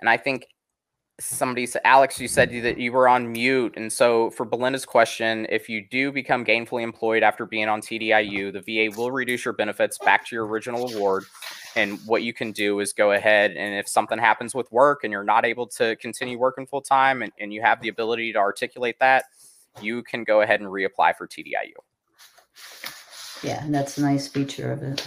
And 0.00 0.10
I 0.10 0.16
think 0.16 0.46
somebody 1.20 1.64
said, 1.64 1.82
Alex, 1.84 2.20
you 2.20 2.26
said 2.26 2.50
that 2.50 2.76
you 2.76 2.90
were 2.90 3.06
on 3.06 3.30
mute. 3.30 3.74
And 3.76 3.92
so 3.92 4.30
for 4.30 4.44
Belinda's 4.44 4.84
question, 4.84 5.46
if 5.48 5.68
you 5.68 5.86
do 5.88 6.10
become 6.10 6.44
gainfully 6.44 6.82
employed 6.82 7.22
after 7.22 7.46
being 7.46 7.68
on 7.68 7.80
TDIU, 7.80 8.52
the 8.52 8.62
VA 8.62 8.96
will 8.98 9.12
reduce 9.12 9.44
your 9.44 9.54
benefits 9.54 9.96
back 9.98 10.26
to 10.26 10.34
your 10.34 10.44
original 10.46 10.92
award. 10.92 11.22
And 11.76 12.00
what 12.04 12.24
you 12.24 12.34
can 12.34 12.50
do 12.50 12.80
is 12.80 12.92
go 12.92 13.12
ahead 13.12 13.52
and 13.52 13.78
if 13.78 13.88
something 13.88 14.18
happens 14.18 14.56
with 14.56 14.70
work 14.72 15.04
and 15.04 15.12
you're 15.12 15.22
not 15.22 15.44
able 15.44 15.68
to 15.68 15.94
continue 15.96 16.36
working 16.36 16.66
full 16.66 16.82
time 16.82 17.22
and, 17.22 17.30
and 17.38 17.52
you 17.52 17.62
have 17.62 17.80
the 17.80 17.88
ability 17.88 18.32
to 18.32 18.38
articulate 18.40 18.96
that, 18.98 19.26
you 19.80 20.02
can 20.02 20.24
go 20.24 20.40
ahead 20.40 20.60
and 20.60 20.68
reapply 20.68 21.16
for 21.16 21.26
TDIU. 21.26 21.72
Yeah, 23.42 23.62
and 23.64 23.74
that's 23.74 23.98
a 23.98 24.02
nice 24.02 24.28
feature 24.28 24.72
of 24.72 24.82
it. 24.82 25.06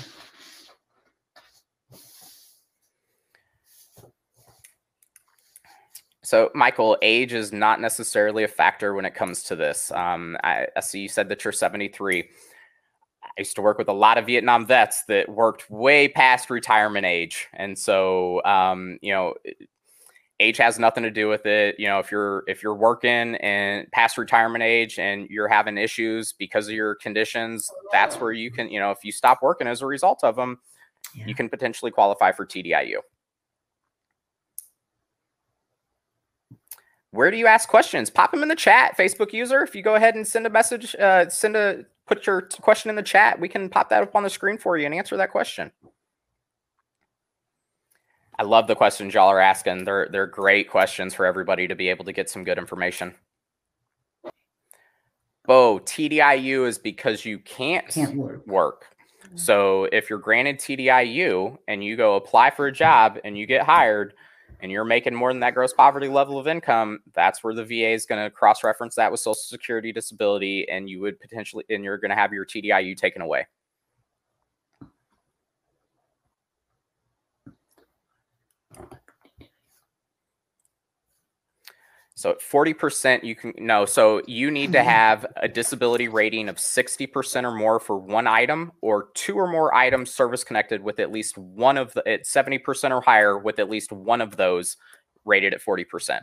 So, 6.23 6.51
Michael, 6.53 6.97
age 7.01 7.31
is 7.31 7.53
not 7.53 7.79
necessarily 7.79 8.43
a 8.43 8.49
factor 8.49 8.93
when 8.93 9.05
it 9.05 9.15
comes 9.15 9.43
to 9.43 9.55
this. 9.55 9.91
Um, 9.91 10.37
I, 10.43 10.67
I 10.75 10.81
see 10.81 10.99
you 10.99 11.07
said 11.07 11.29
that 11.29 11.45
you're 11.45 11.53
73. 11.53 12.29
I 13.23 13.27
used 13.37 13.55
to 13.55 13.61
work 13.61 13.77
with 13.77 13.87
a 13.87 13.93
lot 13.93 14.17
of 14.17 14.25
Vietnam 14.25 14.65
vets 14.65 15.03
that 15.07 15.29
worked 15.29 15.69
way 15.69 16.09
past 16.09 16.49
retirement 16.49 17.05
age. 17.05 17.47
And 17.53 17.79
so, 17.79 18.43
um, 18.43 18.99
you 19.01 19.13
know, 19.13 19.35
age 20.39 20.57
has 20.57 20.77
nothing 20.77 21.03
to 21.03 21.11
do 21.11 21.27
with 21.27 21.45
it. 21.45 21.75
You 21.79 21.87
know 21.87 21.99
if 21.99 22.11
you're 22.11 22.43
if 22.47 22.61
you're 22.61 22.75
working 22.75 23.35
and 23.35 23.89
past 23.91 24.17
retirement 24.17 24.63
age 24.63 24.99
and 24.99 25.27
you're 25.29 25.47
having 25.47 25.77
issues 25.77 26.33
because 26.33 26.67
of 26.67 26.73
your 26.73 26.95
conditions 26.95 27.69
that's 27.91 28.19
where 28.19 28.31
you 28.31 28.51
can 28.51 28.69
you 28.69 28.79
know 28.79 28.91
if 28.91 29.03
you 29.03 29.11
stop 29.11 29.39
working 29.41 29.67
as 29.67 29.81
a 29.81 29.85
result 29.85 30.23
of 30.23 30.35
them 30.35 30.59
yeah. 31.15 31.25
you 31.25 31.35
can 31.35 31.49
potentially 31.49 31.91
qualify 31.91 32.31
for 32.31 32.45
tdiu 32.45 32.99
where 37.11 37.31
do 37.31 37.37
you 37.37 37.47
ask 37.47 37.69
questions? 37.69 38.09
Pop 38.09 38.31
them 38.31 38.43
in 38.43 38.49
the 38.49 38.55
chat 38.55 38.95
facebook 38.97 39.33
user. 39.33 39.61
If 39.63 39.75
you 39.75 39.81
go 39.81 39.95
ahead 39.95 40.15
and 40.15 40.27
send 40.27 40.45
a 40.45 40.49
message 40.49 40.95
uh, 40.95 41.29
send 41.29 41.55
a 41.55 41.85
put 42.05 42.27
your 42.27 42.41
question 42.61 42.89
in 42.89 42.95
the 42.95 43.03
chat 43.03 43.39
we 43.39 43.49
can 43.49 43.69
pop 43.69 43.89
that 43.89 44.03
up 44.03 44.15
on 44.15 44.23
the 44.23 44.29
screen 44.29 44.57
for 44.57 44.77
you 44.77 44.85
and 44.85 44.95
answer 44.95 45.17
that 45.17 45.31
question 45.31 45.71
I 48.39 48.43
love 48.43 48.67
the 48.67 48.75
questions 48.75 49.13
y'all 49.13 49.29
are 49.29 49.39
asking. 49.39 49.83
They're 49.85 50.07
they're 50.11 50.27
great 50.27 50.69
questions 50.69 51.13
for 51.13 51.25
everybody 51.25 51.67
to 51.67 51.75
be 51.75 51.89
able 51.89 52.05
to 52.05 52.13
get 52.13 52.29
some 52.29 52.43
good 52.43 52.57
information. 52.57 53.15
Bo, 55.45 55.79
TDIU 55.79 56.67
is 56.67 56.77
because 56.77 57.23
you 57.23 57.39
can't, 57.39 57.87
can't 57.87 58.15
work. 58.15 58.45
work. 58.45 58.85
So 59.35 59.85
if 59.91 60.09
you're 60.09 60.19
granted 60.19 60.59
TDIU 60.59 61.57
and 61.67 61.83
you 61.83 61.95
go 61.95 62.15
apply 62.15 62.51
for 62.51 62.67
a 62.67 62.71
job 62.71 63.17
and 63.23 63.37
you 63.37 63.45
get 63.45 63.63
hired 63.65 64.13
and 64.59 64.71
you're 64.71 64.85
making 64.85 65.13
more 65.13 65.31
than 65.31 65.39
that 65.41 65.53
gross 65.53 65.73
poverty 65.73 66.07
level 66.07 66.37
of 66.37 66.47
income, 66.47 66.99
that's 67.13 67.43
where 67.43 67.53
the 67.53 67.63
VA 67.63 67.91
is 67.91 68.05
going 68.05 68.23
to 68.23 68.29
cross 68.29 68.63
reference 68.63 68.95
that 68.95 69.11
with 69.11 69.19
Social 69.19 69.35
Security 69.35 69.91
disability 69.91 70.67
and 70.69 70.89
you 70.89 70.99
would 71.01 71.19
potentially 71.19 71.63
and 71.69 71.83
you're 71.83 71.97
going 71.97 72.09
to 72.09 72.15
have 72.15 72.33
your 72.33 72.45
TDIU 72.45 72.97
taken 72.97 73.21
away. 73.21 73.47
So 82.17 82.31
at 82.31 82.39
40% 82.39 83.23
you 83.23 83.35
can 83.35 83.53
no, 83.59 83.85
so 83.85 84.23
you 84.25 84.49
need 84.49 84.71
to 84.71 84.79
mm-hmm. 84.79 84.89
have 84.89 85.27
a 85.35 85.47
disability 85.47 86.07
rating 86.07 86.49
of 86.49 86.55
60% 86.55 87.43
or 87.43 87.51
more 87.55 87.79
for 87.79 87.95
one 87.95 88.25
item 88.25 88.71
or 88.81 89.09
two 89.13 89.35
or 89.35 89.47
more 89.47 89.75
items 89.75 90.11
service 90.11 90.43
connected 90.43 90.81
with 90.81 90.99
at 90.99 91.11
least 91.11 91.37
one 91.37 91.77
of 91.77 91.93
the 91.93 92.01
at 92.09 92.23
70% 92.23 92.89
or 92.89 93.01
higher 93.01 93.37
with 93.37 93.59
at 93.59 93.69
least 93.69 93.91
one 93.91 94.21
of 94.21 94.35
those 94.35 94.77
rated 95.25 95.53
at 95.53 95.61
40%. 95.61 96.21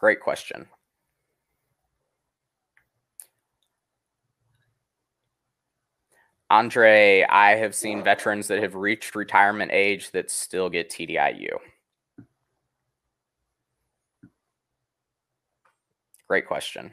Great 0.00 0.20
question. 0.20 0.66
Andre, 6.50 7.24
I 7.28 7.56
have 7.56 7.74
seen 7.74 8.04
veterans 8.04 8.48
that 8.48 8.62
have 8.62 8.74
reached 8.74 9.14
retirement 9.14 9.72
age 9.72 10.10
that 10.12 10.30
still 10.30 10.68
get 10.68 10.90
TDIU. 10.90 11.58
Great 16.28 16.46
question. 16.46 16.90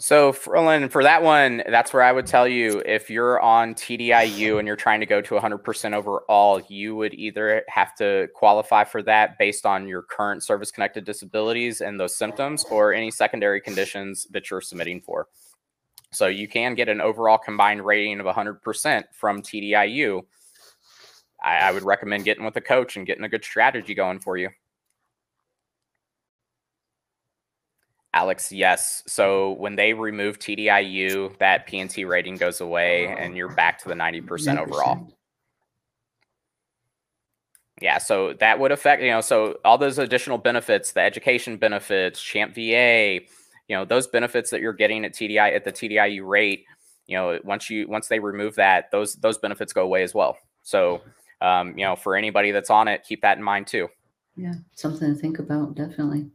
So, 0.00 0.32
Ferlin, 0.32 0.90
for 0.90 1.02
that 1.02 1.22
one, 1.22 1.62
that's 1.68 1.92
where 1.92 2.02
I 2.02 2.10
would 2.10 2.26
tell 2.26 2.48
you 2.48 2.82
if 2.86 3.10
you're 3.10 3.38
on 3.38 3.74
TDIU 3.74 4.58
and 4.58 4.66
you're 4.66 4.74
trying 4.74 5.00
to 5.00 5.06
go 5.06 5.20
to 5.20 5.34
100% 5.34 5.92
overall, 5.92 6.62
you 6.68 6.96
would 6.96 7.12
either 7.12 7.64
have 7.68 7.94
to 7.96 8.28
qualify 8.34 8.84
for 8.84 9.02
that 9.02 9.36
based 9.38 9.66
on 9.66 9.86
your 9.86 10.00
current 10.00 10.42
service 10.42 10.70
connected 10.70 11.04
disabilities 11.04 11.82
and 11.82 12.00
those 12.00 12.16
symptoms 12.16 12.64
or 12.70 12.94
any 12.94 13.10
secondary 13.10 13.60
conditions 13.60 14.26
that 14.30 14.50
you're 14.50 14.62
submitting 14.62 15.02
for. 15.02 15.28
So, 16.12 16.28
you 16.28 16.48
can 16.48 16.74
get 16.74 16.88
an 16.88 17.02
overall 17.02 17.36
combined 17.36 17.84
rating 17.84 18.20
of 18.20 18.26
100% 18.26 19.04
from 19.12 19.42
TDIU, 19.42 20.22
I, 21.42 21.58
I 21.58 21.72
would 21.72 21.82
recommend 21.82 22.24
getting 22.24 22.46
with 22.46 22.56
a 22.56 22.62
coach 22.62 22.96
and 22.96 23.06
getting 23.06 23.24
a 23.24 23.28
good 23.28 23.44
strategy 23.44 23.94
going 23.94 24.20
for 24.20 24.38
you. 24.38 24.48
Alex, 28.12 28.50
yes. 28.50 29.02
So 29.06 29.52
when 29.52 29.76
they 29.76 29.92
remove 29.92 30.38
TDIU, 30.38 31.38
that 31.38 31.66
P&T 31.66 32.04
rating 32.04 32.36
goes 32.36 32.60
away 32.60 33.06
and 33.06 33.36
you're 33.36 33.54
back 33.54 33.78
to 33.82 33.88
the 33.88 33.94
90% 33.94 34.58
overall. 34.58 35.12
Yeah, 37.80 37.98
so 37.98 38.34
that 38.34 38.58
would 38.58 38.72
affect, 38.72 39.02
you 39.02 39.10
know, 39.10 39.22
so 39.22 39.58
all 39.64 39.78
those 39.78 39.98
additional 39.98 40.38
benefits, 40.38 40.92
the 40.92 41.00
education 41.00 41.56
benefits, 41.56 42.20
CHAMPVA, 42.20 43.26
you 43.68 43.76
know, 43.76 43.84
those 43.84 44.06
benefits 44.06 44.50
that 44.50 44.60
you're 44.60 44.74
getting 44.74 45.04
at 45.04 45.14
TDI 45.14 45.54
at 45.54 45.64
the 45.64 45.72
TDIU 45.72 46.26
rate, 46.26 46.66
you 47.06 47.16
know, 47.16 47.38
once 47.42 47.70
you 47.70 47.88
once 47.88 48.08
they 48.08 48.18
remove 48.18 48.56
that, 48.56 48.90
those 48.90 49.14
those 49.14 49.38
benefits 49.38 49.72
go 49.72 49.82
away 49.82 50.02
as 50.02 50.12
well. 50.12 50.36
So, 50.62 51.00
um, 51.40 51.78
you 51.78 51.84
know, 51.84 51.96
for 51.96 52.16
anybody 52.16 52.50
that's 52.50 52.68
on 52.68 52.86
it, 52.88 53.04
keep 53.04 53.22
that 53.22 53.38
in 53.38 53.42
mind 53.42 53.66
too. 53.66 53.88
Yeah, 54.36 54.54
something 54.74 55.14
to 55.14 55.18
think 55.18 55.38
about, 55.38 55.74
definitely. 55.74 56.30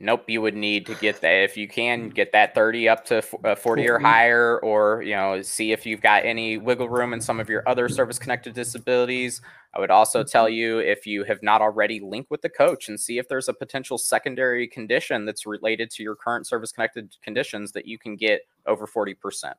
Nope, 0.00 0.24
you 0.28 0.42
would 0.42 0.56
need 0.56 0.86
to 0.86 0.94
get 0.96 1.20
that 1.20 1.44
if 1.44 1.56
you 1.56 1.68
can 1.68 2.08
get 2.08 2.32
that 2.32 2.54
30 2.54 2.88
up 2.88 3.04
to 3.06 3.22
uh, 3.44 3.54
40 3.54 3.88
or 3.88 3.98
higher, 3.98 4.58
or 4.58 5.02
you 5.02 5.14
know, 5.14 5.40
see 5.40 5.70
if 5.72 5.86
you've 5.86 6.02
got 6.02 6.24
any 6.24 6.58
wiggle 6.58 6.88
room 6.88 7.12
in 7.12 7.20
some 7.20 7.38
of 7.38 7.48
your 7.48 7.62
other 7.68 7.88
service 7.88 8.18
connected 8.18 8.54
disabilities. 8.54 9.40
I 9.72 9.80
would 9.80 9.90
also 9.90 10.24
tell 10.24 10.48
you 10.48 10.78
if 10.78 11.06
you 11.06 11.24
have 11.24 11.42
not 11.42 11.60
already 11.60 12.00
link 12.00 12.26
with 12.28 12.42
the 12.42 12.48
coach 12.48 12.88
and 12.88 12.98
see 12.98 13.18
if 13.18 13.28
there's 13.28 13.48
a 13.48 13.54
potential 13.54 13.96
secondary 13.96 14.66
condition 14.66 15.24
that's 15.24 15.46
related 15.46 15.90
to 15.92 16.02
your 16.02 16.16
current 16.16 16.46
service 16.46 16.72
connected 16.72 17.14
conditions 17.22 17.72
that 17.72 17.86
you 17.86 17.96
can 17.96 18.16
get 18.16 18.42
over 18.66 18.86
40%. 18.86 19.54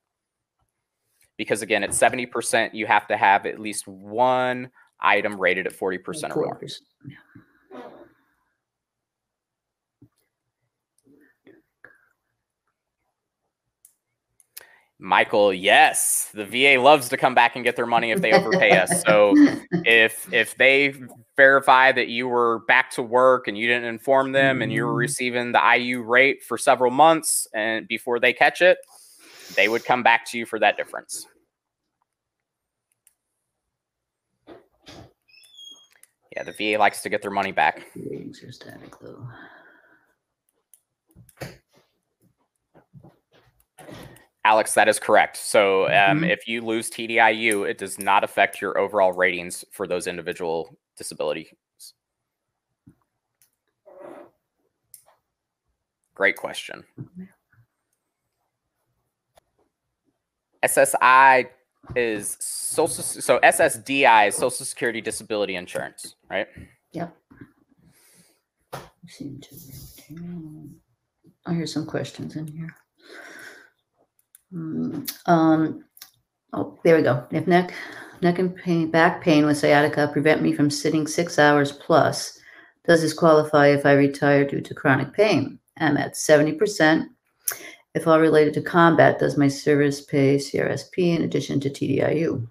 Because 1.38 1.62
again, 1.62 1.84
at 1.84 1.90
70%, 1.92 2.74
you 2.74 2.86
have 2.88 3.08
to 3.08 3.18
have 3.18 3.46
at 3.46 3.60
least 3.60 3.88
one 3.88 4.70
item 5.00 5.40
rated 5.40 5.66
at 5.66 5.74
40% 5.74 6.36
or 6.36 6.46
more. 6.46 6.62
Michael, 14.98 15.54
yes, 15.54 16.30
the 16.34 16.46
VA 16.46 16.82
loves 16.82 17.10
to 17.10 17.18
come 17.18 17.36
back 17.36 17.56
and 17.56 17.66
get 17.66 17.76
their 17.76 17.86
money 17.86 18.12
if 18.12 18.22
they 18.22 18.32
overpay 18.32 18.72
us. 18.78 19.04
So 19.04 19.34
if 19.84 20.32
if 20.34 20.56
they 20.56 20.94
verify 21.36 21.92
that 21.92 22.08
you 22.08 22.30
were 22.30 22.60
back 22.68 22.92
to 22.92 23.02
work 23.02 23.48
and 23.48 23.58
you 23.58 23.68
didn't 23.68 23.86
inform 23.86 24.32
them 24.32 24.62
and 24.62 24.72
you 24.72 24.84
were 24.86 24.92
mm-hmm. 24.92 24.98
receiving 24.98 25.52
the 25.52 25.62
IU 25.78 26.02
rate 26.02 26.44
for 26.44 26.58
several 26.58 26.92
months 26.92 27.46
and 27.54 27.88
before 27.90 28.22
they 28.22 28.32
catch 28.32 28.62
it, 28.62 28.78
they 29.56 29.68
would 29.68 29.84
come 29.84 30.02
back 30.02 30.26
to 30.32 30.38
you 30.38 30.46
for 30.46 30.60
that 30.60 30.78
difference. 30.78 31.28
Yeah, 36.36 36.44
the 36.44 36.54
VA 36.54 36.80
likes 36.80 37.02
to 37.02 37.10
get 37.10 37.22
their 37.22 37.32
money 37.32 37.52
back. 37.52 37.86
Ratings 37.96 38.44
are 38.44 38.52
static 38.52 38.98
though. 39.02 39.28
Alex, 44.46 44.76
that 44.76 44.88
is 44.88 45.00
correct. 45.00 45.38
So 45.38 45.88
um, 45.88 45.92
mm-hmm. 45.92 46.26
if 46.26 46.48
you 46.48 46.62
lose 46.62 46.92
TDIU, 46.92 47.68
it 47.68 47.80
does 47.80 47.98
not 47.98 48.24
affect 48.24 48.62
your 48.62 48.78
overall 48.78 49.12
ratings 49.12 49.66
for 49.72 49.88
those 49.88 50.06
individual 50.06 50.78
disabilities. 50.96 51.52
Great 56.14 56.38
question. 56.38 56.84
SSI 60.64 61.48
is 61.96 62.38
social 62.40 63.04
so 63.04 63.40
SSDI 63.40 64.30
is 64.30 64.36
Social 64.36 64.66
Security 64.66 65.02
Disability 65.02 65.56
Insurance, 65.56 66.16
right? 66.30 66.48
Yep. 66.94 67.16
I 71.46 71.54
hear 71.54 71.68
some 71.68 71.86
questions 71.86 72.36
in 72.36 72.48
here. 72.48 72.76
Mm, 74.56 75.12
um, 75.26 75.84
oh, 76.54 76.80
there 76.84 76.96
we 76.96 77.02
go. 77.02 77.26
If 77.32 77.48
neck, 77.48 77.74
neck 78.22 78.40
and 78.40 78.56
pain, 78.56 78.90
back 78.90 79.22
pain 79.22 79.46
with 79.46 79.58
sciatica 79.58 80.10
prevent 80.12 80.42
me 80.42 80.54
from 80.54 80.70
sitting 80.70 81.08
six 81.08 81.38
hours 81.38 81.74
plus, 81.74 82.40
does 82.86 83.02
this 83.02 83.14
qualify 83.14 83.68
if 83.68 83.86
I 83.86 83.94
retire 83.94 84.46
due 84.46 84.62
to 84.62 84.74
chronic 84.74 85.14
pain? 85.14 85.60
I'm 85.78 85.98
at 85.98 86.14
70%. 86.14 87.08
If 87.96 88.08
all 88.08 88.20
related 88.20 88.54
to 88.56 88.62
combat, 88.62 89.20
does 89.20 89.38
my 89.38 89.48
service 89.48 90.02
pay 90.02 90.38
CRSP 90.38 91.16
in 91.16 91.24
addition 91.24 91.60
to 91.62 91.70
TDIU? 91.70 92.48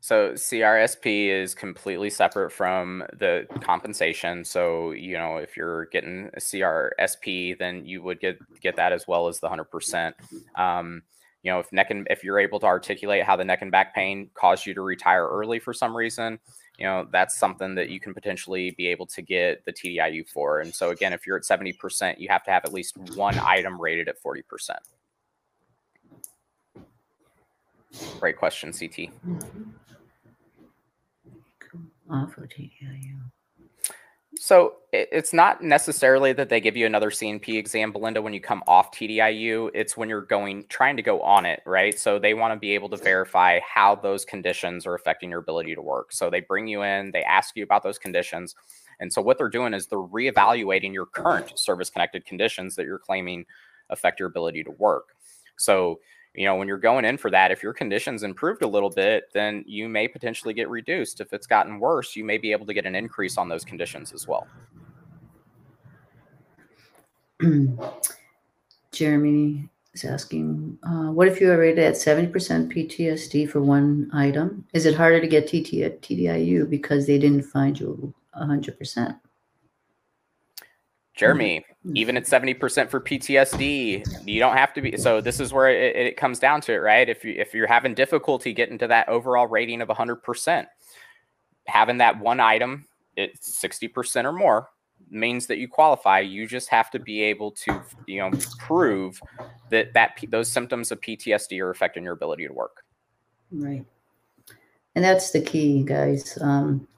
So 0.00 0.32
CRSP 0.32 1.26
is 1.28 1.54
completely 1.54 2.08
separate 2.08 2.50
from 2.50 3.04
the 3.18 3.46
compensation. 3.60 4.44
So 4.44 4.92
you 4.92 5.18
know, 5.18 5.36
if 5.36 5.56
you're 5.56 5.86
getting 5.86 6.30
a 6.34 6.40
CRSP, 6.40 7.58
then 7.58 7.84
you 7.84 8.02
would 8.02 8.18
get 8.18 8.38
get 8.60 8.76
that 8.76 8.92
as 8.92 9.06
well 9.06 9.28
as 9.28 9.40
the 9.40 9.48
hundred 9.48 9.70
percent. 9.70 10.16
Um, 10.56 11.02
you 11.42 11.50
know, 11.52 11.58
if 11.58 11.70
neck 11.70 11.90
and 11.90 12.06
if 12.10 12.24
you're 12.24 12.38
able 12.38 12.60
to 12.60 12.66
articulate 12.66 13.24
how 13.24 13.36
the 13.36 13.44
neck 13.44 13.60
and 13.60 13.70
back 13.70 13.94
pain 13.94 14.30
caused 14.34 14.66
you 14.66 14.74
to 14.74 14.82
retire 14.82 15.26
early 15.26 15.58
for 15.58 15.74
some 15.74 15.94
reason, 15.94 16.38
you 16.78 16.86
know, 16.86 17.06
that's 17.12 17.38
something 17.38 17.74
that 17.74 17.90
you 17.90 18.00
can 18.00 18.14
potentially 18.14 18.70
be 18.72 18.86
able 18.86 19.06
to 19.06 19.20
get 19.20 19.64
the 19.66 19.72
TDIU 19.72 20.28
for. 20.28 20.60
And 20.60 20.74
so 20.74 20.90
again, 20.90 21.12
if 21.12 21.26
you're 21.26 21.36
at 21.36 21.44
seventy 21.44 21.74
percent, 21.74 22.18
you 22.18 22.28
have 22.30 22.42
to 22.44 22.50
have 22.50 22.64
at 22.64 22.72
least 22.72 22.96
one 23.16 23.38
item 23.38 23.78
rated 23.78 24.08
at 24.08 24.18
forty 24.18 24.42
percent. 24.42 24.80
Great 28.18 28.38
question, 28.38 28.72
CT. 28.72 29.10
Mm-hmm 29.26 29.60
off 29.60 29.89
of 32.10 32.30
TDIU. 32.30 33.18
So 34.36 34.74
it's 34.92 35.32
not 35.32 35.62
necessarily 35.62 36.32
that 36.34 36.48
they 36.48 36.60
give 36.60 36.76
you 36.76 36.86
another 36.86 37.10
C&P 37.10 37.58
exam, 37.58 37.90
Belinda, 37.90 38.22
when 38.22 38.32
you 38.32 38.40
come 38.40 38.62
off 38.68 38.92
TDIU. 38.92 39.70
It's 39.74 39.96
when 39.96 40.08
you're 40.08 40.22
going 40.22 40.66
trying 40.68 40.96
to 40.96 41.02
go 41.02 41.20
on 41.20 41.44
it, 41.44 41.60
right? 41.66 41.98
So 41.98 42.18
they 42.18 42.34
want 42.34 42.54
to 42.54 42.58
be 42.58 42.72
able 42.74 42.88
to 42.90 42.96
verify 42.96 43.58
how 43.60 43.96
those 43.96 44.24
conditions 44.24 44.86
are 44.86 44.94
affecting 44.94 45.30
your 45.30 45.40
ability 45.40 45.74
to 45.74 45.82
work. 45.82 46.12
So 46.12 46.30
they 46.30 46.40
bring 46.40 46.68
you 46.68 46.82
in, 46.82 47.10
they 47.10 47.24
ask 47.24 47.56
you 47.56 47.64
about 47.64 47.82
those 47.82 47.98
conditions. 47.98 48.54
And 49.00 49.12
so 49.12 49.20
what 49.20 49.36
they're 49.36 49.48
doing 49.48 49.74
is 49.74 49.88
they're 49.88 49.98
reevaluating 49.98 50.92
your 50.92 51.06
current 51.06 51.58
service 51.58 51.90
connected 51.90 52.24
conditions 52.24 52.76
that 52.76 52.86
you're 52.86 52.98
claiming 52.98 53.46
affect 53.90 54.20
your 54.20 54.28
ability 54.28 54.62
to 54.62 54.70
work. 54.70 55.08
So 55.58 55.98
you 56.34 56.44
know, 56.44 56.54
when 56.56 56.68
you're 56.68 56.78
going 56.78 57.04
in 57.04 57.16
for 57.16 57.30
that, 57.30 57.50
if 57.50 57.62
your 57.62 57.72
conditions 57.72 58.22
improved 58.22 58.62
a 58.62 58.66
little 58.66 58.90
bit, 58.90 59.24
then 59.32 59.64
you 59.66 59.88
may 59.88 60.06
potentially 60.06 60.54
get 60.54 60.68
reduced. 60.68 61.20
If 61.20 61.32
it's 61.32 61.46
gotten 61.46 61.80
worse, 61.80 62.14
you 62.14 62.24
may 62.24 62.38
be 62.38 62.52
able 62.52 62.66
to 62.66 62.74
get 62.74 62.86
an 62.86 62.94
increase 62.94 63.36
on 63.36 63.48
those 63.48 63.64
conditions 63.64 64.12
as 64.12 64.28
well. 64.28 64.46
Jeremy 68.92 69.68
is 69.92 70.04
asking, 70.04 70.78
uh, 70.84 71.10
what 71.10 71.26
if 71.26 71.40
you 71.40 71.50
are 71.50 71.58
rated 71.58 71.82
at 71.84 71.94
70% 71.94 72.30
PTSD 72.32 73.50
for 73.50 73.60
one 73.60 74.08
item? 74.12 74.64
Is 74.72 74.86
it 74.86 74.94
harder 74.94 75.20
to 75.20 75.26
get 75.26 75.48
TT 75.48 75.82
at 75.82 76.00
TDIU 76.00 76.70
because 76.70 77.06
they 77.06 77.18
didn't 77.18 77.42
find 77.42 77.78
you 77.78 78.14
100%? 78.36 79.18
Jeremy, 81.20 81.64
mm-hmm. 81.86 81.96
even 81.98 82.16
at 82.16 82.24
70% 82.24 82.88
for 82.88 82.98
PTSD, 82.98 84.26
you 84.26 84.40
don't 84.40 84.56
have 84.56 84.72
to 84.72 84.80
be. 84.80 84.96
So 84.96 85.20
this 85.20 85.38
is 85.38 85.52
where 85.52 85.68
it, 85.68 85.94
it, 85.94 86.16
comes 86.16 86.38
down 86.38 86.62
to 86.62 86.72
it, 86.72 86.78
right? 86.78 87.06
If 87.06 87.24
you 87.26 87.34
if 87.36 87.52
you're 87.52 87.66
having 87.66 87.92
difficulty 87.92 88.54
getting 88.54 88.78
to 88.78 88.88
that 88.88 89.06
overall 89.10 89.46
rating 89.46 89.82
of 89.82 89.88
100%, 89.88 90.66
having 91.66 91.98
that 91.98 92.18
one 92.18 92.40
item, 92.40 92.86
it's 93.16 93.62
60% 93.62 94.24
or 94.24 94.32
more 94.32 94.70
means 95.10 95.46
that 95.46 95.58
you 95.58 95.68
qualify. 95.68 96.20
You 96.20 96.46
just 96.46 96.70
have 96.70 96.90
to 96.92 96.98
be 96.98 97.20
able 97.22 97.50
to, 97.52 97.82
you 98.06 98.20
know, 98.20 98.30
prove 98.58 99.20
that 99.70 99.92
that 99.92 100.18
those 100.28 100.50
symptoms 100.50 100.90
of 100.90 101.02
PTSD 101.02 101.60
are 101.60 101.70
affecting 101.70 102.02
your 102.02 102.14
ability 102.14 102.46
to 102.46 102.54
work. 102.54 102.82
Right, 103.52 103.84
and 104.94 105.04
that's 105.04 105.32
the 105.32 105.42
key, 105.42 105.82
guys. 105.82 106.38
Um, 106.40 106.88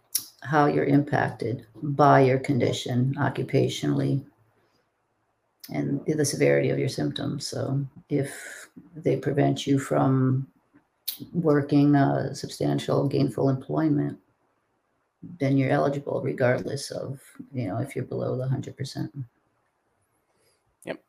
how 0.42 0.66
you're 0.66 0.84
impacted 0.84 1.66
by 1.82 2.20
your 2.20 2.38
condition 2.38 3.14
occupationally 3.18 4.24
and 5.72 6.04
the 6.06 6.24
severity 6.24 6.70
of 6.70 6.78
your 6.78 6.88
symptoms. 6.88 7.46
So 7.46 7.84
if 8.08 8.68
they 8.96 9.16
prevent 9.16 9.66
you 9.66 9.78
from 9.78 10.46
working 11.32 11.94
a 11.94 12.34
substantial 12.34 13.06
gainful 13.06 13.48
employment, 13.48 14.18
then 15.38 15.56
you're 15.56 15.70
eligible 15.70 16.20
regardless 16.22 16.90
of, 16.90 17.20
you 17.52 17.68
know, 17.68 17.78
if 17.78 17.94
you're 17.94 18.04
below 18.04 18.36
the 18.36 18.44
100%. 18.44 19.08
Yep. 20.84 21.00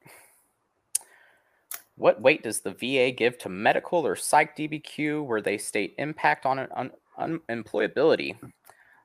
What 1.95 2.21
weight 2.21 2.43
does 2.43 2.61
the 2.61 2.73
VA 2.73 3.11
give 3.11 3.38
to 3.39 3.49
medical 3.49 4.05
or 4.05 4.15
psych 4.15 4.55
DBQ 4.55 5.25
where 5.25 5.41
they 5.41 5.57
state 5.57 5.95
impact 5.97 6.45
on, 6.45 6.59
on, 6.59 6.91
on 7.17 7.39
employability? 7.49 8.36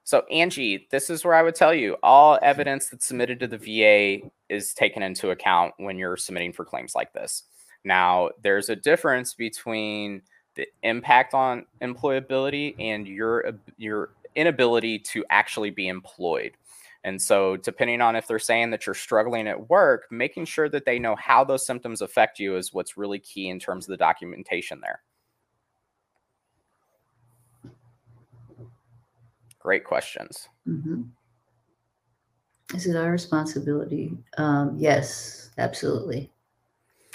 So, 0.09 0.23
Angie, 0.31 0.89
this 0.91 1.11
is 1.11 1.23
where 1.23 1.35
I 1.35 1.43
would 1.43 1.55
tell 1.55 1.75
you 1.75 1.99
all 2.03 2.37
mm-hmm. 2.37 2.45
evidence 2.47 2.89
that's 2.89 3.05
submitted 3.05 3.41
to 3.41 3.47
the 3.47 3.59
VA 3.59 4.27
is 4.49 4.73
taken 4.73 5.03
into 5.03 5.29
account 5.33 5.75
when 5.77 5.99
you're 5.99 6.17
submitting 6.17 6.55
for 6.55 6.65
claims 6.65 6.95
like 6.95 7.13
this. 7.13 7.43
Now, 7.85 8.31
there's 8.43 8.71
a 8.71 8.75
difference 8.75 9.35
between 9.35 10.23
the 10.55 10.67
impact 10.83 11.35
on 11.35 11.67
employability 11.83 12.75
and 12.79 13.07
your 13.07 13.53
your 13.77 14.13
inability 14.35 14.99
to 15.01 15.27
actually 15.29 15.69
be 15.69 15.89
employed. 15.89 16.53
And 17.05 17.21
so, 17.21 17.59
depending 17.59 18.01
on 18.01 18.17
if 18.17 18.27
they're 18.27 18.39
saying 18.39 18.71
that 18.71 18.87
you're 18.87 18.95
struggling 18.95 19.47
at 19.47 19.69
work, 19.69 20.07
making 20.11 20.47
sure 20.47 20.71
that 20.71 20.87
they 20.87 20.99
know 20.99 21.17
how 21.17 21.45
those 21.45 21.67
symptoms 21.67 22.01
affect 22.01 22.39
you 22.39 22.57
is 22.57 22.73
what's 22.73 22.97
really 22.97 23.19
key 23.19 23.51
in 23.51 23.61
terms 23.61 23.85
of 23.85 23.91
the 23.91 23.99
documentation 23.99 24.81
there. 24.81 25.03
Great 29.69 29.85
questions. 29.85 30.49
Mm-hmm. 30.67 31.03
Is 32.75 32.87
it 32.87 32.97
our 32.97 33.11
responsibility? 33.13 34.17
Um, 34.39 34.75
yes, 34.79 35.51
absolutely. 35.59 36.33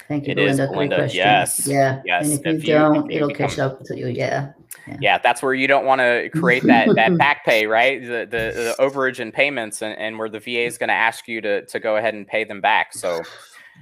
Thank 0.06 0.28
you, 0.28 0.32
It 0.32 0.38
is, 0.38 0.58
Belinda. 0.58 0.66
Great 0.68 0.74
Belinda. 0.76 0.96
question. 0.98 1.18
Yes, 1.18 1.66
Yeah. 1.66 2.00
yes. 2.04 2.24
And 2.24 2.32
if, 2.34 2.46
If 2.46 2.64
you 2.68 2.74
you- 2.74 2.78
don't, 2.78 2.96
if 3.06 3.10
you 3.10 3.16
it'll 3.16 3.28
become- 3.28 3.48
catch 3.48 3.58
up 3.58 3.80
to 3.86 3.98
you. 3.98 4.06
Yeah. 4.06 4.52
Yeah, 5.00 5.18
that's 5.18 5.42
where 5.42 5.52
you 5.54 5.66
don't 5.66 5.84
want 5.84 6.00
to 6.00 6.30
create 6.32 6.62
that 6.64 6.94
that 6.94 7.18
back 7.18 7.44
pay, 7.44 7.66
right? 7.66 8.00
The, 8.00 8.18
the 8.30 8.52
the 8.54 8.76
overage 8.78 9.18
in 9.18 9.32
payments, 9.32 9.82
and, 9.82 9.98
and 9.98 10.16
where 10.16 10.28
the 10.28 10.38
VA 10.38 10.60
is 10.66 10.78
going 10.78 10.88
to 10.90 10.94
ask 10.94 11.26
you 11.26 11.40
to 11.40 11.66
to 11.66 11.80
go 11.80 11.96
ahead 11.96 12.14
and 12.14 12.24
pay 12.24 12.44
them 12.44 12.60
back. 12.60 12.92
So 12.92 13.20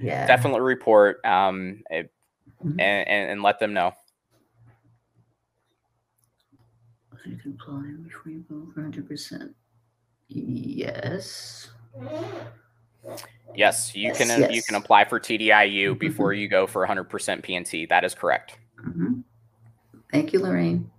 Yeah. 0.01 0.27
definitely 0.27 0.63
report 0.63 1.23
um 1.27 1.83
Mhm. 1.91 2.09
and, 2.79 2.81
and 2.81 3.31
and 3.33 3.43
let 3.43 3.59
them 3.61 3.75
know. 3.75 3.93
You 7.25 7.37
can 7.37 7.53
apply 7.61 7.83
before 8.03 8.33
you 8.33 8.45
go 8.49 8.69
for 8.75 8.83
100%. 8.83 9.55
Yes. 10.29 11.71
Yes, 13.55 13.95
you 13.95 14.09
Yes, 14.09 14.19
can 14.19 14.51
you 14.51 14.63
can 14.63 14.77
apply 14.77 15.05
for 15.05 15.21
TDIU 15.21 15.99
before 15.99 16.33
you 16.33 16.49
go 16.49 16.67
for 16.67 16.87
100% 16.87 17.43
P&T. 17.43 17.87
That 17.87 18.05
is 18.05 18.15
correct. 18.15 18.59
Mhm. 18.81 19.25
Thank 20.11 20.33
you, 20.33 20.41
Lorraine. 20.41 20.91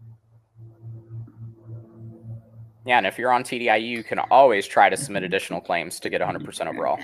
Yeah, 2.85 2.97
and 2.97 3.07
if 3.07 3.17
you're 3.17 3.31
on 3.31 3.43
TDIU, 3.43 3.81
you 3.81 4.03
can 4.03 4.19
always 4.19 4.67
try 4.67 4.89
to 4.89 4.97
submit 4.97 5.23
additional 5.23 5.61
claims 5.61 5.99
to 6.01 6.09
get 6.09 6.21
100% 6.21 6.67
overall. 6.67 6.99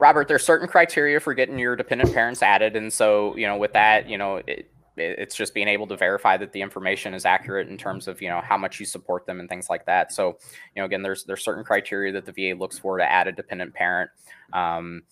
Robert, 0.00 0.28
there's 0.28 0.44
certain 0.44 0.68
criteria 0.68 1.20
for 1.20 1.34
getting 1.34 1.58
your 1.58 1.76
dependent 1.76 2.14
parents 2.14 2.42
added, 2.42 2.76
and 2.76 2.92
so 2.92 3.36
you 3.36 3.46
know, 3.46 3.58
with 3.58 3.74
that, 3.74 4.08
you 4.08 4.18
know, 4.18 4.38
it, 4.38 4.48
it- 4.48 4.70
it's 4.96 5.36
just 5.36 5.54
being 5.54 5.68
able 5.68 5.86
to 5.86 5.96
verify 5.96 6.36
that 6.36 6.52
the 6.52 6.60
information 6.62 7.14
is 7.14 7.24
accurate 7.26 7.68
in 7.68 7.78
terms 7.78 8.08
of 8.08 8.20
you 8.22 8.28
know 8.28 8.40
how 8.42 8.58
much 8.58 8.80
you 8.80 8.86
support 8.86 9.26
them 9.26 9.40
and 9.40 9.48
things 9.48 9.70
like 9.70 9.86
that. 9.86 10.12
So, 10.12 10.38
you 10.76 10.82
know, 10.82 10.86
again, 10.86 11.02
there's 11.02 11.24
there's 11.24 11.44
certain 11.44 11.64
criteria 11.64 12.12
that 12.14 12.26
the 12.26 12.32
VA 12.32 12.58
looks 12.58 12.78
for 12.78 12.98
to 12.98 13.04
add 13.10 13.28
a 13.28 13.32
dependent 13.32 13.74
parent. 13.74 14.10
Um, 14.52 15.02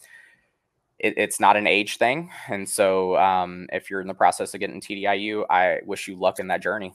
it, 0.98 1.14
it's 1.18 1.40
not 1.40 1.56
an 1.56 1.66
age 1.66 1.98
thing, 1.98 2.30
and 2.48 2.68
so 2.68 3.16
um, 3.18 3.68
if 3.72 3.90
you're 3.90 4.02
in 4.02 4.08
the 4.08 4.14
process 4.14 4.54
of 4.54 4.60
getting 4.60 4.80
TDIU, 4.80 5.44
I 5.50 5.80
wish 5.86 6.08
you 6.08 6.16
luck 6.16 6.40
in 6.40 6.48
that 6.48 6.62
journey. 6.62 6.94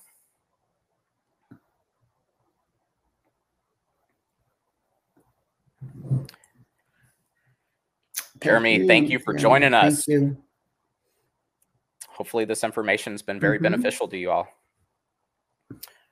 Jeremy, 8.43 8.87
thank 8.87 9.09
you 9.09 9.19
for 9.19 9.33
joining 9.33 9.71
Thank 9.71 9.93
us. 9.93 10.07
you. 10.07 10.37
Hopefully, 12.09 12.45
this 12.45 12.63
information 12.63 13.13
has 13.13 13.21
been 13.21 13.39
very 13.39 13.57
Mhm. 13.57 13.63
beneficial 13.63 14.07
to 14.09 14.17
you 14.17 14.29
all. 14.31 14.47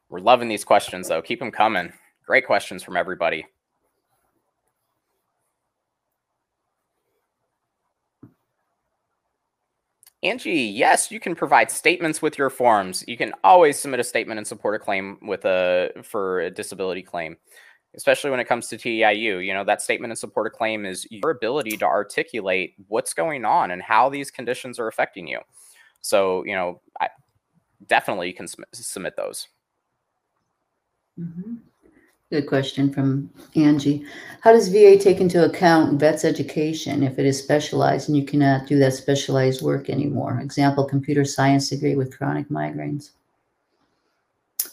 We're 0.09 0.19
loving 0.19 0.47
these 0.47 0.63
questions, 0.63 1.07
though. 1.09 1.21
Keep 1.21 1.39
them 1.39 1.51
coming. 1.51 1.93
Great 2.25 2.45
questions 2.45 2.83
from 2.83 2.97
everybody. 2.97 3.45
Angie, 10.23 10.51
yes, 10.51 11.11
you 11.11 11.19
can 11.19 11.33
provide 11.33 11.71
statements 11.71 12.21
with 12.21 12.37
your 12.37 12.51
forms. 12.51 13.03
You 13.07 13.17
can 13.17 13.33
always 13.43 13.79
submit 13.79 13.99
a 13.99 14.03
statement 14.03 14.37
and 14.37 14.45
support 14.45 14.75
a 14.75 14.79
claim 14.79 15.17
with 15.23 15.45
a 15.45 15.91
for 16.03 16.41
a 16.41 16.51
disability 16.51 17.01
claim, 17.01 17.37
especially 17.95 18.31
when 18.31 18.39
it 18.39 18.47
comes 18.47 18.67
to 18.67 18.77
TDIU. 18.77 19.45
You 19.45 19.53
know, 19.53 19.63
that 19.63 19.81
statement 19.81 20.11
and 20.11 20.17
support 20.17 20.47
a 20.47 20.49
claim 20.49 20.85
is 20.85 21.07
your 21.09 21.31
ability 21.31 21.77
to 21.77 21.85
articulate 21.85 22.75
what's 22.87 23.13
going 23.13 23.45
on 23.45 23.71
and 23.71 23.81
how 23.81 24.09
these 24.09 24.31
conditions 24.31 24.79
are 24.79 24.87
affecting 24.87 25.27
you. 25.27 25.39
So, 26.01 26.43
you 26.45 26.55
know, 26.55 26.81
I, 26.99 27.09
definitely 27.87 28.33
can 28.33 28.47
submit 28.73 29.15
those. 29.17 29.47
Mhm. 31.19 31.59
Good 32.29 32.47
question 32.47 32.93
from 32.93 33.29
Angie. 33.57 34.05
How 34.39 34.53
does 34.53 34.69
VA 34.69 34.97
take 34.97 35.19
into 35.19 35.43
account 35.43 35.99
vet's 35.99 36.23
education 36.23 37.03
if 37.03 37.19
it 37.19 37.25
is 37.25 37.37
specialized 37.37 38.07
and 38.07 38.17
you 38.17 38.23
cannot 38.23 38.67
do 38.67 38.79
that 38.79 38.93
specialized 38.93 39.61
work 39.61 39.89
anymore? 39.89 40.39
Example, 40.39 40.85
computer 40.85 41.25
science 41.25 41.69
degree 41.69 41.95
with 41.95 42.17
chronic 42.17 42.47
migraines. 42.47 43.11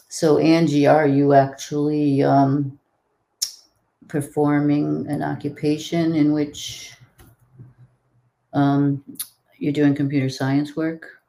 So 0.07 0.37
Angie, 0.37 0.87
are 0.87 1.07
you 1.07 1.33
actually 1.33 2.23
um, 2.23 2.78
performing 4.09 5.07
an 5.07 5.23
occupation 5.23 6.15
in 6.15 6.33
which 6.33 6.93
um, 8.53 9.01
you're 9.57 9.71
doing 9.71 9.95
computer 9.95 10.27
science 10.27 10.75
work 10.75 11.21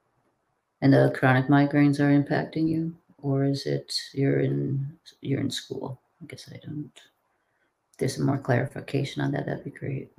and 0.83 0.93
the 0.93 1.15
chronic 1.15 1.47
migraines 1.47 2.01
are 2.01 2.11
impacting 2.11 2.69
you? 2.69 2.93
or 3.23 3.45
is 3.45 3.67
it 3.67 3.95
you're 4.13 4.41
in 4.41 4.99
you're 5.21 5.41
in 5.41 5.51
school? 5.51 6.01
I 6.23 6.27
guess 6.27 6.49
I 6.53 6.59
don't. 6.65 6.91
There's 7.99 8.17
some 8.17 8.27
more 8.27 8.39
clarification 8.39 9.23
on 9.23 9.33
that, 9.33 9.47
that'd 9.47 9.65
be 9.65 9.71
great. 9.71 10.11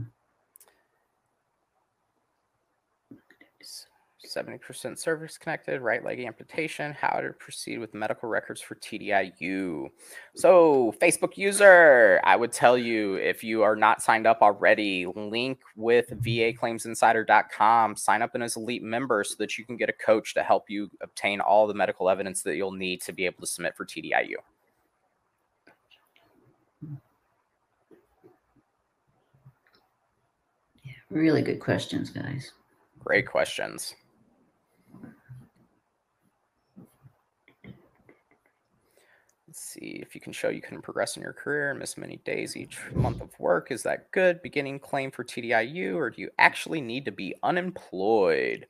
70% 4.36 4.98
service 4.98 5.38
connected, 5.38 5.82
right 5.82 6.04
leg 6.04 6.20
amputation, 6.22 6.94
how 6.94 7.20
to 7.20 7.34
proceed 7.34 7.80
with 7.80 7.94
medical 7.94 8.30
records 8.30 8.62
for 8.62 8.76
TDIU. 8.76 9.90
So, 10.36 10.94
Facebook 11.02 11.38
user, 11.38 12.20
I 12.24 12.36
would 12.36 12.52
tell 12.52 12.78
you 12.78 13.16
if 13.16 13.44
you 13.44 13.64
are 13.64 13.76
not 13.76 14.02
signed 14.02 14.28
up 14.28 14.42
already, 14.42 15.06
link 15.06 15.60
with 15.76 16.10
vaclaimsinsider.com, 16.10 17.96
sign 17.96 18.22
up 18.22 18.32
as 18.36 18.56
elite 18.56 18.84
member 18.84 19.24
so 19.24 19.36
that 19.40 19.58
you 19.58 19.66
can 19.66 19.78
get 19.78 19.90
a 19.90 19.94
coach 19.94 20.34
to 20.34 20.44
help 20.44 20.70
you 20.70 20.90
obtain 21.02 21.42
all 21.42 21.68
the 21.68 21.74
medical 21.74 22.10
evidence 22.10 22.42
that 22.44 22.56
you'll 22.56 22.72
need 22.72 23.02
to 23.02 23.14
be 23.14 23.26
able 23.26 23.42
to 23.42 23.48
submit 23.48 23.76
for 23.76 23.86
TDIU. 23.86 24.36
Yeah, 30.84 30.94
really 31.10 31.42
good 31.42 31.60
questions, 31.60 32.10
guys. 32.10 32.52
Great 33.00 33.28
questions. 33.28 33.96
Let's 39.52 39.74
see 39.74 40.00
if 40.02 40.16
you 40.16 40.22
can 40.22 40.32
show 40.32 40.48
you 40.48 40.62
can 40.62 40.82
progress 40.82 41.18
in 41.18 41.22
your 41.22 41.34
career 41.34 41.72
and 41.72 41.80
miss 41.80 41.98
many 41.98 42.22
days 42.24 42.56
each 42.56 42.80
month 42.94 43.20
of 43.20 43.38
work. 43.38 43.70
Is 43.70 43.84
that 43.84 44.10
good? 44.12 44.42
Beginning 44.42 44.80
claim 44.80 45.12
for 45.12 45.26
TDIU, 45.26 45.98
or 45.98 46.10
do 46.10 46.22
you 46.22 46.30
actually 46.40 46.80
need 46.80 47.04
to 47.04 47.12
be 47.12 47.36
unemployed? 47.44 48.66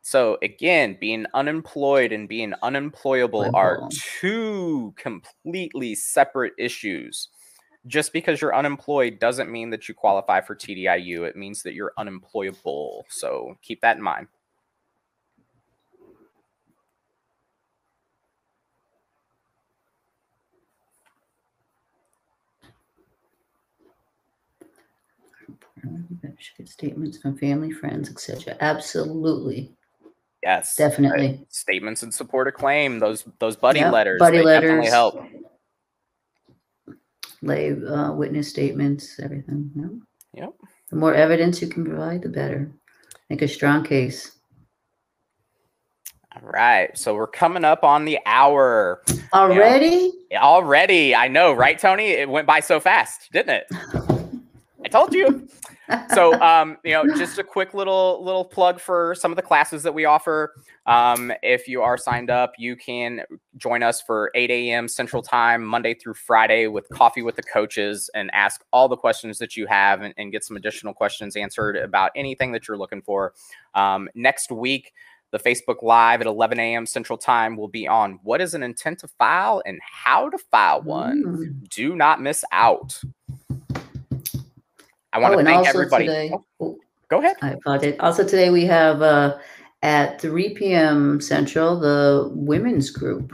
So 0.00 0.38
again, 0.40 0.96
being 0.98 1.26
unemployed 1.34 2.12
and 2.12 2.26
being 2.26 2.54
unemployable 2.62 3.50
are 3.52 3.90
two 4.18 4.94
completely 4.96 5.94
separate 5.94 6.54
issues. 6.56 7.28
Just 7.86 8.14
because 8.14 8.40
you're 8.40 8.56
unemployed 8.56 9.18
doesn't 9.18 9.52
mean 9.52 9.68
that 9.68 9.86
you 9.86 9.92
qualify 9.92 10.40
for 10.40 10.56
TDIU. 10.56 11.28
It 11.28 11.36
means 11.36 11.62
that 11.62 11.74
you're 11.74 11.92
unemployable. 11.98 13.04
So 13.10 13.58
keep 13.60 13.82
that 13.82 13.98
in 13.98 14.02
mind. 14.02 14.28
Should 26.38 26.68
statements 26.68 27.18
from 27.18 27.36
family, 27.36 27.70
friends, 27.70 28.10
etc. 28.10 28.56
Absolutely, 28.60 29.72
Yes. 30.42 30.76
definitely. 30.76 31.44
Statements 31.48 32.02
in 32.02 32.12
support 32.12 32.48
of 32.48 32.54
claim, 32.54 32.98
those 32.98 33.24
those 33.38 33.56
buddy 33.56 33.80
Yep, 33.80 33.92
letters. 33.92 34.18
buddy 34.20 34.42
letters. 34.42 34.88
help. 34.88 35.18
Lay 37.42 37.72
uh, 37.72 38.12
witness 38.12 38.48
statements, 38.48 39.20
everything. 39.20 39.70
No? 39.74 40.00
Yep. 40.34 40.54
The 40.90 40.96
more 40.96 41.14
evidence 41.14 41.60
you 41.60 41.68
can 41.68 41.84
provide, 41.84 42.22
the 42.22 42.28
better. 42.28 42.70
Make 43.28 43.42
a 43.42 43.48
strong 43.48 43.84
case. 43.84 44.32
All 46.34 46.48
right. 46.48 46.96
So 46.96 47.14
we're 47.14 47.26
coming 47.26 47.64
up 47.64 47.82
on 47.82 48.04
the 48.04 48.18
hour 48.26 49.02
Already? 49.32 50.12
already. 50.34 51.14
I 51.14 51.28
know, 51.28 51.52
right, 51.52 51.78
Tony? 51.78 52.08
It 52.08 52.28
went 52.28 52.46
by 52.46 52.60
so 52.60 52.78
fast, 52.78 53.30
didn't 53.32 53.50
it? 53.50 53.66
I 54.86 54.88
told 54.88 55.12
you. 55.12 55.48
so 56.14 56.32
um, 56.40 56.76
you 56.84 56.92
know 56.92 57.04
just 57.16 57.38
a 57.38 57.44
quick 57.44 57.74
little 57.74 58.22
little 58.24 58.44
plug 58.44 58.80
for 58.80 59.16
some 59.16 59.32
of 59.32 59.36
the 59.36 59.42
classes 59.42 59.82
that 59.82 59.92
we 59.92 60.04
offer 60.04 60.54
um, 60.86 61.32
if 61.42 61.66
you 61.66 61.82
are 61.82 61.96
signed 61.96 62.30
up 62.30 62.52
you 62.56 62.76
can 62.76 63.22
join 63.56 63.82
us 63.82 64.00
for 64.00 64.30
8 64.34 64.50
a.m 64.50 64.88
central 64.88 65.22
time 65.22 65.64
monday 65.64 65.94
through 65.94 66.14
friday 66.14 66.66
with 66.66 66.88
coffee 66.88 67.22
with 67.22 67.36
the 67.36 67.42
coaches 67.42 68.10
and 68.14 68.30
ask 68.32 68.64
all 68.72 68.88
the 68.88 68.96
questions 68.96 69.38
that 69.38 69.56
you 69.56 69.66
have 69.66 70.02
and, 70.02 70.12
and 70.16 70.32
get 70.32 70.44
some 70.44 70.56
additional 70.56 70.92
questions 70.92 71.36
answered 71.36 71.76
about 71.76 72.10
anything 72.16 72.50
that 72.50 72.66
you're 72.66 72.78
looking 72.78 73.02
for 73.02 73.32
um, 73.74 74.08
next 74.14 74.50
week 74.50 74.92
the 75.32 75.38
Facebook 75.38 75.82
Live 75.82 76.20
at 76.20 76.26
11 76.28 76.58
a.m. 76.60 76.86
Central 76.86 77.18
Time 77.18 77.56
will 77.56 77.68
be 77.68 77.86
on 77.88 78.20
what 78.22 78.40
is 78.40 78.54
an 78.54 78.62
intent 78.62 79.00
to 79.00 79.08
file 79.08 79.60
and 79.66 79.80
how 79.82 80.30
to 80.30 80.38
file 80.38 80.80
one. 80.82 81.24
Mm. 81.24 81.68
Do 81.68 81.96
not 81.96 82.22
miss 82.22 82.44
out. 82.52 82.98
I 85.16 85.18
want 85.18 85.34
oh, 85.34 85.38
to 85.38 85.44
thank 85.44 85.66
everybody. 85.66 86.06
Today, 86.06 86.32
oh, 86.60 86.78
go 87.08 87.20
ahead. 87.20 87.36
I 87.40 87.52
apologize. 87.52 87.96
Also, 88.00 88.22
today 88.22 88.50
we 88.50 88.66
have 88.66 89.00
uh, 89.00 89.38
at 89.80 90.20
3 90.20 90.50
p.m. 90.50 91.22
Central 91.22 91.80
the 91.80 92.30
women's 92.34 92.90
group. 92.90 93.32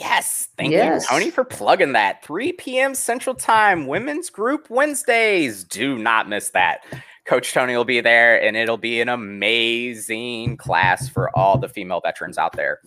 Yes. 0.00 0.48
Thank 0.56 0.72
yes. 0.72 1.02
you, 1.02 1.08
Tony, 1.10 1.30
for 1.30 1.44
plugging 1.44 1.92
that. 1.92 2.24
3 2.24 2.52
p.m. 2.54 2.94
Central 2.94 3.34
Time, 3.34 3.86
women's 3.86 4.30
group 4.30 4.70
Wednesdays. 4.70 5.64
Do 5.64 5.98
not 5.98 6.30
miss 6.30 6.48
that. 6.50 6.84
Coach 7.26 7.52
Tony 7.52 7.76
will 7.76 7.84
be 7.84 8.00
there, 8.00 8.42
and 8.42 8.56
it'll 8.56 8.78
be 8.78 9.02
an 9.02 9.10
amazing 9.10 10.56
class 10.56 11.10
for 11.10 11.36
all 11.36 11.58
the 11.58 11.68
female 11.68 12.00
veterans 12.00 12.38
out 12.38 12.54
there. 12.56 12.80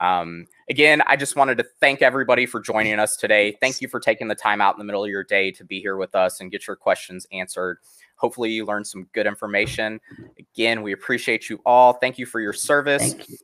Um, 0.00 0.46
again, 0.68 1.02
I 1.06 1.16
just 1.16 1.36
wanted 1.36 1.58
to 1.58 1.64
thank 1.80 2.02
everybody 2.02 2.46
for 2.46 2.60
joining 2.60 2.98
us 2.98 3.16
today. 3.16 3.56
Thank 3.60 3.80
you 3.80 3.88
for 3.88 4.00
taking 4.00 4.28
the 4.28 4.34
time 4.34 4.60
out 4.60 4.74
in 4.74 4.78
the 4.78 4.84
middle 4.84 5.04
of 5.04 5.10
your 5.10 5.24
day 5.24 5.50
to 5.52 5.64
be 5.64 5.80
here 5.80 5.96
with 5.96 6.14
us 6.14 6.40
and 6.40 6.50
get 6.50 6.66
your 6.66 6.76
questions 6.76 7.26
answered. 7.32 7.78
Hopefully, 8.16 8.50
you 8.50 8.64
learned 8.64 8.86
some 8.86 9.08
good 9.12 9.26
information. 9.26 10.00
Again, 10.38 10.82
we 10.82 10.92
appreciate 10.92 11.50
you 11.50 11.60
all. 11.66 11.94
Thank 11.94 12.18
you 12.18 12.26
for 12.26 12.40
your 12.40 12.52
service. 12.52 13.14
You. 13.28 13.36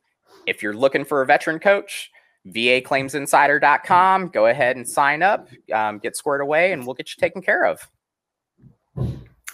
If 0.47 0.63
you're 0.63 0.73
looking 0.73 1.05
for 1.05 1.21
a 1.21 1.25
veteran 1.25 1.59
coach, 1.59 2.09
vaclaimsinsider.com. 2.47 4.29
Go 4.29 4.47
ahead 4.47 4.75
and 4.75 4.87
sign 4.87 5.21
up, 5.21 5.49
um, 5.73 5.99
get 5.99 6.15
squared 6.15 6.41
away, 6.41 6.71
and 6.71 6.85
we'll 6.85 6.95
get 6.95 7.09
you 7.09 7.19
taken 7.19 7.41
care 7.41 7.65
of. 7.65 7.87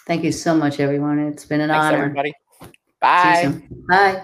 Thank 0.05 0.23
you 0.23 0.31
so 0.31 0.55
much, 0.55 0.79
everyone. 0.79 1.19
It's 1.19 1.45
been 1.45 1.61
an 1.61 1.69
Thanks, 1.69 1.85
honor. 1.85 1.97
Everybody. 1.97 2.33
Bye. 3.01 3.61
Bye. 3.89 4.23